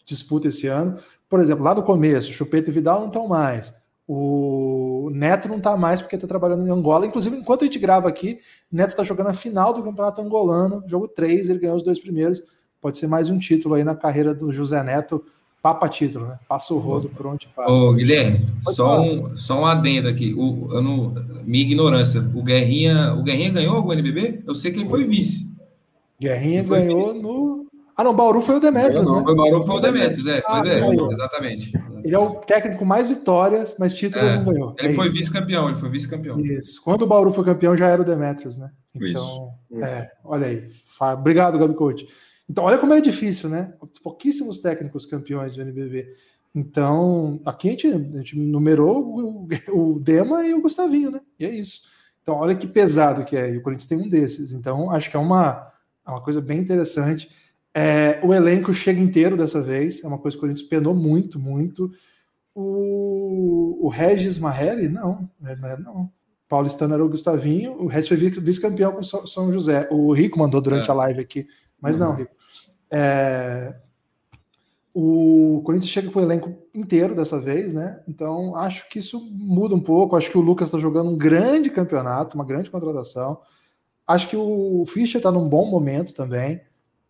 disputa 0.05 0.47
esse 0.47 0.67
ano. 0.67 0.97
Por 1.27 1.41
exemplo, 1.41 1.65
lá 1.65 1.73
do 1.73 1.83
começo, 1.83 2.31
Chupeta 2.31 2.69
e 2.69 2.73
Vidal 2.73 3.01
não 3.01 3.07
estão 3.07 3.27
mais. 3.27 3.73
O 4.07 5.09
Neto 5.11 5.49
não 5.49 5.57
está 5.57 5.75
mais 5.75 6.01
porque 6.01 6.15
está 6.15 6.25
trabalhando 6.25 6.65
em 6.65 6.71
Angola. 6.71 7.05
Inclusive, 7.05 7.35
enquanto 7.35 7.63
a 7.63 7.65
gente 7.65 7.77
grava 7.77 8.07
aqui, 8.07 8.39
Neto 8.71 8.91
está 8.91 9.03
jogando 9.03 9.27
a 9.27 9.33
final 9.33 9.73
do 9.73 9.83
Campeonato 9.83 10.21
Angolano, 10.21 10.81
jogo 10.87 11.09
3, 11.09 11.49
ele 11.49 11.59
ganhou 11.59 11.75
os 11.75 11.83
dois 11.83 11.99
primeiros. 11.99 12.41
Pode 12.79 12.97
ser 12.97 13.07
mais 13.07 13.29
um 13.29 13.37
título 13.37 13.75
aí 13.75 13.83
na 13.83 13.95
carreira 13.95 14.33
do 14.33 14.49
José 14.49 14.81
Neto, 14.81 15.25
papa 15.63 15.87
título, 15.87 16.27
né? 16.27 16.37
Passa 16.45 16.73
o 16.73 16.77
rodo 16.77 17.07
por 17.07 17.25
onde 17.25 17.47
passa. 17.47 17.71
Ô, 17.71 17.93
Guilherme, 17.93 18.45
só 18.63 19.01
um, 19.01 19.37
só 19.37 19.61
um 19.61 19.65
adendo 19.65 20.09
aqui. 20.09 20.33
O, 20.33 20.67
eu 20.69 20.81
não, 20.81 21.15
minha 21.45 21.63
ignorância. 21.63 22.19
O 22.35 22.43
Guerrinha, 22.43 23.13
o 23.13 23.23
Guerrinha 23.23 23.49
ganhou 23.49 23.77
algum 23.77 23.93
NBB? 23.93 24.43
Eu 24.45 24.53
sei 24.53 24.73
que 24.73 24.79
ele 24.79 24.89
foi 24.89 25.05
vice. 25.05 25.49
Guerrinha 26.19 26.63
ganhou 26.63 27.13
vice. 27.13 27.23
no. 27.23 27.63
Ah, 27.95 28.03
não, 28.03 28.13
Bauru 28.13 28.41
foi 28.41 28.55
o 28.55 28.59
Demetrios, 28.59 29.05
não, 29.05 29.19
né? 29.19 29.23
Foi 29.23 29.35
Bauru 29.35 29.63
foi 29.65 29.75
o 29.75 29.79
Demetrios, 29.79 30.27
é. 30.27 30.39
Ah, 30.47 30.61
pois 30.61 30.67
é, 30.67 31.13
exatamente. 31.13 31.71
Ele 32.03 32.15
é 32.15 32.19
o 32.19 32.31
técnico 32.31 32.79
com 32.79 32.85
mais 32.85 33.07
vitórias, 33.07 33.75
mas 33.79 33.93
título 33.93 34.25
é, 34.25 34.35
não 34.35 34.45
ganhou. 34.45 34.75
Ele 34.79 34.89
é 34.89 34.95
foi 34.95 35.07
vice-campeão, 35.09 35.69
ele 35.69 35.77
foi 35.77 35.89
vice-campeão. 35.89 36.39
Isso. 36.39 36.81
Quando 36.83 37.03
o 37.03 37.07
Bauru 37.07 37.31
foi 37.31 37.45
campeão, 37.45 37.77
já 37.77 37.87
era 37.87 38.01
o 38.01 38.05
Demetrios, 38.05 38.57
né? 38.57 38.69
Então, 38.95 39.49
isso. 39.71 39.85
é, 39.85 40.11
olha 40.25 40.47
aí. 40.47 40.67
Obrigado, 41.13 41.57
Gabi 41.57 41.75
Coach. 41.75 42.05
Então, 42.53 42.65
olha 42.65 42.77
como 42.77 42.93
é 42.93 43.01
difícil, 43.01 43.49
né? 43.49 43.73
Pouquíssimos 44.03 44.59
técnicos 44.59 45.07
campeões 45.07 45.55
do 45.55 45.63
NBB. 45.63 46.07
Então, 46.53 47.41
aqui 47.43 47.69
a 47.69 47.71
gente, 47.71 47.87
a 47.87 48.17
gente 48.17 48.37
numerou 48.37 49.01
o, 49.03 49.47
o, 49.73 49.99
Dema 49.99 50.45
e 50.45 50.53
o 50.53 50.61
Gustavinho, 50.61 51.09
né? 51.09 51.21
E 51.39 51.45
é 51.45 51.49
isso. 51.49 51.81
Então, 52.21 52.35
olha 52.35 52.55
que 52.55 52.67
pesado 52.67 53.25
que 53.25 53.35
é. 53.35 53.51
E 53.51 53.57
o 53.57 53.63
Corinthians 53.63 53.87
tem 53.87 53.97
um 53.97 54.07
desses. 54.07 54.53
Então, 54.53 54.91
acho 54.91 55.09
que 55.09 55.17
é 55.17 55.19
uma, 55.19 55.67
é 56.05 56.11
uma 56.11 56.21
coisa 56.21 56.39
bem 56.39 56.59
interessante. 56.59 57.27
É, 57.73 58.19
o 58.23 58.31
elenco 58.31 58.71
chega 58.71 59.01
inteiro 59.01 59.35
dessa 59.35 59.59
vez. 59.59 60.03
É 60.03 60.07
uma 60.07 60.19
coisa 60.19 60.37
que 60.37 60.39
o 60.39 60.41
Corinthians 60.41 60.69
penou 60.69 60.93
muito, 60.93 61.39
muito. 61.39 61.91
O, 62.53 63.79
o 63.81 63.87
Regis 63.87 64.37
Marrelli, 64.37 64.87
não. 64.87 65.27
Não. 65.83 66.07
Paulistano 66.47 66.93
era 66.93 67.03
o 67.03 67.09
Gustavinho. 67.09 67.81
O 67.81 67.87
Regis 67.87 68.09
foi 68.09 68.17
vice-campeão 68.17 68.91
com 68.91 69.01
São 69.01 69.51
José. 69.51 69.87
O 69.89 70.13
Rico 70.13 70.37
mandou 70.37 70.61
durante 70.61 70.87
é. 70.87 70.91
a 70.91 70.95
live 70.95 71.19
aqui 71.19 71.47
mas 71.83 71.97
não, 71.97 72.11
uhum. 72.11 72.15
Rico. 72.15 72.31
É, 72.95 73.73
o 74.93 75.63
Corinthians 75.65 75.89
chega 75.89 76.11
com 76.11 76.19
o 76.19 76.21
elenco 76.21 76.53
inteiro 76.73 77.15
dessa 77.15 77.39
vez, 77.39 77.73
né? 77.73 78.03
Então 78.07 78.55
acho 78.55 78.87
que 78.87 78.99
isso 78.99 79.19
muda 79.31 79.73
um 79.73 79.79
pouco. 79.79 80.15
Acho 80.15 80.29
que 80.29 80.37
o 80.37 80.41
Lucas 80.41 80.67
está 80.67 80.77
jogando 80.77 81.09
um 81.09 81.17
grande 81.17 81.71
campeonato, 81.71 82.35
uma 82.35 82.45
grande 82.45 82.69
contratação. 82.69 83.41
Acho 84.05 84.29
que 84.29 84.37
o 84.37 84.85
Fischer 84.85 85.17
está 85.17 85.31
num 85.31 85.49
bom 85.49 85.65
momento 85.65 86.13
também. 86.13 86.61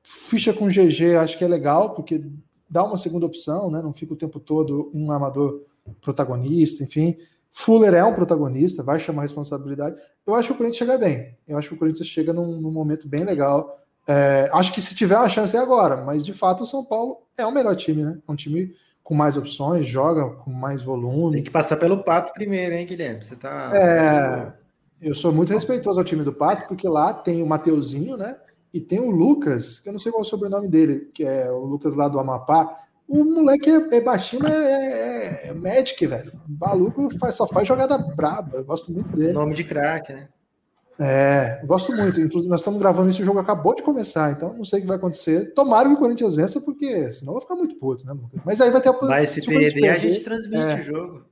Fischer 0.01 0.55
com 0.55 0.67
GG 0.67 1.17
acho 1.19 1.37
que 1.37 1.43
é 1.43 1.47
legal, 1.47 1.93
porque 1.93 2.23
dá 2.69 2.85
uma 2.85 2.97
segunda 2.97 3.25
opção, 3.25 3.69
né? 3.69 3.81
Não 3.81 3.93
fica 3.93 4.13
o 4.13 4.17
tempo 4.17 4.39
todo 4.39 4.89
um 4.93 5.11
amador 5.11 5.63
protagonista, 6.01 6.83
enfim. 6.83 7.17
Fuller 7.51 7.93
é 7.93 8.03
um 8.03 8.13
protagonista, 8.13 8.81
vai 8.81 8.99
chamar 8.99 9.23
responsabilidade. 9.23 9.99
Eu 10.25 10.33
acho 10.35 10.47
que 10.47 10.53
o 10.53 10.57
Corinthians 10.57 10.77
chega 10.77 10.97
bem. 10.97 11.37
Eu 11.45 11.57
acho 11.57 11.67
que 11.67 11.75
o 11.75 11.77
Corinthians 11.77 12.07
chega 12.07 12.31
num, 12.31 12.61
num 12.61 12.71
momento 12.71 13.07
bem 13.07 13.25
legal 13.25 13.82
é, 14.07 14.49
acho 14.53 14.73
que 14.73 14.81
se 14.81 14.95
tiver 14.95 15.17
uma 15.17 15.29
chance 15.29 15.55
é 15.55 15.59
agora, 15.59 16.03
mas 16.03 16.25
de 16.25 16.33
fato 16.33 16.63
o 16.63 16.67
São 16.67 16.83
Paulo 16.83 17.19
é 17.37 17.45
o 17.45 17.51
melhor 17.51 17.75
time, 17.75 18.03
né? 18.03 18.17
É 18.27 18.31
um 18.31 18.35
time 18.35 18.73
com 19.03 19.13
mais 19.13 19.35
opções, 19.37 19.87
joga 19.87 20.29
com 20.37 20.51
mais 20.51 20.81
volume. 20.81 21.35
Tem 21.35 21.43
que 21.43 21.51
passar 21.51 21.77
pelo 21.77 22.03
Pato 22.03 22.33
primeiro, 22.33 22.73
hein, 22.75 22.85
Guilherme? 22.85 23.23
Você 23.23 23.35
tá. 23.35 23.71
É, 23.75 24.53
eu 25.01 25.13
sou 25.13 25.33
muito 25.33 25.53
respeitoso 25.53 25.99
ao 25.99 26.05
time 26.05 26.23
do 26.23 26.33
Pato, 26.33 26.67
porque 26.67 26.87
lá 26.87 27.13
tem 27.13 27.41
o 27.43 27.47
Mateuzinho, 27.47 28.17
né? 28.17 28.37
E 28.73 28.79
tem 28.79 28.99
o 28.99 29.11
Lucas, 29.11 29.79
que 29.79 29.89
eu 29.89 29.93
não 29.93 29.99
sei 29.99 30.11
qual 30.11 30.23
é 30.23 30.25
o 30.25 30.29
sobrenome 30.29 30.67
dele, 30.67 31.11
que 31.13 31.23
é 31.23 31.51
o 31.51 31.59
Lucas 31.59 31.93
lá 31.95 32.07
do 32.07 32.19
Amapá. 32.19 32.75
O 33.07 33.23
moleque 33.23 33.69
é, 33.69 33.97
é 33.97 34.01
baixinho, 34.01 34.47
é, 34.47 35.45
é, 35.45 35.47
é 35.49 35.53
Magic, 35.53 36.07
velho. 36.07 36.31
O 36.47 36.65
maluco 36.65 37.09
faz, 37.19 37.35
só 37.35 37.45
faz 37.45 37.67
jogada 37.67 37.97
braba. 37.97 38.57
Eu 38.57 38.65
gosto 38.65 38.91
muito 38.91 39.15
dele. 39.15 39.33
Nome 39.33 39.53
de 39.53 39.63
craque, 39.63 40.13
né? 40.13 40.27
É, 40.99 41.61
gosto 41.65 41.91
muito. 41.95 42.21
Inclusive, 42.21 42.49
nós 42.49 42.61
estamos 42.61 42.79
gravando 42.79 43.09
isso, 43.09 43.21
o 43.21 43.25
jogo 43.25 43.39
acabou 43.39 43.75
de 43.75 43.81
começar, 43.81 44.31
então 44.31 44.53
não 44.53 44.65
sei 44.65 44.79
o 44.79 44.81
que 44.83 44.87
vai 44.87 44.97
acontecer. 44.97 45.53
Tomara 45.53 45.89
que 45.89 45.95
o 45.95 45.97
Corinthians 45.97 46.35
vença, 46.35 46.61
porque 46.61 47.11
senão 47.13 47.33
vai 47.33 47.41
ficar 47.41 47.55
muito 47.55 47.75
puto, 47.75 48.05
né, 48.05 48.13
Lucas? 48.13 48.41
Mas 48.45 48.61
aí 48.61 48.69
vai 48.69 48.81
ter 48.81 48.89
a 48.89 48.97
Mas 49.01 49.31
se, 49.31 49.41
se 49.41 49.47
perder, 49.47 49.73
perder, 49.73 49.89
a 49.89 49.97
gente 49.97 50.19
transmite 50.21 50.57
é, 50.57 50.75
o 50.75 50.83
jogo. 50.83 51.25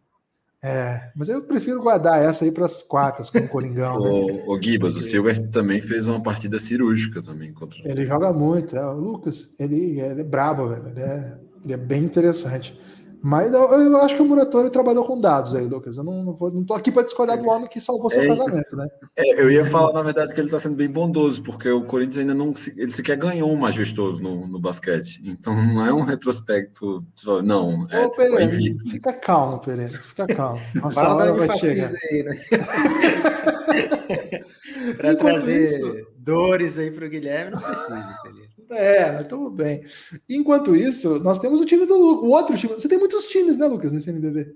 É, 0.63 1.10
mas 1.15 1.28
eu 1.28 1.41
prefiro 1.41 1.82
guardar 1.82 2.21
essa 2.21 2.45
aí 2.45 2.52
para 2.52 2.65
as 2.65 2.84
quartas 2.84 3.32
com 3.32 3.39
o 3.39 3.47
Coringão. 3.47 4.00
né? 4.00 4.10
o, 4.45 4.52
o 4.52 4.62
Gibas, 4.62 4.95
o 4.95 5.02
Silver 5.02 5.50
também 5.50 5.82
fez 5.82 6.08
uma 6.08 6.21
partida 6.21 6.60
cirúrgica 6.60 7.21
também 7.21 7.52
contra 7.52 7.80
Ele 7.84 8.06
joga 8.06 8.32
muito, 8.32 8.76
é. 8.78 8.86
O 8.86 8.93
Lucas, 8.93 9.54
ele, 9.60 10.00
ele 10.00 10.21
é 10.21 10.24
brabo, 10.24 10.67
velho. 10.69 10.88
Ele 10.89 11.02
é, 11.02 11.38
ele 11.63 11.74
é 11.74 11.78
bem 11.78 12.04
interessante. 12.04 12.80
Mas 13.23 13.53
eu, 13.53 13.71
eu, 13.71 13.97
acho 13.97 14.15
que 14.15 14.21
o 14.21 14.25
Muratori 14.25 14.71
trabalhou 14.71 15.05
com 15.05 15.21
dados 15.21 15.53
aí, 15.53 15.67
Lucas. 15.67 15.95
Eu 15.95 16.03
não, 16.03 16.23
não, 16.23 16.34
vou, 16.34 16.51
não 16.51 16.63
tô 16.63 16.73
aqui 16.73 16.91
para 16.91 17.03
discordar 17.03 17.38
do 17.38 17.47
homem 17.47 17.69
que 17.69 17.79
salvou 17.79 18.10
seu 18.10 18.23
é, 18.23 18.27
casamento, 18.27 18.75
né? 18.75 18.88
É, 19.15 19.39
eu 19.39 19.51
ia 19.51 19.63
falar, 19.63 19.93
na 19.93 20.01
verdade, 20.01 20.34
que 20.34 20.39
ele 20.39 20.47
está 20.47 20.57
sendo 20.57 20.75
bem 20.75 20.89
bondoso, 20.89 21.43
porque 21.43 21.69
o 21.69 21.84
Corinthians 21.84 22.17
ainda 22.17 22.34
não. 22.34 22.51
Ele 22.75 22.91
sequer 22.91 23.17
ganhou 23.17 23.51
um 23.51 23.55
majestoso 23.55 24.23
no, 24.23 24.47
no 24.47 24.60
basquete. 24.60 25.21
Então 25.23 25.53
não 25.53 25.86
é 25.86 25.93
um 25.93 26.01
retrospecto. 26.01 27.05
Não, 27.43 27.86
é 27.91 28.05
Ô, 28.05 28.10
tipo, 28.10 28.36
Pereira, 28.36 28.75
Fica 28.89 29.13
calmo, 29.13 29.60
Pereira. 29.60 29.99
Fica 29.99 30.25
calmo. 30.25 30.60
Nossa 30.73 31.01
Fala 31.01 31.23
hora 31.23 31.45
vai 31.45 31.57
chegar. 31.60 31.93
Aí, 32.12 32.23
né? 32.23 32.41
para 34.97 35.15
trazer 35.15 35.65
isso... 35.65 36.07
dores 36.17 36.79
aí 36.79 36.89
para 36.89 37.05
o 37.05 37.10
Guilherme, 37.10 37.51
não 37.51 37.62
precisa, 37.62 38.17
Pereira. 38.23 38.49
É, 38.71 39.23
tudo 39.23 39.49
bem. 39.49 39.86
Enquanto 40.29 40.75
isso, 40.75 41.19
nós 41.19 41.39
temos 41.39 41.60
o 41.60 41.65
time 41.65 41.86
do 41.86 41.97
Lucas. 41.97 42.23
O 42.23 42.31
outro 42.31 42.57
time. 42.57 42.73
Você 42.73 42.88
tem 42.88 42.97
muitos 42.97 43.27
times, 43.27 43.57
né, 43.57 43.65
Lucas, 43.67 43.91
nesse 43.91 44.10
NBB? 44.10 44.55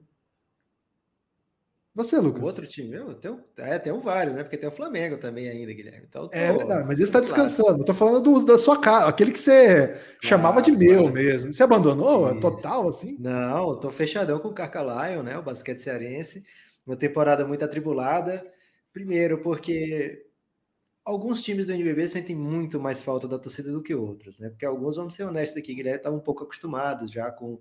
Você, 1.95 2.17
Lucas. 2.19 2.43
O 2.43 2.45
outro 2.45 2.67
time, 2.67 2.93
eu 2.93 3.13
tenho, 3.15 3.41
é, 3.56 3.80
tem 3.80 3.97
vários, 4.01 4.36
né? 4.36 4.43
Porque 4.43 4.58
tem 4.58 4.67
o 4.67 4.71
Flamengo 4.71 5.17
também 5.17 5.47
ainda, 5.47 5.71
Guilherme. 5.71 6.06
Então, 6.10 6.28
tô, 6.28 6.38
é 6.38 6.51
verdade, 6.51 6.86
mas 6.86 6.99
esse 6.99 7.04
está 7.04 7.21
descansando. 7.21 7.80
Eu 7.80 7.86
tô 7.86 7.93
falando 7.93 8.21
do, 8.21 8.45
da 8.45 8.60
sua 8.60 8.82
casa, 8.82 9.08
aquele 9.08 9.32
que 9.32 9.39
você 9.39 9.95
chamava 10.21 10.62
de 10.62 10.73
meu 10.73 11.10
mesmo. 11.10 11.54
Você 11.54 11.63
abandonou 11.63 12.30
isso. 12.32 12.41
total, 12.41 12.89
assim? 12.89 13.15
Não, 13.17 13.69
eu 13.69 13.75
tô 13.78 13.89
fechadão 13.89 14.39
com 14.39 14.49
o 14.49 14.54
Carcalion, 14.54 15.23
né? 15.23 15.38
O 15.38 15.41
basquete 15.41 15.80
cearense. 15.80 16.45
Uma 16.86 16.97
temporada 16.97 17.45
muito 17.45 17.63
atribulada. 17.63 18.45
Primeiro, 18.91 19.38
porque 19.38 20.25
alguns 21.06 21.44
times 21.44 21.68
do 21.68 21.72
NBB 21.72 22.08
sentem 22.08 22.36
muito 22.36 22.80
mais 22.80 23.04
falta 23.04 23.28
da 23.28 23.38
torcida 23.38 23.72
do 23.72 23.84
que 23.84 23.94
outros, 23.94 24.39
né? 24.39 24.50
Porque 24.50 24.65
alguns, 24.65 24.98
vamos 24.98 25.13
ser 25.13 25.24
honestos 25.24 25.58
aqui, 25.58 25.76
Guilherme, 25.76 26.00
estavam 26.00 26.18
um 26.18 26.22
pouco 26.22 26.44
acostumados 26.44 27.12
já 27.12 27.32
com 27.32 27.60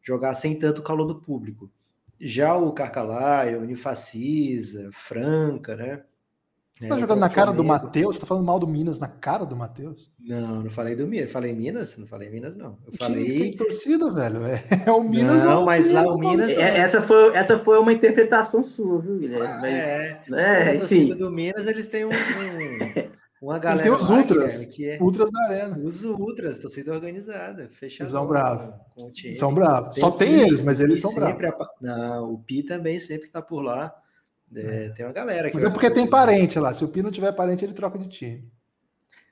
jogar 0.00 0.34
sem 0.34 0.58
tanto 0.58 0.82
calor 0.82 1.06
do 1.06 1.20
público. 1.20 1.70
Já 2.20 2.54
o 2.56 2.72
Carcalaio, 2.72 3.60
Unifacisa, 3.60 4.88
Franca, 4.92 5.74
né? 5.74 6.04
Você 6.84 6.88
tá 6.88 6.96
é, 6.96 7.00
jogando 7.00 7.20
na 7.20 7.28
cara 7.30 7.52
do 7.52 7.64
Matheus? 7.64 8.16
Você 8.16 8.20
tá 8.20 8.26
falando 8.26 8.44
mal 8.44 8.58
do 8.58 8.66
Minas 8.66 8.98
na 8.98 9.08
cara 9.08 9.46
do 9.46 9.56
Matheus? 9.56 10.12
Não, 10.20 10.62
não 10.62 10.70
falei 10.70 10.94
do 10.94 11.06
Minas. 11.06 11.32
Falei 11.32 11.54
Minas? 11.54 11.96
Não 11.96 12.06
falei 12.06 12.28
Minas, 12.30 12.54
não. 12.56 12.78
Eu 12.86 12.92
falei. 12.98 13.30
Sem 13.30 13.56
torcida, 13.56 14.10
velho. 14.12 14.44
É, 14.44 14.62
é 14.86 14.90
o 14.92 15.02
Minas. 15.02 15.44
Não, 15.44 15.52
é 15.52 15.56
o 15.56 15.64
mas 15.64 15.86
Minas, 15.86 16.04
lá 16.04 16.12
o 16.12 16.18
Minas. 16.18 16.48
É, 16.50 16.78
essa, 16.78 17.00
foi, 17.00 17.34
essa 17.34 17.58
foi 17.58 17.78
uma 17.78 17.92
interpretação 17.92 18.62
sua, 18.62 19.00
viu, 19.00 19.18
Guilherme? 19.18 19.60
Mas, 19.60 19.64
é, 19.64 20.20
é, 20.30 20.76
a 20.76 20.78
torcida 20.78 21.14
do 21.14 21.30
Minas, 21.30 21.66
eles 21.66 21.86
têm 21.86 22.04
um, 22.04 22.10
um 22.10 23.08
uma 23.40 23.58
galera. 23.58 23.88
Eles 23.88 24.06
têm 24.06 24.06
os 24.06 24.10
Ultras. 24.10 24.44
Guilherme, 24.44 24.74
que 24.74 24.88
é, 24.90 24.98
ultras 25.00 25.32
da 25.32 25.42
Arena. 25.44 25.78
Os 25.78 26.04
Ultras, 26.04 26.58
torcida 26.58 26.92
organizada. 26.92 27.68
Fechado. 27.72 28.10
São 28.10 28.26
bravos. 28.26 28.74
São 29.38 29.54
bravos. 29.54 29.96
Só 29.96 30.10
tem 30.10 30.40
eles, 30.40 30.60
mas 30.60 30.80
eles 30.80 31.00
são 31.00 31.14
bravos. 31.14 31.38
Não, 31.80 32.34
o 32.34 32.38
Pi 32.38 32.62
também 32.62 33.00
sempre 33.00 33.30
tá 33.30 33.40
por 33.40 33.62
lá. 33.62 33.94
É, 34.54 34.90
tem 34.90 35.04
uma 35.04 35.12
galera 35.12 35.50
Mas 35.52 35.64
é 35.64 35.70
porque 35.70 35.90
tem 35.90 36.08
parente 36.08 36.58
lá. 36.58 36.72
Se 36.72 36.84
o 36.84 36.88
Pi 36.88 37.02
não 37.02 37.10
tiver 37.10 37.32
parente, 37.32 37.64
ele 37.64 37.74
troca 37.74 37.98
de 37.98 38.08
time. 38.08 38.50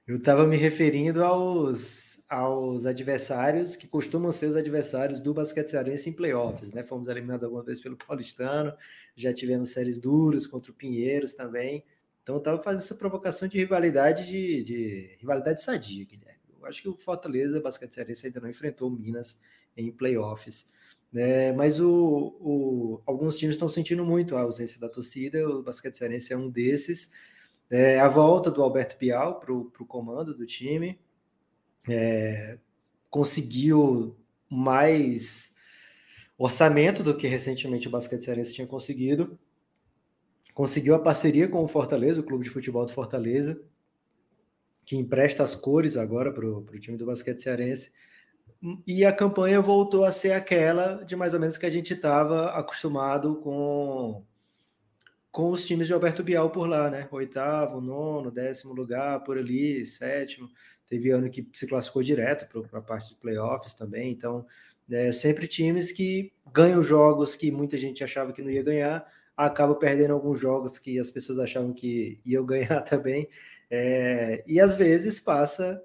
Eu 0.07 0.17
estava 0.17 0.47
me 0.47 0.57
referindo 0.57 1.23
aos, 1.23 2.25
aos 2.29 2.87
adversários 2.87 3.77
que 3.77 3.87
costumam 3.87 4.33
ser 4.33 4.47
os 4.47 4.57
adversários 4.57 5.21
do 5.21 5.33
basquete 5.33 5.69
cearense 5.69 6.11
em 6.11 6.13
playoffs, 6.13 6.73
né? 6.73 6.83
Fomos 6.83 7.09
eliminados 7.09 7.45
algumas 7.45 7.67
vezes 7.67 7.83
pelo 7.83 7.97
Paulistano, 7.97 8.75
já 9.15 9.33
tivemos 9.33 9.71
séries 9.71 9.99
duras 9.99 10.47
contra 10.47 10.73
o 10.73 10.75
Pinheiros 10.75 11.35
também. 11.35 11.85
Então 12.23 12.37
eu 12.37 12.39
estava 12.39 12.63
fazendo 12.63 12.81
essa 12.81 12.95
provocação 12.95 13.49
de 13.49 13.59
rivalidade 13.59 14.27
de, 14.27 14.65
de 14.65 15.17
rivalidade 15.21 15.63
sadia, 15.63 16.05
Guilherme. 16.05 16.41
Eu 16.61 16.67
acho 16.67 16.81
que 16.81 16.89
o 16.89 16.97
Fortaleza 16.97 17.61
Basquete 17.61 17.95
Cearense 17.95 18.27
ainda 18.27 18.41
não 18.41 18.49
enfrentou 18.49 18.91
Minas 18.91 19.39
em 19.77 19.91
playoffs. 19.91 20.71
É, 21.15 21.53
mas 21.53 21.79
o, 21.79 22.37
o, 22.41 23.03
alguns 23.05 23.37
times 23.37 23.57
estão 23.57 23.69
sentindo 23.69 24.05
muito 24.05 24.35
a 24.35 24.41
ausência 24.41 24.81
da 24.81 24.89
torcida, 24.89 25.47
o 25.47 25.63
Basquete 25.63 25.97
Cearense 25.97 26.33
é 26.33 26.37
um 26.37 26.49
desses. 26.49 27.13
É, 27.71 28.01
a 28.01 28.09
volta 28.09 28.51
do 28.51 28.63
Alberto 28.63 28.97
Pial 28.97 29.41
para 29.41 29.53
o 29.53 29.87
comando 29.87 30.35
do 30.35 30.47
time 30.47 30.99
é, 31.89 32.59
conseguiu 33.11 34.17
mais 34.49 35.55
orçamento 36.39 37.03
do 37.03 37.17
que 37.17 37.27
recentemente 37.27 37.89
o 37.89 37.91
Basquete 37.91 38.25
Cearense 38.25 38.55
tinha 38.55 38.67
conseguido. 38.67 39.39
Conseguiu 40.55 40.95
a 40.95 40.99
parceria 40.99 41.49
com 41.49 41.63
o 41.63 41.69
Fortaleza, 41.69 42.21
o 42.21 42.25
Clube 42.25 42.45
de 42.45 42.51
Futebol 42.51 42.85
do 42.85 42.93
Fortaleza, 42.93 43.61
que 44.85 44.97
empresta 44.97 45.43
as 45.43 45.55
cores 45.55 45.97
agora 45.97 46.33
para 46.33 46.47
o 46.47 46.65
time 46.79 46.97
do 46.97 47.07
basquete 47.07 47.41
cearense. 47.41 47.93
E 48.87 49.05
a 49.05 49.13
campanha 49.13 49.61
voltou 49.61 50.05
a 50.05 50.13
ser 50.13 50.33
aquela 50.33 51.05
de 51.05 51.17
mais 51.17 51.35
ou 51.35 51.41
menos 51.41 51.59
que 51.59 51.67
a 51.67 51.71
gente 51.71 51.95
estava 51.95 52.51
acostumado 52.51 53.37
com, 53.37 54.25
com 55.33 55.51
os 55.51 55.67
times 55.67 55.89
de 55.89 55.93
Alberto 55.93 56.23
Bial 56.23 56.51
por 56.51 56.69
lá, 56.69 56.89
né? 56.89 57.09
Oitavo, 57.11 57.81
nono, 57.81 58.31
décimo 58.31 58.73
lugar, 58.73 59.25
por 59.25 59.37
ali, 59.37 59.85
sétimo. 59.85 60.49
Teve 60.87 61.11
ano 61.11 61.29
que 61.29 61.49
se 61.53 61.67
classificou 61.67 62.03
direto 62.05 62.47
para 62.47 62.79
a 62.79 62.83
parte 62.83 63.09
de 63.09 63.17
playoffs 63.17 63.75
também. 63.75 64.13
Então, 64.13 64.47
é, 64.89 65.11
sempre 65.11 65.49
times 65.49 65.91
que 65.91 66.33
ganham 66.53 66.83
jogos 66.83 67.35
que 67.35 67.51
muita 67.51 67.77
gente 67.77 68.05
achava 68.05 68.33
que 68.33 68.43
não 68.43 68.51
ia 68.51 68.63
ganhar, 68.63 69.05
acabam 69.37 69.77
perdendo 69.77 70.15
alguns 70.15 70.39
jogos 70.39 70.79
que 70.79 70.99
as 71.01 71.11
pessoas 71.11 71.39
achavam 71.41 71.73
que 71.73 72.21
iam 72.25 72.45
ganhar 72.47 72.83
também. 72.83 73.29
É, 73.69 74.45
e 74.47 74.61
às 74.61 74.77
vezes 74.77 75.19
passa 75.19 75.83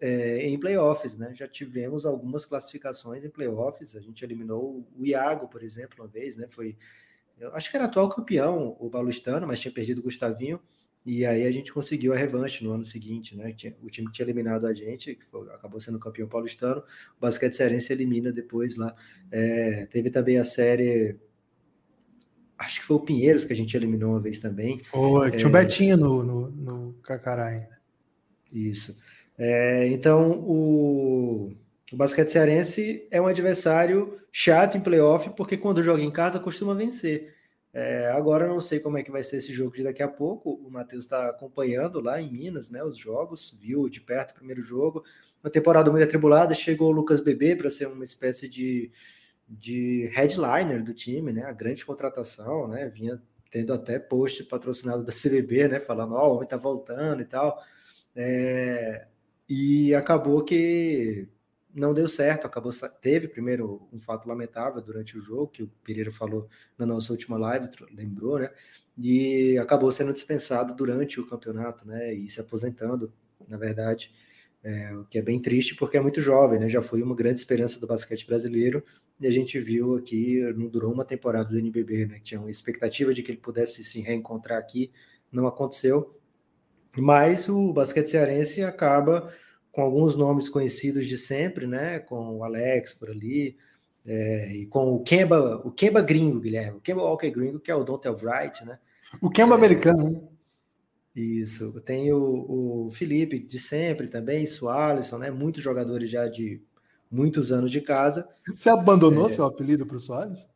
é, 0.00 0.48
em 0.48 0.58
playoffs, 0.58 1.16
né? 1.16 1.32
Já 1.34 1.48
tivemos 1.48 2.06
algumas 2.06 2.46
classificações 2.46 3.24
em 3.24 3.30
playoffs. 3.30 3.96
A 3.96 4.00
gente 4.00 4.24
eliminou 4.24 4.86
o 4.96 5.06
Iago, 5.06 5.48
por 5.48 5.62
exemplo, 5.62 6.02
uma 6.02 6.08
vez, 6.08 6.36
né? 6.36 6.46
Foi, 6.48 6.76
eu 7.38 7.54
acho 7.54 7.70
que 7.70 7.76
era 7.76 7.86
atual 7.86 8.08
campeão 8.08 8.76
o 8.78 8.88
Paulistano, 8.90 9.46
mas 9.46 9.60
tinha 9.60 9.72
perdido 9.72 9.98
o 9.98 10.04
Gustavinho. 10.04 10.60
E 11.06 11.24
aí 11.24 11.46
a 11.46 11.50
gente 11.50 11.72
conseguiu 11.72 12.12
a 12.12 12.16
revanche 12.16 12.62
no 12.62 12.72
ano 12.72 12.84
seguinte, 12.84 13.36
né? 13.36 13.54
O 13.82 13.88
time 13.88 14.08
que 14.08 14.12
tinha 14.12 14.26
eliminado 14.26 14.66
a 14.66 14.74
gente, 14.74 15.14
que 15.14 15.24
foi, 15.24 15.48
acabou 15.50 15.80
sendo 15.80 15.98
campeão 15.98 16.28
paulistano, 16.28 16.82
o 17.16 17.20
Basquete 17.20 17.54
Cearense 17.54 17.92
elimina 17.92 18.30
depois 18.30 18.76
lá. 18.76 18.94
É, 19.30 19.86
teve 19.86 20.10
também 20.10 20.38
a 20.38 20.44
série 20.44 21.16
acho 22.58 22.80
que 22.80 22.86
foi 22.86 22.96
o 22.96 23.00
Pinheiros 23.00 23.44
que 23.44 23.52
a 23.52 23.56
gente 23.56 23.76
eliminou 23.76 24.10
uma 24.10 24.20
vez 24.20 24.40
também. 24.40 24.76
Foi, 24.78 25.30
tinha 25.30 25.44
é, 25.44 25.46
o 25.46 25.50
Betinho 25.50 25.96
no, 25.96 26.24
no, 26.24 26.50
no 26.50 26.92
Cacará 27.02 27.46
ainda. 27.46 27.78
Isso. 28.52 28.98
É, 29.38 29.86
então, 29.88 30.32
o, 30.32 31.52
o 31.92 31.96
basquete 31.96 32.30
cearense 32.30 33.06
é 33.10 33.20
um 33.20 33.26
adversário 33.26 34.18
chato 34.32 34.76
em 34.76 34.80
playoff, 34.80 35.30
porque 35.30 35.56
quando 35.56 35.82
joga 35.82 36.02
em 36.02 36.10
casa 36.10 36.40
costuma 36.40 36.74
vencer. 36.74 37.34
É, 37.72 38.10
agora 38.10 38.48
não 38.48 38.60
sei 38.60 38.80
como 38.80 38.98
é 38.98 39.02
que 39.02 39.10
vai 39.10 39.22
ser 39.22 39.36
esse 39.36 39.52
jogo 39.52 39.76
de 39.76 39.84
daqui 39.84 40.02
a 40.02 40.08
pouco. 40.08 40.50
O 40.50 40.70
Matheus 40.70 41.04
está 41.04 41.28
acompanhando 41.28 42.00
lá 42.00 42.20
em 42.20 42.32
Minas, 42.32 42.70
né? 42.70 42.82
Os 42.82 42.98
jogos, 42.98 43.56
viu 43.60 43.88
de 43.88 44.00
perto 44.00 44.32
o 44.32 44.34
primeiro 44.34 44.60
jogo. 44.62 45.04
Uma 45.42 45.50
temporada 45.50 45.90
muito 45.90 46.02
atribulada, 46.02 46.54
chegou 46.54 46.88
o 46.88 46.92
Lucas 46.92 47.20
Bebê 47.20 47.54
para 47.54 47.70
ser 47.70 47.86
uma 47.86 48.04
espécie 48.04 48.48
de 48.48 48.90
de 49.48 50.06
headliner 50.12 50.84
do 50.84 50.92
time, 50.92 51.32
né? 51.32 51.44
A 51.44 51.52
grande 51.52 51.84
contratação, 51.84 52.68
né? 52.68 52.88
Vinha 52.88 53.20
tendo 53.50 53.72
até 53.72 53.98
post 53.98 54.44
patrocinado 54.44 55.02
da 55.02 55.12
CBB, 55.12 55.68
né? 55.68 55.80
Falando, 55.80 56.14
ó, 56.14 56.26
oh, 56.26 56.32
o 56.32 56.36
homem 56.36 56.48
tá 56.48 56.56
voltando 56.56 57.22
e 57.22 57.24
tal. 57.24 57.58
É, 58.14 59.06
e 59.48 59.94
acabou 59.94 60.44
que 60.44 61.28
não 61.74 61.94
deu 61.94 62.08
certo, 62.08 62.46
acabou 62.46 62.72
teve 63.00 63.28
primeiro 63.28 63.88
um 63.92 63.98
fato 63.98 64.28
lamentável 64.28 64.80
durante 64.82 65.16
o 65.16 65.20
jogo 65.20 65.48
que 65.48 65.62
o 65.62 65.70
Pereira 65.84 66.12
falou 66.12 66.48
na 66.76 66.84
nossa 66.86 67.12
última 67.12 67.38
live, 67.38 67.68
lembrou, 67.92 68.38
né? 68.38 68.50
E 68.96 69.56
acabou 69.58 69.90
sendo 69.92 70.12
dispensado 70.12 70.74
durante 70.74 71.20
o 71.20 71.26
campeonato, 71.26 71.86
né? 71.86 72.12
E 72.12 72.28
se 72.28 72.40
aposentando, 72.40 73.12
na 73.48 73.56
verdade, 73.56 74.12
é, 74.62 74.94
o 74.94 75.04
que 75.04 75.18
é 75.18 75.22
bem 75.22 75.40
triste 75.40 75.76
porque 75.76 75.96
é 75.96 76.00
muito 76.00 76.20
jovem, 76.20 76.58
né? 76.58 76.68
Já 76.68 76.82
foi 76.82 77.02
uma 77.02 77.14
grande 77.14 77.38
esperança 77.40 77.78
do 77.78 77.86
basquete 77.86 78.26
brasileiro 78.26 78.82
e 79.20 79.26
a 79.26 79.30
gente 79.30 79.58
viu 79.60 79.96
aqui, 79.96 80.40
não 80.54 80.68
durou 80.68 80.92
uma 80.92 81.04
temporada 81.04 81.48
do 81.48 81.58
NBB, 81.58 82.06
né? 82.06 82.20
Tinha 82.22 82.40
uma 82.40 82.50
expectativa 82.50 83.14
de 83.14 83.22
que 83.22 83.30
ele 83.30 83.38
pudesse 83.38 83.84
se 83.84 84.00
reencontrar 84.00 84.58
aqui, 84.58 84.90
não 85.30 85.46
aconteceu. 85.46 86.14
Mas 87.00 87.48
o 87.48 87.72
basquete 87.72 88.10
cearense 88.10 88.62
acaba 88.62 89.32
com 89.72 89.82
alguns 89.82 90.16
nomes 90.16 90.48
conhecidos 90.48 91.06
de 91.06 91.16
sempre, 91.16 91.66
né? 91.66 91.98
Com 91.98 92.38
o 92.38 92.44
Alex 92.44 92.92
por 92.92 93.10
ali, 93.10 93.56
é, 94.04 94.52
e 94.52 94.66
com 94.66 94.94
o 94.94 95.02
Kemba, 95.02 95.60
o 95.64 95.70
Kemba 95.70 96.00
gringo, 96.00 96.40
Guilherme, 96.40 96.78
o 96.78 96.80
Kemba 96.80 97.02
Walker 97.02 97.30
gringo, 97.30 97.60
que 97.60 97.70
é 97.70 97.74
o 97.74 97.84
Dontel 97.84 98.16
Bright, 98.16 98.64
né? 98.64 98.78
O 99.20 99.30
Kemba 99.30 99.54
é, 99.54 99.56
americano, 99.56 100.10
né? 100.10 100.20
Isso. 101.14 101.80
Tem 101.80 102.12
o, 102.12 102.86
o 102.86 102.90
Felipe 102.90 103.38
de 103.38 103.58
sempre 103.58 104.08
também, 104.08 104.44
o 104.62 104.68
Alisson, 104.68 105.18
né? 105.18 105.30
Muitos 105.30 105.62
jogadores 105.62 106.08
já 106.08 106.28
de 106.28 106.62
muitos 107.10 107.50
anos 107.50 107.70
de 107.70 107.80
casa. 107.80 108.28
Você 108.46 108.70
abandonou 108.70 109.26
é... 109.26 109.28
seu 109.28 109.44
apelido 109.44 109.84
para 109.84 109.96
o 109.96 110.00
Soares? 110.00 110.46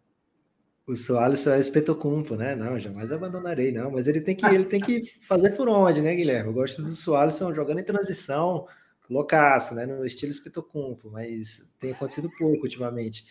O 0.86 0.96
Soares 0.96 1.46
é 1.46 1.60
espetocumpo, 1.60 2.34
né? 2.34 2.56
Não, 2.56 2.78
jamais 2.78 3.10
abandonarei, 3.12 3.70
não. 3.70 3.90
Mas 3.90 4.08
ele 4.08 4.20
tem 4.20 4.34
que, 4.34 4.44
ele 4.46 4.64
tem 4.64 4.80
que 4.80 5.02
fazer 5.22 5.50
por 5.50 5.68
onde, 5.68 6.02
né, 6.02 6.14
Guilherme? 6.14 6.48
Eu 6.48 6.54
gosto 6.54 6.82
do 6.82 6.90
Soares 6.92 7.38
jogando 7.38 7.78
em 7.78 7.84
transição, 7.84 8.66
loucaço, 9.08 9.74
né? 9.74 9.86
No 9.86 10.04
estilo 10.04 10.32
espetocumpo, 10.32 11.10
mas 11.10 11.68
tem 11.78 11.92
acontecido 11.92 12.30
pouco 12.36 12.64
ultimamente. 12.64 13.24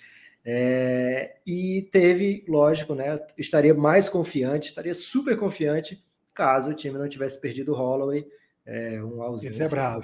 É, 0.44 1.36
e 1.46 1.90
teve, 1.92 2.46
lógico, 2.48 2.96
né? 2.96 3.20
Estaria 3.38 3.74
mais 3.74 4.08
confiante, 4.08 4.70
estaria 4.70 4.96
super 4.96 5.38
confiante 5.38 6.04
caso 6.34 6.72
o 6.72 6.74
time 6.74 6.98
não 6.98 7.10
tivesse 7.10 7.40
perdido 7.40 7.72
o 7.72 7.76
Holloway, 7.76 8.28
é, 8.66 9.04
um 9.04 9.22
ausência. 9.22 9.50
Esse 9.50 9.64
é 9.64 9.70
bravo. 9.70 10.02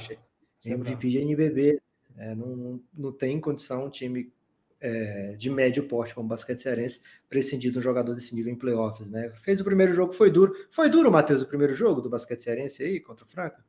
MVP 0.66 1.10
de 1.10 1.18
NBB, 1.20 1.82
é, 2.18 2.36
não, 2.36 2.82
não 2.98 3.12
tem 3.12 3.40
condição 3.40 3.86
um 3.86 3.90
time 3.90 4.32
é, 4.80 5.36
de 5.38 5.50
médio 5.50 5.88
porte 5.88 6.14
como 6.14 6.26
o 6.26 6.30
basquete 6.30 6.62
cearense 6.62 7.02
prescindir 7.30 7.72
de 7.72 7.80
um 7.80 7.82
jogador 7.82 8.14
desse 8.14 8.36
nível 8.36 8.54
em 8.54 8.58
playoffs, 8.58 9.10
né? 9.10 9.32
Fez 9.36 9.60
o 9.60 9.64
primeiro 9.64 9.94
jogo, 9.94 10.14
foi 10.14 10.30
duro. 10.30 10.54
Foi 10.70 10.90
duro, 10.90 11.12
Matheus, 11.12 11.42
o 11.42 11.48
primeiro 11.48 11.74
jogo 11.74 12.02
do 12.02 12.10
basquete 12.10 12.44
cearense 12.44 12.84
aí 12.84 13.00
contra 13.00 13.26
o 13.26 13.28
Franca? 13.28 13.64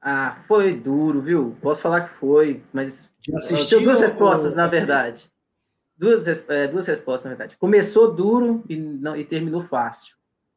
Ah, 0.00 0.42
foi 0.46 0.74
duro, 0.74 1.20
viu? 1.20 1.56
Posso 1.60 1.82
falar 1.82 2.02
que 2.02 2.10
foi, 2.10 2.62
mas 2.72 3.12
tem 3.68 3.82
duas 3.82 4.00
respostas, 4.00 4.54
na 4.54 4.66
verdade. 4.66 5.30
Duas, 5.96 6.26
é, 6.48 6.68
duas 6.68 6.86
respostas, 6.86 7.24
na 7.24 7.30
verdade. 7.30 7.56
Começou 7.56 8.14
duro 8.14 8.64
e, 8.68 8.76
não, 8.76 9.16
e 9.16 9.24
terminou 9.24 9.62
fácil. 9.62 10.16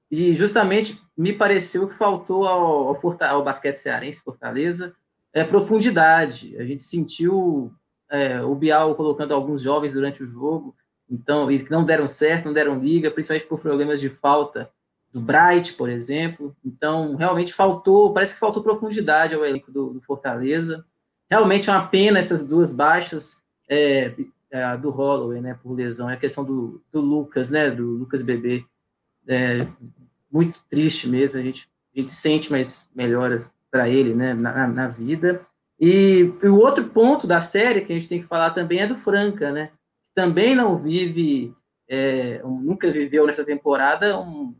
E 0.09 0.35
justamente 0.35 1.01
me 1.17 1.33
pareceu 1.33 1.87
que 1.87 1.95
faltou 1.95 2.45
ao, 2.45 2.89
ao, 2.89 3.23
ao 3.23 3.43
basquete 3.43 3.77
cearense, 3.77 4.21
Fortaleza, 4.21 4.93
é, 5.33 5.43
profundidade. 5.43 6.55
A 6.57 6.63
gente 6.63 6.83
sentiu 6.83 7.73
é, 8.11 8.41
o 8.43 8.53
Bial 8.53 8.93
colocando 8.93 9.33
alguns 9.33 9.61
jovens 9.61 9.93
durante 9.93 10.21
o 10.21 10.27
jogo, 10.27 10.75
então, 11.09 11.49
e 11.49 11.63
que 11.63 11.71
não 11.71 11.83
deram 11.83 12.07
certo, 12.07 12.45
não 12.45 12.53
deram 12.53 12.77
liga, 12.77 13.09
principalmente 13.09 13.47
por 13.47 13.59
problemas 13.59 13.99
de 13.99 14.09
falta 14.09 14.69
do 15.11 15.19
Bright, 15.19 15.73
por 15.73 15.89
exemplo. 15.89 16.55
Então, 16.63 17.15
realmente 17.15 17.53
faltou, 17.53 18.13
parece 18.13 18.33
que 18.33 18.39
faltou 18.39 18.63
profundidade 18.63 19.35
ao 19.35 19.45
elenco 19.45 19.71
do, 19.71 19.93
do 19.93 20.01
Fortaleza. 20.01 20.85
Realmente 21.29 21.69
é 21.69 21.73
uma 21.73 21.87
pena 21.87 22.19
essas 22.19 22.45
duas 22.45 22.73
baixas 22.73 23.41
é, 23.69 24.13
é, 24.49 24.77
do 24.77 24.89
Holloway, 24.89 25.41
né, 25.41 25.57
por 25.61 25.73
lesão. 25.73 26.09
É 26.09 26.13
a 26.13 26.17
questão 26.17 26.43
do, 26.43 26.81
do 26.91 27.01
Lucas, 27.01 27.49
né, 27.49 27.71
do 27.71 27.85
Lucas 27.85 28.21
Bebê. 28.21 28.65
É, 29.27 29.67
muito 30.31 30.63
triste 30.69 31.09
mesmo, 31.09 31.37
a 31.37 31.41
gente, 31.41 31.69
a 31.95 31.99
gente 31.99 32.11
sente 32.11 32.49
mais 32.51 32.89
melhoras 32.95 33.51
para 33.69 33.89
ele 33.89 34.13
né, 34.13 34.33
na, 34.33 34.67
na 34.67 34.87
vida. 34.87 35.45
E, 35.81 36.31
e, 36.43 36.47
o 36.47 36.59
outro 36.59 36.85
ponto 36.89 37.25
da 37.25 37.41
série 37.41 37.81
que 37.81 37.91
a 37.91 37.95
gente 37.95 38.07
tem 38.07 38.21
que 38.21 38.27
falar 38.27 38.51
também 38.51 38.81
é 38.81 38.87
do 38.87 38.95
Franca, 38.95 39.51
né? 39.51 39.71
Também 40.13 40.53
não 40.53 40.77
vive, 40.77 41.55
é, 41.89 42.39
nunca 42.43 42.91
viveu 42.91 43.25
nessa 43.25 43.43
temporada 43.43 44.19
um, 44.19 44.53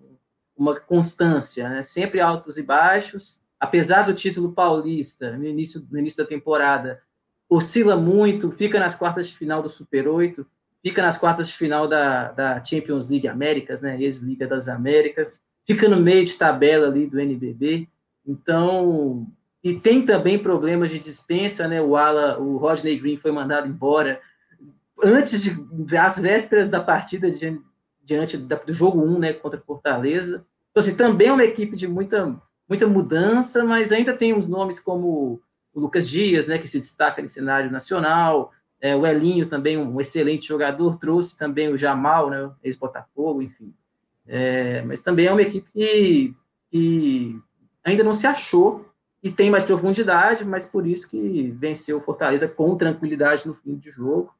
uma 0.57 0.79
constância, 0.79 1.69
né? 1.69 1.83
Sempre 1.83 2.19
altos 2.19 2.57
e 2.57 2.63
baixos. 2.63 3.43
Apesar 3.59 4.01
do 4.01 4.15
título 4.15 4.51
paulista 4.51 5.37
no 5.37 5.45
início, 5.45 5.87
no 5.91 5.99
início 5.99 6.23
da 6.23 6.27
temporada, 6.27 6.99
oscila 7.47 7.95
muito, 7.95 8.51
fica 8.51 8.79
nas 8.79 8.95
quartas 8.95 9.27
de 9.27 9.37
final 9.37 9.61
do 9.61 9.69
Super 9.69 10.07
8, 10.07 10.43
fica 10.81 11.03
nas 11.03 11.19
quartas 11.19 11.49
de 11.49 11.53
final 11.53 11.87
da, 11.87 12.31
da 12.31 12.65
Champions 12.65 13.11
League 13.11 13.27
Américas, 13.27 13.83
né? 13.83 14.01
Ex-Liga 14.01 14.47
das 14.47 14.67
Américas, 14.67 15.43
fica 15.67 15.87
no 15.87 16.01
meio 16.01 16.25
de 16.25 16.33
tabela 16.35 16.87
ali 16.87 17.05
do 17.05 17.19
NBB. 17.19 17.87
Então, 18.25 19.27
e 19.63 19.73
tem 19.73 20.03
também 20.03 20.39
problemas 20.39 20.89
de 20.89 20.99
dispensa, 20.99 21.67
né? 21.67 21.81
O 21.81 21.95
ala, 21.95 22.39
o 22.39 22.57
Rodney 22.57 22.97
Green 22.97 23.17
foi 23.17 23.31
mandado 23.31 23.67
embora 23.67 24.19
antes 25.03 25.41
de 25.41 25.97
as 25.97 26.19
vésperas 26.19 26.69
da 26.69 26.81
partida 26.81 27.31
diante, 28.03 28.37
do 28.37 28.73
jogo 28.73 29.01
1, 29.01 29.19
né, 29.19 29.33
contra 29.33 29.59
Fortaleza. 29.59 30.45
Então, 30.69 30.81
assim, 30.81 30.95
também 30.95 31.27
é 31.27 31.33
uma 31.33 31.43
equipe 31.43 31.75
de 31.75 31.87
muita, 31.87 32.35
muita 32.67 32.87
mudança, 32.87 33.63
mas 33.63 33.91
ainda 33.91 34.13
tem 34.13 34.33
uns 34.33 34.47
nomes 34.47 34.79
como 34.79 35.41
o 35.73 35.79
Lucas 35.79 36.07
Dias, 36.07 36.47
né, 36.47 36.57
que 36.57 36.67
se 36.67 36.79
destaca 36.79 37.21
no 37.21 37.27
cenário 37.27 37.71
nacional, 37.71 38.51
é, 38.79 38.95
o 38.95 39.05
Elinho 39.05 39.47
também, 39.47 39.77
um 39.77 39.99
excelente 40.01 40.47
jogador, 40.47 40.97
trouxe 40.97 41.37
também 41.37 41.69
o 41.69 41.77
Jamal, 41.77 42.29
né, 42.29 42.51
ex-Botafogo, 42.63 43.41
enfim. 43.41 43.73
É, 44.27 44.81
mas 44.83 45.01
também 45.01 45.27
é 45.27 45.31
uma 45.31 45.41
equipe 45.41 45.69
que, 45.71 46.35
que 46.71 47.39
ainda 47.83 48.03
não 48.03 48.13
se 48.13 48.27
achou 48.27 48.90
e 49.23 49.31
tem 49.31 49.51
mais 49.51 49.63
profundidade, 49.63 50.43
mas 50.43 50.65
por 50.65 50.87
isso 50.87 51.07
que 51.07 51.51
venceu 51.51 51.97
o 51.97 52.01
Fortaleza 52.01 52.47
com 52.47 52.75
tranquilidade 52.75 53.47
no 53.47 53.53
fim 53.53 53.75
de 53.75 53.91
jogo. 53.91 54.33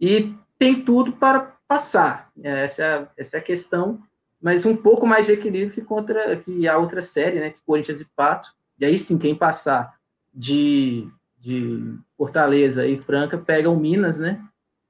E 0.00 0.34
tem 0.58 0.82
tudo 0.82 1.12
para 1.12 1.54
passar. 1.68 2.30
Essa 2.42 2.82
é 2.82 2.94
a, 2.94 3.08
essa 3.16 3.36
é 3.36 3.40
a 3.40 3.42
questão, 3.42 4.00
mas 4.40 4.64
um 4.64 4.76
pouco 4.76 5.06
mais 5.06 5.26
de 5.26 5.32
equilíbrio 5.32 5.70
que 5.70 5.82
contra 5.82 6.36
que 6.36 6.66
a 6.66 6.78
outra 6.78 7.02
série, 7.02 7.40
né? 7.40 7.50
Que 7.50 7.60
Corinthians 7.62 8.00
e 8.00 8.06
Pato. 8.16 8.54
E 8.78 8.84
aí 8.86 8.98
sim, 8.98 9.18
quem 9.18 9.34
passar 9.34 9.96
de, 10.32 11.06
de 11.38 11.94
Fortaleza 12.16 12.86
e 12.86 12.98
Franca 12.98 13.36
pega 13.36 13.68
o 13.68 13.78
Minas, 13.78 14.18
né? 14.18 14.42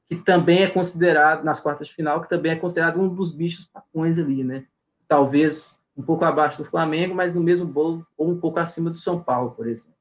Que 0.08 0.16
também 0.16 0.62
é 0.62 0.70
considerado, 0.70 1.42
nas 1.42 1.58
quartas 1.58 1.88
de 1.88 1.94
final, 1.94 2.20
que 2.20 2.28
também 2.28 2.52
é 2.52 2.56
considerado 2.56 3.00
um 3.00 3.08
dos 3.08 3.32
bichos 3.32 3.66
papões 3.66 4.18
ali, 4.18 4.44
né? 4.44 4.64
Talvez 5.08 5.81
um 5.96 6.02
pouco 6.02 6.24
abaixo 6.24 6.58
do 6.58 6.64
Flamengo, 6.64 7.14
mas 7.14 7.34
no 7.34 7.42
mesmo 7.42 7.66
bolo, 7.66 8.06
ou 8.16 8.30
um 8.30 8.38
pouco 8.38 8.58
acima 8.58 8.90
do 8.90 8.96
São 8.96 9.22
Paulo, 9.22 9.52
por 9.52 9.66
exemplo. 9.66 9.96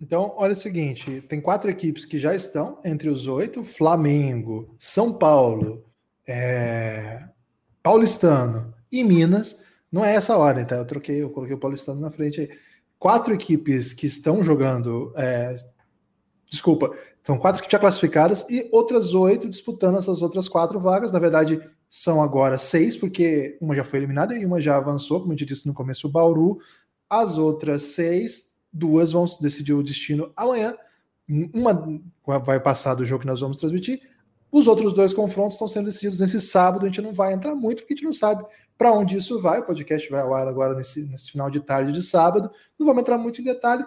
Então, 0.00 0.34
olha 0.36 0.52
o 0.52 0.56
seguinte: 0.56 1.20
tem 1.22 1.40
quatro 1.40 1.70
equipes 1.70 2.04
que 2.04 2.18
já 2.18 2.34
estão 2.34 2.80
entre 2.84 3.08
os 3.08 3.26
oito: 3.26 3.64
Flamengo, 3.64 4.74
São 4.78 5.14
Paulo, 5.14 5.84
é... 6.26 7.28
Paulistano 7.82 8.74
e 8.90 9.04
Minas. 9.04 9.62
Não 9.90 10.04
é 10.04 10.14
essa 10.14 10.36
ordem, 10.36 10.64
tá? 10.64 10.76
Eu 10.76 10.84
troquei, 10.84 11.22
eu 11.22 11.30
coloquei 11.30 11.54
o 11.54 11.60
Paulistano 11.60 12.00
na 12.00 12.10
frente 12.10 12.40
aí. 12.40 12.50
Quatro 12.98 13.32
equipes 13.32 13.92
que 13.92 14.06
estão 14.06 14.42
jogando. 14.42 15.12
É... 15.16 15.54
Desculpa, 16.50 16.90
são 17.22 17.38
quatro 17.38 17.62
que 17.62 17.70
já 17.70 17.78
classificadas 17.78 18.48
e 18.50 18.68
outras 18.70 19.14
oito 19.14 19.48
disputando 19.48 19.98
essas 19.98 20.22
outras 20.22 20.48
quatro 20.48 20.78
vagas. 20.80 21.12
Na 21.12 21.18
verdade, 21.18 21.60
são 21.96 22.20
agora 22.20 22.58
seis, 22.58 22.96
porque 22.96 23.56
uma 23.60 23.72
já 23.72 23.84
foi 23.84 24.00
eliminada 24.00 24.34
e 24.34 24.44
uma 24.44 24.60
já 24.60 24.76
avançou, 24.76 25.20
como 25.20 25.32
eu 25.32 25.36
disse 25.36 25.64
no 25.64 25.72
começo, 25.72 26.08
o 26.08 26.10
Bauru. 26.10 26.58
As 27.08 27.38
outras 27.38 27.84
seis, 27.84 28.54
duas 28.72 29.12
vão 29.12 29.24
decidir 29.40 29.74
o 29.74 29.82
destino 29.82 30.32
amanhã. 30.34 30.74
Uma 31.52 31.72
vai 32.40 32.58
passar 32.58 32.96
do 32.96 33.04
jogo 33.04 33.20
que 33.20 33.28
nós 33.28 33.38
vamos 33.38 33.58
transmitir. 33.58 34.02
Os 34.50 34.66
outros 34.66 34.92
dois 34.92 35.14
confrontos 35.14 35.54
estão 35.54 35.68
sendo 35.68 35.84
decididos 35.84 36.18
nesse 36.18 36.40
sábado. 36.40 36.82
A 36.84 36.88
gente 36.88 37.00
não 37.00 37.14
vai 37.14 37.32
entrar 37.32 37.54
muito, 37.54 37.82
porque 37.82 37.94
a 37.94 37.96
gente 37.96 38.06
não 38.06 38.12
sabe 38.12 38.44
para 38.76 38.90
onde 38.90 39.16
isso 39.16 39.40
vai. 39.40 39.60
O 39.60 39.64
podcast 39.64 40.10
vai 40.10 40.20
ao 40.20 40.34
ar 40.34 40.48
agora 40.48 40.74
nesse, 40.74 41.08
nesse 41.08 41.30
final 41.30 41.48
de 41.48 41.60
tarde 41.60 41.92
de 41.92 42.02
sábado. 42.02 42.50
Não 42.76 42.88
vamos 42.88 43.02
entrar 43.02 43.18
muito 43.18 43.40
em 43.40 43.44
detalhe. 43.44 43.84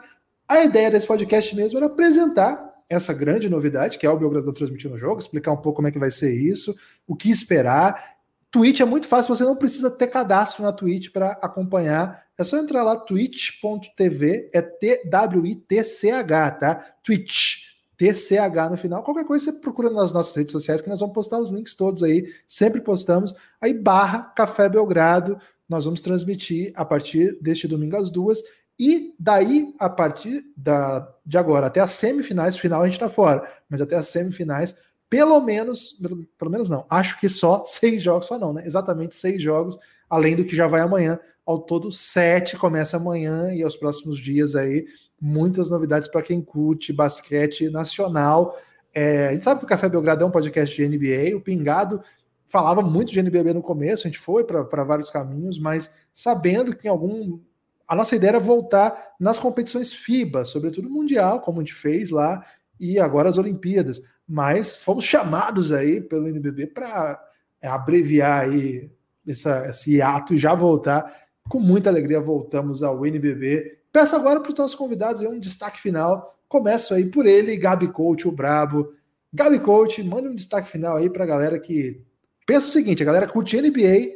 A 0.48 0.64
ideia 0.64 0.90
desse 0.90 1.06
podcast 1.06 1.54
mesmo 1.54 1.78
era 1.78 1.88
apresentar 1.88 2.67
essa 2.90 3.14
grande 3.14 3.50
novidade, 3.50 3.98
que 3.98 4.06
é 4.06 4.10
o 4.10 4.18
Belgradão 4.18 4.54
transmitindo 4.54 4.96
o 4.96 4.98
jogo, 4.98 5.20
explicar 5.20 5.52
um 5.52 5.58
pouco 5.58 5.78
como 5.78 5.88
é 5.88 5.92
que 5.92 6.00
vai 6.00 6.12
ser 6.12 6.34
isso, 6.34 6.76
o 7.06 7.16
que 7.16 7.30
esperar. 7.30 8.18
Twitch 8.50 8.80
é 8.80 8.86
muito 8.86 9.08
fácil, 9.08 9.36
você 9.36 9.44
não 9.44 9.56
precisa 9.56 9.92
ter 9.92 10.08
cadastro 10.08 10.64
na 10.64 10.72
Twitch 10.72 11.12
para 11.12 11.32
acompanhar. 11.42 12.26
É 12.38 12.44
só 12.44 12.58
entrar 12.58 12.84
lá, 12.84 12.96
twitch.tv, 12.96 14.50
é 14.54 14.62
T-W-I-T-C-H, 14.62 16.52
tá? 16.52 16.76
Twitch, 17.04 17.68
T-C-H 17.98 18.70
no 18.70 18.78
final. 18.78 19.04
Qualquer 19.04 19.26
coisa 19.26 19.52
você 19.52 19.60
procura 19.60 19.90
nas 19.90 20.14
nossas 20.14 20.36
redes 20.36 20.52
sociais, 20.52 20.82
que 20.82 20.90
nós 20.90 21.00
vamos 21.00 21.16
postar 21.16 21.40
os 21.40 21.50
links 21.50 21.76
todos 21.76 22.04
aí, 22.04 22.32
sempre 22.48 22.80
postamos. 22.80 23.36
Aí, 23.60 23.74
barra 23.74 24.22
Café 24.36 24.70
Belgrado, 24.70 25.38
nós 25.68 25.84
vamos 25.84 26.00
transmitir 26.00 26.72
a 26.76 26.86
partir 26.86 27.38
deste 27.42 27.68
domingo 27.68 27.98
às 27.98 28.10
duas. 28.10 28.42
E 28.80 29.16
daí, 29.20 29.74
a 29.80 29.90
partir 29.90 30.46
da, 30.56 31.12
de 31.26 31.38
agora 31.38 31.68
até 31.68 31.80
as 31.80 31.92
semifinais, 31.92 32.58
final 32.58 32.82
a 32.82 32.86
gente 32.86 32.94
está 32.94 33.10
fora, 33.10 33.48
mas 33.70 33.82
até 33.82 33.96
as 33.96 34.08
semifinais, 34.08 34.78
pelo 35.10 35.40
menos, 35.40 35.94
pelo, 35.94 36.24
pelo, 36.38 36.52
menos 36.52 36.70
não, 36.70 36.86
acho 36.90 37.20
que 37.20 37.28
só 37.28 37.64
seis 37.68 38.02
jogos, 38.02 38.28
só 38.28 38.38
não, 38.38 38.54
né? 38.54 38.64
Exatamente 38.66 39.16
seis 39.16 39.42
jogos, 39.42 39.78
além 40.10 40.36
do 40.36 40.46
que 40.46 40.56
já 40.56 40.68
vai 40.68 40.82
amanhã. 40.82 41.20
Ao 41.46 41.60
todo, 41.60 41.92
sete 41.92 42.58
começa 42.58 42.98
amanhã 42.98 43.54
e 43.54 43.64
aos 43.64 43.78
próximos 43.78 44.20
dias 44.20 44.54
aí, 44.54 44.86
muitas 45.20 45.70
novidades 45.70 46.10
para 46.10 46.22
quem 46.22 46.42
curte 46.42 46.94
basquete 46.94 47.70
nacional. 47.70 48.56
É, 48.94 49.30
a 49.30 49.34
gente 49.34 49.44
sabe 49.44 49.60
que 49.60 49.66
o 49.66 49.70
Café 49.70 49.88
Belgrado 49.88 50.24
é 50.24 50.28
um 50.28 50.32
podcast 50.32 50.76
de 50.76 50.88
NBA, 50.88 51.36
o 51.36 51.42
Pingado 51.42 52.02
falava 52.48 52.82
muito 52.82 53.12
de 53.12 53.20
NBB 53.20 53.54
no 53.54 53.62
começo, 53.62 54.08
a 54.08 54.10
gente 54.10 54.20
foi 54.20 54.44
para 54.44 54.84
vários 54.84 55.10
caminhos, 55.10 55.60
mas 55.60 55.96
sabendo 56.14 56.76
que 56.76 56.88
em 56.88 56.90
algum 56.90 57.40
a 57.88 57.96
nossa 57.96 58.16
ideia 58.16 58.32
era 58.32 58.40
voltar 58.40 59.16
nas 59.20 59.40
competições 59.40 59.94
FIBA, 59.94 60.44
sobretudo 60.44 60.90
mundial, 60.90 61.40
como 61.40 61.60
a 61.60 61.64
gente 61.64 61.74
fez 61.74 62.10
lá, 62.10 62.44
e 62.80 63.00
agora 63.00 63.30
as 63.30 63.38
Olimpíadas. 63.38 64.02
Mas 64.28 64.76
fomos 64.76 65.06
chamados 65.06 65.72
aí 65.72 66.02
pelo 66.02 66.28
NBB 66.28 66.68
para 66.68 67.20
é, 67.62 67.68
abreviar 67.68 68.42
aí 68.42 68.92
essa, 69.26 69.68
esse 69.70 69.96
hiato 69.96 70.34
e 70.34 70.38
já 70.38 70.54
voltar. 70.54 71.28
Com 71.50 71.60
muita 71.60 71.90
alegria 71.90 72.20
voltamos 72.20 72.84
ao 72.84 73.06
NBB. 73.06 73.78
Peço 73.92 74.16
agora 74.16 74.42
para 74.42 74.52
os 74.52 74.58
nossos 74.58 74.76
convidados 74.76 75.22
um 75.22 75.40
destaque 75.40 75.80
final. 75.80 76.38
Começo 76.50 76.94
aí 76.94 77.06
por 77.06 77.26
ele, 77.26 77.56
Gabi 77.56 77.88
Coach, 77.88 78.28
o 78.28 78.32
brabo. 78.32 78.94
Gabi 79.34 79.60
Coach, 79.60 80.04
manda 80.04 80.30
um 80.30 80.36
destaque 80.36 80.70
final 80.70 80.98
aí 80.98 81.10
para 81.10 81.24
a 81.24 81.28
galera 81.28 81.60
que 81.60 82.02
pensa 82.46 82.68
o 82.68 82.72
seguinte: 82.72 83.02
a 83.02 83.06
galera 83.06 83.28
curte 83.28 83.60
NBA, 83.60 84.12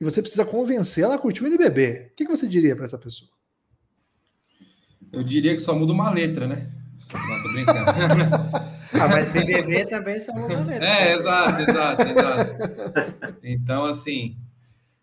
e 0.00 0.04
você 0.04 0.20
precisa 0.20 0.44
convencer 0.44 1.04
ela 1.04 1.14
a 1.14 1.18
curtir 1.18 1.42
o 1.42 1.46
NBB. 1.46 2.10
O 2.12 2.14
que, 2.14 2.26
você 2.26 2.46
diria 2.46 2.76
para 2.76 2.84
essa 2.84 2.98
pessoa? 2.98 3.30
Eu 5.12 5.22
diria 5.22 5.54
que 5.54 5.62
só 5.62 5.74
muda 5.74 5.92
uma 5.92 6.10
letra, 6.10 6.46
né? 6.46 6.70
Não, 7.12 7.42
tô 7.42 7.52
brincando. 7.52 7.90
ah, 8.92 9.08
mas 9.08 9.28
BBB 9.30 9.86
também 9.86 10.20
só 10.20 10.32
muda 10.34 10.54
uma 10.54 10.64
letra. 10.64 10.86
É, 10.86 11.14
exato, 11.14 11.62
exato, 11.62 12.02
exato. 12.02 13.38
Então, 13.42 13.84
assim, 13.84 14.36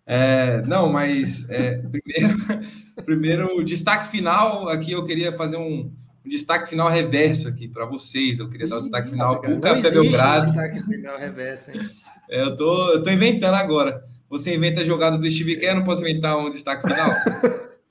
é, 0.05 0.61
não, 0.67 0.91
mas 0.91 1.49
é, 1.49 1.77
primeiro, 1.77 2.37
primeiro, 3.05 3.57
o 3.57 3.63
destaque 3.63 4.09
final 4.09 4.69
aqui 4.69 4.91
eu 4.91 5.05
queria 5.05 5.31
fazer 5.31 5.57
um, 5.57 5.91
um 6.25 6.29
destaque 6.29 6.69
final 6.69 6.89
reverso 6.89 7.47
aqui 7.47 7.67
para 7.67 7.85
vocês. 7.85 8.37
Eu 8.37 8.49
queria 8.49 8.67
dar 8.67 8.77
um 8.77 8.81
destaque 8.81 9.09
final 9.09 9.39
para 9.39 9.55
o 9.55 9.59
Café 9.59 9.89
Belgrado. 9.89 10.47
Destaque 10.47 10.83
final 10.83 11.17
reverso, 11.17 11.71
hein? 11.71 11.89
É, 12.29 12.43
eu 12.43 12.55
tô, 12.55 12.93
eu 12.93 13.01
tô 13.01 13.09
inventando 13.09 13.55
agora. 13.55 14.03
Você 14.33 14.55
inventa 14.55 14.81
a 14.81 14.83
jogada 14.83 15.15
do 15.15 15.29
Steve 15.29 15.57
Kerr, 15.57 15.75
não 15.75 15.83
posso 15.83 16.01
inventar 16.01 16.35
um 16.35 16.49
destaque 16.49 16.87
final? 16.87 17.07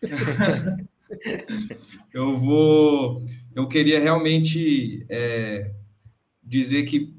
eu 2.13 2.37
vou. 2.37 3.25
Eu 3.55 3.69
queria 3.69 4.01
realmente 4.01 5.07
é, 5.09 5.71
dizer 6.43 6.83
que 6.83 7.15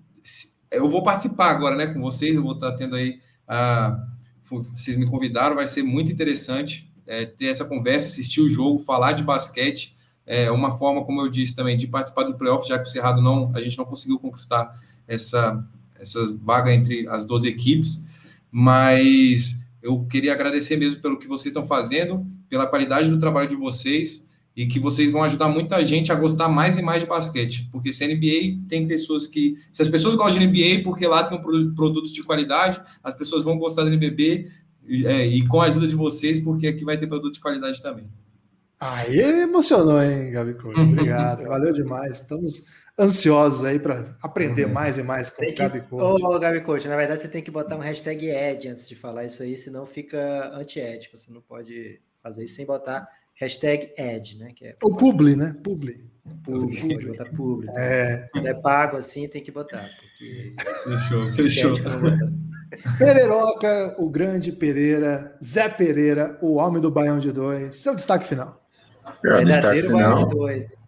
eu 0.70 0.90
vou 0.90 1.02
participar 1.04 1.52
agora, 1.52 1.74
né, 1.74 1.88
com 1.88 2.02
vocês. 2.02 2.36
Eu 2.36 2.44
vou 2.44 2.52
estar 2.52 2.74
tendo 2.74 2.98
aí 2.98 3.18
a. 3.48 3.98
Vocês 4.44 4.98
me 4.98 5.10
convidaram, 5.10 5.56
vai 5.56 5.68
ser 5.68 5.84
muito 5.84 6.12
interessante 6.12 6.92
é, 7.08 7.26
ter 7.26 7.46
essa 7.46 7.64
conversa, 7.64 8.08
assistir 8.08 8.42
o 8.42 8.50
jogo, 8.50 8.78
falar 8.78 9.14
de 9.14 9.24
basquete. 9.24 9.96
É 10.26 10.52
uma 10.52 10.74
forma, 10.74 11.06
como 11.06 11.22
eu 11.22 11.30
disse 11.30 11.56
também, 11.56 11.78
de 11.78 11.88
participar 11.88 12.24
do 12.24 12.38
playoff, 12.38 12.68
já 12.68 12.78
que 12.78 12.90
o 12.90 12.92
Cerrado 12.92 13.22
não, 13.22 13.56
a 13.56 13.62
gente 13.62 13.78
não 13.78 13.86
conseguiu 13.86 14.20
conquistar 14.20 14.78
essa, 15.08 15.66
essa 15.98 16.36
vaga 16.42 16.74
entre 16.74 17.08
as 17.08 17.26
12 17.26 17.48
equipes 17.48 18.02
mas 18.56 19.56
eu 19.82 20.06
queria 20.06 20.32
agradecer 20.32 20.78
mesmo 20.78 21.02
pelo 21.02 21.18
que 21.18 21.28
vocês 21.28 21.48
estão 21.48 21.66
fazendo, 21.66 22.24
pela 22.48 22.68
qualidade 22.68 23.10
do 23.10 23.20
trabalho 23.20 23.50
de 23.50 23.56
vocês 23.56 24.30
e 24.56 24.68
que 24.68 24.80
vocês 24.80 25.12
vão 25.12 25.24
ajudar 25.24 25.50
muita 25.50 25.84
gente 25.84 26.12
a 26.12 26.16
gostar 26.16 26.48
mais 26.48 26.78
e 26.78 26.82
mais 26.84 27.02
de 27.02 27.10
basquete, 27.10 27.68
porque 27.72 27.92
se 27.92 28.04
a 28.04 28.08
NBA 28.08 28.68
tem 28.70 28.88
pessoas 28.88 29.26
que, 29.26 29.56
se 29.72 29.82
as 29.82 29.90
pessoas 29.90 30.14
gostam 30.14 30.40
de 30.40 30.46
NBA 30.46 30.84
porque 30.84 31.08
lá 31.08 31.24
tem 31.24 31.36
um 31.36 31.74
produtos 31.74 32.14
de 32.14 32.22
qualidade, 32.22 32.80
as 33.04 33.16
pessoas 33.16 33.44
vão 33.44 33.58
gostar 33.58 33.86
da 33.86 33.90
NBB 33.90 34.52
é, 35.04 35.26
e 35.26 35.48
com 35.48 35.60
a 35.60 35.66
ajuda 35.66 35.88
de 35.88 35.96
vocês, 35.96 36.40
porque 36.40 36.68
aqui 36.68 36.86
vai 36.86 36.96
ter 36.96 37.08
produto 37.08 37.34
de 37.34 37.40
qualidade 37.40 37.82
também. 37.82 38.08
Aí 38.80 39.18
emocionou, 39.18 40.04
hein, 40.04 40.32
Gabi 40.32 40.56
Obrigado, 40.62 41.46
valeu 41.46 41.74
demais. 41.74 42.20
Estamos 42.20 42.68
ansiosos 43.00 43.64
aí 43.64 43.80
para 43.80 44.16
aprender 44.22 44.66
uhum. 44.66 44.74
mais 44.74 44.98
e 44.98 45.04
mais 45.04 45.30
com 45.30 45.44
o 45.44 45.56
Gabi 45.56 45.82
Coach. 45.82 46.24
Ô, 46.24 46.40
Gabi 46.40 46.62
Coach, 46.62 46.88
na 46.88 46.96
verdade 46.96 47.22
você 47.22 47.28
tem 47.28 47.42
que 47.42 47.52
botar 47.52 47.76
um 47.76 47.80
hashtag 47.80 48.28
Ed 48.28 48.68
antes 48.68 48.88
de 48.88 48.96
falar 48.96 49.26
isso 49.26 49.42
aí, 49.44 49.58
senão 49.58 49.86
fica 49.86 50.52
antiético. 50.54 51.18
Você 51.18 51.32
não 51.32 51.42
pode 51.42 52.00
fazer 52.22 52.44
isso 52.44 52.56
sem 52.56 52.66
botar 52.66 53.08
hashtag 53.36 53.92
Ed, 53.98 54.38
né? 54.38 54.52
Que 54.56 54.68
é, 54.68 54.76
o 54.84 54.96
publi, 54.96 55.36
né? 55.36 55.56
Publi. 55.64 56.06
Publi, 56.44 56.94
pode 56.94 57.06
botar 57.08 57.26
publi. 57.26 57.68
É. 57.76 58.30
Quando 58.32 58.48
é 58.48 58.54
pago 58.54 58.98
assim, 58.98 59.28
tem 59.28 59.44
que 59.44 59.52
botar. 59.52 59.90
Porque... 60.00 60.56
Fechou, 61.36 61.76
fechou. 61.76 61.76
Pereiroca, 62.98 63.96
o 63.98 64.10
grande 64.10 64.52
Pereira, 64.52 65.36
Zé 65.44 65.70
Pereira, 65.70 66.38
o 66.42 66.56
homem 66.56 66.82
do 66.82 66.92
Baião 66.92 67.20
de 67.20 67.32
Dois. 67.32 67.76
Seu 67.76 67.96
destaque 67.96 68.28
final. 68.28 68.64
Verdadeiro 69.22 69.88
final. 69.88 70.16
Baião 70.16 70.28
de 70.28 70.36
Dois. 70.36 70.83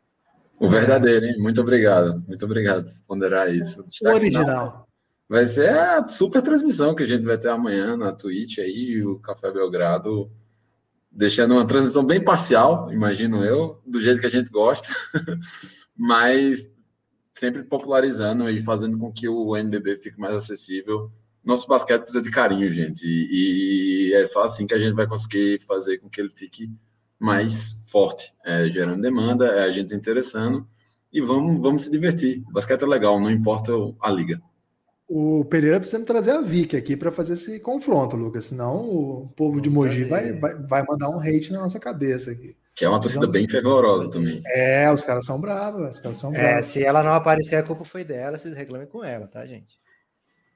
O 0.60 0.70
verdadeiro, 0.70 1.26
hein? 1.26 1.38
Muito 1.38 1.62
obrigado. 1.62 2.24
Muito 2.28 2.46
obrigado 2.46 2.86
por 2.86 3.02
ponderar 3.08 3.54
isso. 3.54 3.86
O 4.04 4.08
original. 4.10 4.88
Vai 5.28 5.46
ser 5.46 5.70
a 5.70 6.08
super 6.08 6.42
transmissão 6.42 6.94
que 6.94 7.04
a 7.04 7.08
gente 7.08 7.24
vai 7.24 7.38
ter 7.38 7.50
amanhã 7.50 7.98
na 7.98 8.12
Twitch 8.12 8.60
aí, 8.60 9.04
o 9.04 9.20
Café 9.20 9.52
Belgrado 9.52 10.32
deixando 11.16 11.54
uma 11.54 11.66
transmissão 11.66 12.06
bem 12.06 12.22
parcial, 12.22 12.92
imagino 12.92 13.44
eu, 13.44 13.82
do 13.88 14.02
jeito 14.02 14.20
que 14.20 14.26
a 14.26 14.30
gente 14.30 14.50
gosta, 14.50 14.94
mas 15.96 16.70
sempre 17.34 17.64
popularizando 17.64 18.50
e 18.50 18.62
fazendo 18.62 18.98
com 18.98 19.12
que 19.12 19.28
o 19.28 19.56
NBB 19.56 19.98
fique 19.98 20.20
mais 20.20 20.36
acessível. 20.36 21.10
Nosso 21.44 21.68
basquete 21.68 22.02
precisa 22.02 22.22
de 22.22 22.30
carinho, 22.30 22.70
gente, 22.70 23.06
e, 23.08 24.10
e 24.10 24.14
é 24.14 24.24
só 24.26 24.44
assim 24.44 24.68
que 24.68 24.74
a 24.74 24.80
gente 24.80 24.94
vai 24.94 25.08
conseguir 25.08 25.60
fazer 25.62 26.00
com 26.00 26.10
que 26.10 26.20
ele 26.20 26.30
fique 26.30 26.70
mais 27.20 27.84
forte, 27.88 28.34
é, 28.46 28.70
gerando 28.70 29.02
demanda, 29.02 29.46
é 29.48 29.64
a 29.64 29.72
gente 29.72 29.90
se 29.92 29.96
interessando 29.96 30.68
e 31.12 31.22
vamos, 31.22 31.62
vamos 31.62 31.86
se 31.86 31.92
divertir. 31.92 32.44
O 32.50 32.52
basquete 32.54 32.84
é 32.84 32.86
legal, 32.88 33.20
não 33.20 33.32
importa 33.32 33.72
a 34.02 34.12
liga. 34.12 34.42
O 35.08 35.46
Pereira 35.46 35.80
precisa 35.80 36.00
me 36.00 36.06
trazer 36.06 36.32
a 36.32 36.42
Vicky 36.42 36.76
aqui 36.76 36.98
para 36.98 37.12
fazer 37.12 37.34
esse 37.34 37.60
confronto, 37.60 38.16
Lucas. 38.16 38.46
Senão 38.46 38.90
o 38.90 39.30
povo 39.36 39.62
de 39.62 39.70
Mogi 39.70 40.04
vai, 40.04 40.34
vai, 40.34 40.56
vai 40.64 40.84
mandar 40.84 41.10
um 41.10 41.20
hate 41.20 41.52
na 41.54 41.62
nossa 41.62 41.80
cabeça 41.80 42.32
aqui. 42.32 42.58
Que 42.76 42.84
é 42.84 42.90
uma 42.90 43.00
torcida 43.00 43.28
bem 43.28 43.48
fervorosa 43.48 44.10
também. 44.12 44.42
É, 44.48 44.92
os 44.92 45.04
caras 45.04 45.26
são 45.26 45.40
bravos, 45.40 45.92
os 45.92 46.00
caras 46.00 46.18
são 46.18 46.36
É, 46.36 46.42
bravos. 46.54 46.66
se 46.66 46.84
ela 46.84 47.04
não 47.04 47.14
aparecer, 47.14 47.56
a 47.56 47.64
culpa 47.64 47.86
foi 47.86 48.04
dela, 48.04 48.38
vocês 48.38 48.56
reclamem 48.56 48.88
com 48.88 49.04
ela, 49.04 49.28
tá, 49.28 49.46
gente? 49.46 49.80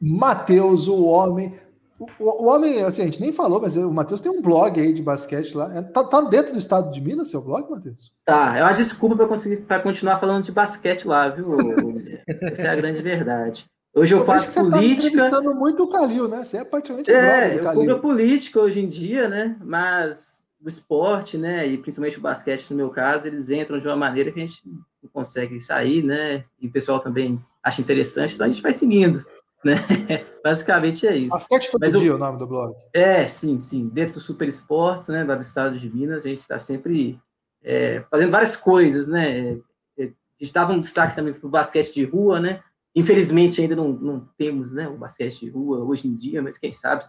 Matheus, 0.01 0.87
o 0.87 1.05
homem. 1.05 1.53
O, 1.99 2.05
o- 2.19 2.47
homem, 2.47 2.81
assim, 2.83 3.01
a 3.01 3.05
gente 3.05 3.19
nem 3.21 3.31
falou, 3.33 3.59
mas 3.61 3.75
o 3.75 3.91
Matheus 3.93 4.21
tem 4.21 4.31
um 4.31 4.41
blog 4.41 4.79
aí 4.79 4.93
de 4.93 5.01
basquete 5.03 5.55
lá. 5.55 5.75
É, 5.77 5.81
Tá, 5.81 6.03
tá 6.03 6.21
dentro 6.21 6.53
do 6.53 6.59
estado 6.59 6.91
de 6.91 7.01
Minas 7.01 7.29
seu 7.29 7.41
blog, 7.41 7.69
Matheus? 7.69 8.11
Tá, 8.25 8.55
é 8.57 8.63
uma 8.63 8.71
desculpa 8.73 9.15
para 9.15 9.27
conseguir 9.27 9.57
para 9.57 9.81
continuar 9.81 10.19
falando 10.19 10.43
de 10.43 10.51
basquete 10.51 11.07
lá, 11.07 11.27
viu? 11.29 11.93
Essa 12.41 12.63
é 12.63 12.69
a 12.69 12.75
grande 12.75 13.01
verdade. 13.01 13.65
Hoje 13.93 14.13
eu 14.13 14.19
que 14.21 14.25
faço 14.25 14.51
você 14.51 14.59
tá 14.63 14.69
política. 14.77 15.07
entrevistando 15.07 15.53
muito 15.55 15.83
o 15.83 15.89
Calil, 15.89 16.27
né? 16.27 16.43
Você 16.45 16.57
é 16.57 16.63
praticamente 16.63 17.11
É, 17.11 17.57
eu 17.57 17.63
Calil. 17.63 17.79
cubro 17.81 17.95
a 17.95 17.99
política 17.99 18.59
hoje 18.61 18.79
em 18.79 18.87
dia, 18.87 19.27
né? 19.27 19.57
Mas 19.61 20.43
o 20.63 20.69
esporte, 20.69 21.37
né? 21.37 21.67
E 21.67 21.77
principalmente 21.77 22.17
o 22.17 22.21
basquete, 22.21 22.69
no 22.69 22.77
meu 22.77 22.89
caso, 22.89 23.27
eles 23.27 23.49
entram 23.49 23.79
de 23.79 23.87
uma 23.87 23.95
maneira 23.95 24.31
que 24.31 24.39
a 24.39 24.45
gente 24.45 24.61
não 24.65 25.09
consegue 25.11 25.59
sair, 25.59 26.03
né? 26.03 26.43
E 26.61 26.67
o 26.67 26.71
pessoal 26.71 26.99
também 26.99 27.43
acha 27.63 27.81
interessante, 27.81 28.35
então 28.35 28.45
a 28.45 28.49
gente 28.49 28.61
vai 28.61 28.71
seguindo, 28.73 29.21
né? 29.63 29.75
Basicamente 30.43 31.07
é 31.07 31.15
isso. 31.15 31.29
Basquete 31.29 31.71
todo 31.71 31.81
Mas 31.81 31.93
dia, 31.93 32.15
o 32.15 32.17
nome 32.17 32.37
do 32.37 32.47
blog. 32.47 32.73
É, 32.93 33.27
sim, 33.27 33.59
sim. 33.59 33.87
Dentro 33.89 34.15
do 34.15 34.21
Super 34.21 34.47
Esportes, 34.47 35.09
né, 35.09 35.23
lá 35.23 35.35
do 35.35 35.41
estado 35.41 35.77
de 35.77 35.89
Minas, 35.93 36.25
a 36.25 36.29
gente 36.29 36.39
está 36.39 36.59
sempre 36.59 37.19
é, 37.63 38.01
fazendo 38.09 38.31
várias 38.31 38.55
coisas, 38.55 39.07
né? 39.07 39.59
É, 39.97 40.03
A 40.03 40.43
gente 40.43 40.53
dava 40.53 40.73
um 40.73 40.81
destaque 40.81 41.15
também 41.15 41.33
para 41.33 41.45
o 41.45 41.49
basquete 41.49 41.93
de 41.93 42.05
rua, 42.05 42.39
né? 42.39 42.63
Infelizmente 42.95 43.61
ainda 43.61 43.75
não, 43.75 43.89
não 43.89 44.29
temos 44.37 44.73
né, 44.73 44.87
o 44.87 44.97
basquete 44.97 45.41
de 45.41 45.49
rua 45.49 45.79
hoje 45.83 46.07
em 46.07 46.15
dia, 46.15 46.41
mas 46.41 46.57
quem 46.57 46.73
sabe 46.73 47.05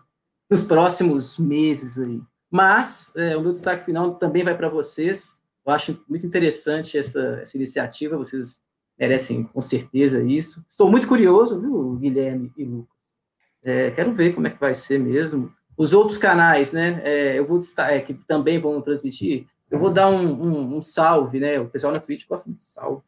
nos 0.51 0.63
próximos 0.63 1.39
meses 1.39 1.97
aí. 1.97 2.21
Mas 2.51 3.15
é, 3.17 3.37
o 3.37 3.41
meu 3.41 3.53
destaque 3.53 3.85
final 3.85 4.17
também 4.17 4.43
vai 4.43 4.57
para 4.57 4.69
vocês. 4.69 5.41
Eu 5.65 5.73
acho 5.73 6.05
muito 6.09 6.27
interessante 6.27 6.99
essa, 6.99 7.41
essa 7.41 7.57
iniciativa, 7.57 8.17
vocês 8.17 8.63
merecem 9.01 9.43
com 9.45 9.63
certeza 9.63 10.23
isso. 10.23 10.63
Estou 10.69 10.91
muito 10.91 11.09
curioso, 11.09 11.59
viu, 11.59 11.97
Guilherme 11.97 12.53
e 12.55 12.65
Lucas? 12.65 12.91
É, 13.63 13.91
quero 13.93 14.13
ver 14.13 14.35
como 14.35 14.47
é 14.47 14.51
que 14.51 14.61
vai 14.61 14.75
ser 14.75 14.99
mesmo. 15.01 15.51
Os 15.77 15.95
outros 15.95 16.19
canais, 16.19 16.71
né? 16.73 17.01
é, 17.03 17.39
eu 17.39 17.47
vou 17.47 17.59
destacar, 17.59 17.95
é, 17.95 18.01
que 18.01 18.13
também 18.13 18.59
vão 18.61 18.81
transmitir. 18.83 19.47
Eu 19.71 19.79
vou 19.79 19.91
dar 19.91 20.11
um, 20.11 20.33
um- 20.33 20.77
um 20.77 20.83
salve, 20.83 21.41
né? 21.41 21.59
O 21.59 21.69
pessoal 21.69 21.93
na 21.93 22.01
Twitch 22.01 22.27
gosta 22.29 22.47
muito 22.49 22.59
de 22.61 22.67
salve. 22.67 23.03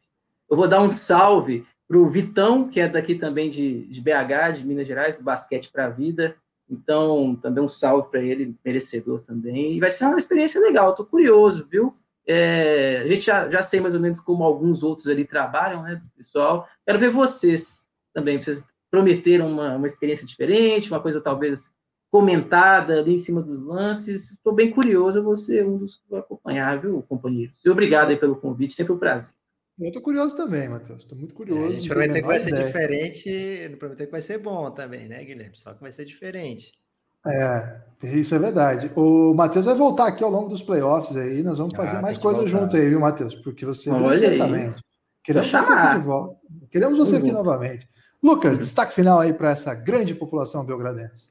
Eu 0.49 0.57
vou 0.57 0.67
dar 0.67 0.81
um 0.81 0.89
salve 0.89 1.65
para 1.87 1.97
o 1.97 2.09
Vitão, 2.09 2.67
que 2.69 2.79
é 2.79 2.87
daqui 2.89 3.13
também 3.15 3.49
de, 3.49 3.83
de 3.85 4.01
BH, 4.01 4.57
de 4.57 4.65
Minas 4.65 4.87
Gerais, 4.87 5.17
do 5.17 5.23
Basquete 5.23 5.69
para 5.71 5.85
a 5.85 5.89
Vida. 5.89 6.35
Então, 6.69 7.35
também 7.35 7.63
um 7.63 7.67
salve 7.67 8.09
para 8.09 8.21
ele, 8.21 8.55
merecedor 8.65 9.21
também. 9.21 9.73
E 9.75 9.79
vai 9.79 9.91
ser 9.91 10.05
uma 10.05 10.17
experiência 10.17 10.59
legal, 10.59 10.89
estou 10.91 11.05
curioso, 11.05 11.67
viu? 11.69 11.93
É, 12.25 12.99
a 13.03 13.07
gente 13.07 13.25
já, 13.25 13.49
já 13.49 13.61
sei 13.61 13.79
mais 13.79 13.93
ou 13.93 13.99
menos 13.99 14.19
como 14.19 14.43
alguns 14.43 14.81
outros 14.83 15.07
ali 15.07 15.25
trabalham, 15.25 15.83
né, 15.83 16.01
pessoal? 16.15 16.67
Quero 16.85 16.99
ver 16.99 17.09
vocês 17.09 17.85
também. 18.13 18.41
Vocês 18.41 18.65
prometeram 18.89 19.47
uma, 19.51 19.75
uma 19.75 19.87
experiência 19.87 20.25
diferente, 20.25 20.89
uma 20.91 21.01
coisa 21.01 21.19
talvez 21.19 21.71
comentada 22.11 22.99
ali 22.99 23.13
em 23.15 23.17
cima 23.17 23.41
dos 23.41 23.61
lances. 23.61 24.31
Estou 24.31 24.53
bem 24.53 24.69
curioso, 24.71 25.17
eu 25.19 25.23
vou 25.23 25.35
ser 25.35 25.65
um 25.65 25.77
dos 25.77 25.95
que 25.95 26.01
vou 26.09 26.19
acompanhar, 26.19 26.79
viu, 26.79 27.01
companheiros? 27.03 27.59
E 27.65 27.69
obrigado 27.69 28.11
aí 28.11 28.17
pelo 28.17 28.35
convite, 28.35 28.73
sempre 28.73 28.93
um 28.93 28.99
prazer. 28.99 29.33
Eu 29.79 29.91
tô 29.91 29.99
curioso 29.99 30.37
também, 30.37 30.69
Matheus. 30.69 31.01
Estou 31.01 31.17
muito 31.17 31.33
É, 31.33 31.35
curioso. 31.35 31.63
a 31.63 31.65
não 31.69 31.75
gente 31.75 31.89
prometeu 31.89 32.15
a 32.17 32.21
que 32.21 32.27
vai 32.27 32.37
menor 32.37 32.43
ser 32.43 32.49
ideia. 32.51 32.65
diferente, 32.67 33.69
não 33.71 33.77
prometeu 33.79 34.05
que 34.05 34.11
vai 34.11 34.21
ser 34.21 34.37
bom 34.37 34.69
também, 34.69 35.07
né, 35.07 35.23
Guilherme? 35.25 35.57
Só 35.57 35.73
que 35.73 35.81
vai 35.81 35.91
ser 35.91 36.05
diferente. 36.05 36.71
É, 37.25 37.81
isso 38.03 38.35
é 38.35 38.39
verdade. 38.39 38.91
O 38.95 39.33
Matheus 39.33 39.65
vai 39.65 39.75
voltar 39.75 40.07
aqui 40.07 40.23
ao 40.23 40.29
longo 40.29 40.49
dos 40.49 40.61
playoffs 40.61 41.15
aí. 41.15 41.41
Nós 41.43 41.57
vamos 41.57 41.75
fazer 41.75 41.97
Ah, 41.97 42.01
mais 42.01 42.17
tem 42.17 42.23
coisas 42.23 42.49
junto 42.49 42.75
aí, 42.75 42.89
viu, 42.89 42.99
Matheus? 42.99 43.35
Porque 43.35 43.65
você 43.65 43.89
Olha 43.89 44.11
aí. 44.11 44.17
intensamente. 44.19 44.83
Queremos 45.23 45.49
você 45.49 45.55
aqui 45.73 45.99
de 45.99 46.05
volta. 46.05 46.35
Queremos 46.69 46.97
você 46.97 47.15
aqui 47.17 47.27
Uhum. 47.27 47.33
novamente. 47.33 47.87
Lucas, 48.21 48.57
destaque 48.57 48.93
final 48.93 49.19
aí 49.19 49.33
para 49.33 49.51
essa 49.51 49.73
grande 49.73 50.13
população 50.15 50.65
belgradense. 50.65 51.29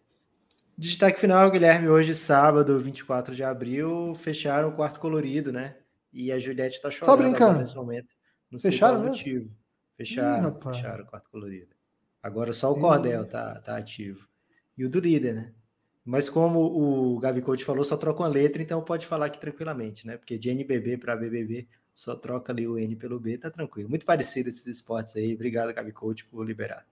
Destaque 0.76 1.20
final, 1.20 1.50
Guilherme, 1.50 1.88
hoje, 1.88 2.14
sábado, 2.14 2.78
24 2.80 3.34
de 3.34 3.44
abril, 3.44 4.14
fecharam 4.14 4.70
o 4.70 4.72
quarto 4.72 4.98
colorido, 4.98 5.52
né? 5.52 5.76
E 6.12 6.32
a 6.32 6.38
Juliette 6.38 6.80
tá 6.80 6.90
chorando 6.90 7.18
brincando? 7.18 7.44
agora 7.44 7.58
nesse 7.60 7.76
momento. 7.76 8.14
Não 8.50 8.58
sei 8.58 8.70
Fecharam 8.72 8.98
mesmo? 9.00 9.10
motivo. 9.14 9.50
Fecharam, 9.96 10.58
fecharam 10.60 11.04
o 11.04 11.06
quarto 11.06 11.30
colorido. 11.30 11.74
Agora 12.22 12.52
só 12.52 12.72
o 12.72 12.76
Ih. 12.76 12.80
cordel 12.80 13.26
tá, 13.26 13.60
tá 13.60 13.76
ativo. 13.76 14.26
E 14.76 14.84
o 14.84 14.90
do 14.90 15.00
líder, 15.00 15.34
né? 15.34 15.52
Mas 16.04 16.28
como 16.28 16.60
o 16.60 17.18
Gabi 17.20 17.40
Coach 17.40 17.64
falou, 17.64 17.84
só 17.84 17.96
troca 17.96 18.22
uma 18.22 18.28
letra, 18.28 18.60
então 18.60 18.82
pode 18.82 19.06
falar 19.06 19.26
aqui 19.26 19.38
tranquilamente, 19.38 20.06
né? 20.06 20.16
Porque 20.16 20.36
de 20.36 20.50
NBB 20.50 20.98
para 20.98 21.14
BBB, 21.16 21.68
só 21.94 22.16
troca 22.16 22.52
ali 22.52 22.66
o 22.66 22.76
N 22.78 22.96
pelo 22.96 23.20
B, 23.20 23.38
tá 23.38 23.50
tranquilo. 23.50 23.88
Muito 23.88 24.04
parecido 24.04 24.48
esses 24.48 24.66
esportes 24.66 25.14
aí. 25.14 25.34
Obrigado, 25.34 25.72
Gabi 25.72 25.92
Coach, 25.92 26.24
por 26.24 26.44
liberar. 26.44 26.84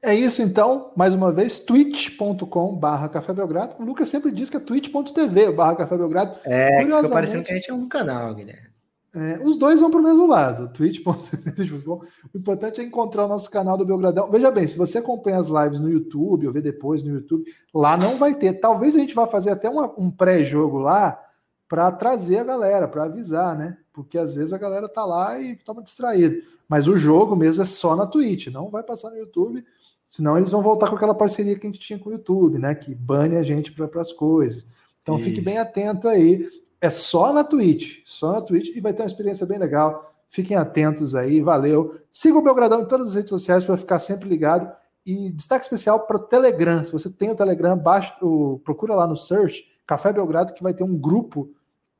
É 0.00 0.14
isso 0.14 0.42
então, 0.42 0.92
mais 0.96 1.14
uma 1.14 1.30
vez, 1.32 1.60
twitch.com 1.60 2.74
barra 2.76 3.08
Café 3.08 3.32
Belgrado. 3.32 3.76
O 3.80 3.84
Lucas 3.84 4.08
sempre 4.08 4.32
diz 4.32 4.48
que 4.50 4.56
é 4.56 4.60
twitch.tv 4.60 5.52
barra 5.52 5.76
Café 5.76 5.96
Belgrado. 5.96 6.36
É, 6.44 6.70
Curiosamente- 6.80 7.12
parecendo 7.12 7.44
que 7.44 7.52
a 7.52 7.54
gente 7.54 7.70
é 7.70 7.74
um 7.74 7.86
canal, 7.88 8.34
Guilherme. 8.34 8.71
É, 9.14 9.38
os 9.44 9.58
dois 9.58 9.78
vão 9.80 9.90
para 9.90 10.00
o 10.00 10.02
mesmo 10.02 10.26
lado, 10.26 10.72
twitch.tv. 10.72 11.84
O 12.32 12.38
importante 12.38 12.80
é 12.80 12.84
encontrar 12.84 13.26
o 13.26 13.28
nosso 13.28 13.50
canal 13.50 13.76
do 13.76 13.84
Belgradão. 13.84 14.30
Veja 14.30 14.50
bem, 14.50 14.66
se 14.66 14.78
você 14.78 14.98
acompanha 14.98 15.38
as 15.38 15.48
lives 15.48 15.78
no 15.80 15.90
YouTube, 15.90 16.46
ou 16.46 16.52
vê 16.52 16.62
depois 16.62 17.02
no 17.02 17.10
YouTube, 17.12 17.44
lá 17.74 17.96
não 17.96 18.16
vai 18.16 18.34
ter. 18.34 18.54
Talvez 18.54 18.96
a 18.96 18.98
gente 18.98 19.14
vá 19.14 19.26
fazer 19.26 19.50
até 19.50 19.68
uma- 19.68 19.92
um 19.98 20.10
pré-jogo 20.10 20.78
lá 20.78 21.20
para 21.68 21.90
trazer 21.92 22.38
a 22.38 22.44
galera, 22.44 22.88
para 22.88 23.04
avisar, 23.04 23.56
né? 23.56 23.76
Porque 23.92 24.16
às 24.16 24.34
vezes 24.34 24.54
a 24.54 24.58
galera 24.58 24.88
tá 24.88 25.04
lá 25.04 25.38
e 25.38 25.56
toma 25.56 25.82
distraído. 25.82 26.42
Mas 26.66 26.88
o 26.88 26.96
jogo 26.96 27.36
mesmo 27.36 27.62
é 27.62 27.66
só 27.66 27.94
na 27.94 28.06
Twitch, 28.06 28.46
não 28.46 28.70
vai 28.70 28.82
passar 28.82 29.10
no 29.10 29.18
YouTube, 29.18 29.62
senão 30.08 30.38
eles 30.38 30.50
vão 30.50 30.62
voltar 30.62 30.88
com 30.88 30.96
aquela 30.96 31.14
parceria 31.14 31.58
que 31.58 31.66
a 31.66 31.70
gente 31.70 31.80
tinha 31.80 31.98
com 31.98 32.08
o 32.08 32.12
YouTube, 32.12 32.58
né? 32.58 32.74
Que 32.74 32.94
bane 32.94 33.36
a 33.36 33.42
gente 33.42 33.72
para 33.72 34.00
as 34.00 34.12
coisas. 34.12 34.66
Então 35.02 35.18
fique 35.18 35.36
Isso. 35.36 35.44
bem 35.44 35.58
atento 35.58 36.08
aí. 36.08 36.46
É 36.82 36.90
só 36.90 37.32
na 37.32 37.44
Twitch, 37.44 38.00
só 38.04 38.32
na 38.32 38.40
Twitch 38.40 38.76
e 38.76 38.80
vai 38.80 38.92
ter 38.92 39.02
uma 39.02 39.06
experiência 39.06 39.46
bem 39.46 39.56
legal. 39.56 40.12
Fiquem 40.28 40.56
atentos 40.56 41.14
aí, 41.14 41.40
valeu. 41.40 41.94
Siga 42.10 42.36
o 42.36 42.42
Belgradão 42.42 42.82
em 42.82 42.86
todas 42.86 43.06
as 43.08 43.14
redes 43.14 43.30
sociais 43.30 43.62
para 43.62 43.76
ficar 43.76 44.00
sempre 44.00 44.28
ligado. 44.28 44.68
E 45.06 45.30
destaque 45.30 45.64
especial 45.64 46.06
para 46.06 46.16
o 46.16 46.20
Telegram. 46.20 46.82
Se 46.82 46.90
você 46.90 47.08
tem 47.08 47.30
o 47.30 47.36
Telegram, 47.36 47.78
baixa, 47.78 48.12
o, 48.20 48.60
procura 48.64 48.96
lá 48.96 49.06
no 49.06 49.16
search 49.16 49.64
Café 49.86 50.12
Belgrado, 50.12 50.54
que 50.54 50.62
vai 50.62 50.74
ter 50.74 50.82
um 50.82 50.96
grupo, 50.96 51.50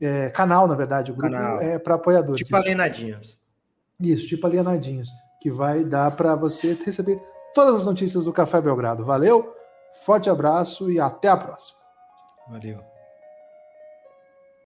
é, 0.00 0.30
canal, 0.30 0.66
na 0.66 0.74
verdade, 0.74 1.12
o 1.12 1.14
grupo 1.14 1.32
Canal. 1.32 1.60
é 1.60 1.78
para 1.78 1.94
apoiadores. 1.94 2.44
Tipo 2.44 2.56
Isso. 2.56 2.64
alienadinhos. 2.64 3.40
Isso, 4.00 4.26
tipo 4.26 4.46
alienadinhos, 4.46 5.10
que 5.40 5.50
vai 5.50 5.84
dar 5.84 6.10
para 6.16 6.34
você 6.34 6.74
receber 6.84 7.22
todas 7.54 7.76
as 7.76 7.84
notícias 7.84 8.24
do 8.24 8.32
Café 8.32 8.60
Belgrado. 8.60 9.04
Valeu, 9.04 9.54
forte 10.04 10.28
abraço 10.28 10.90
e 10.90 10.98
até 10.98 11.28
a 11.28 11.36
próxima. 11.36 11.78
Valeu. 12.48 12.91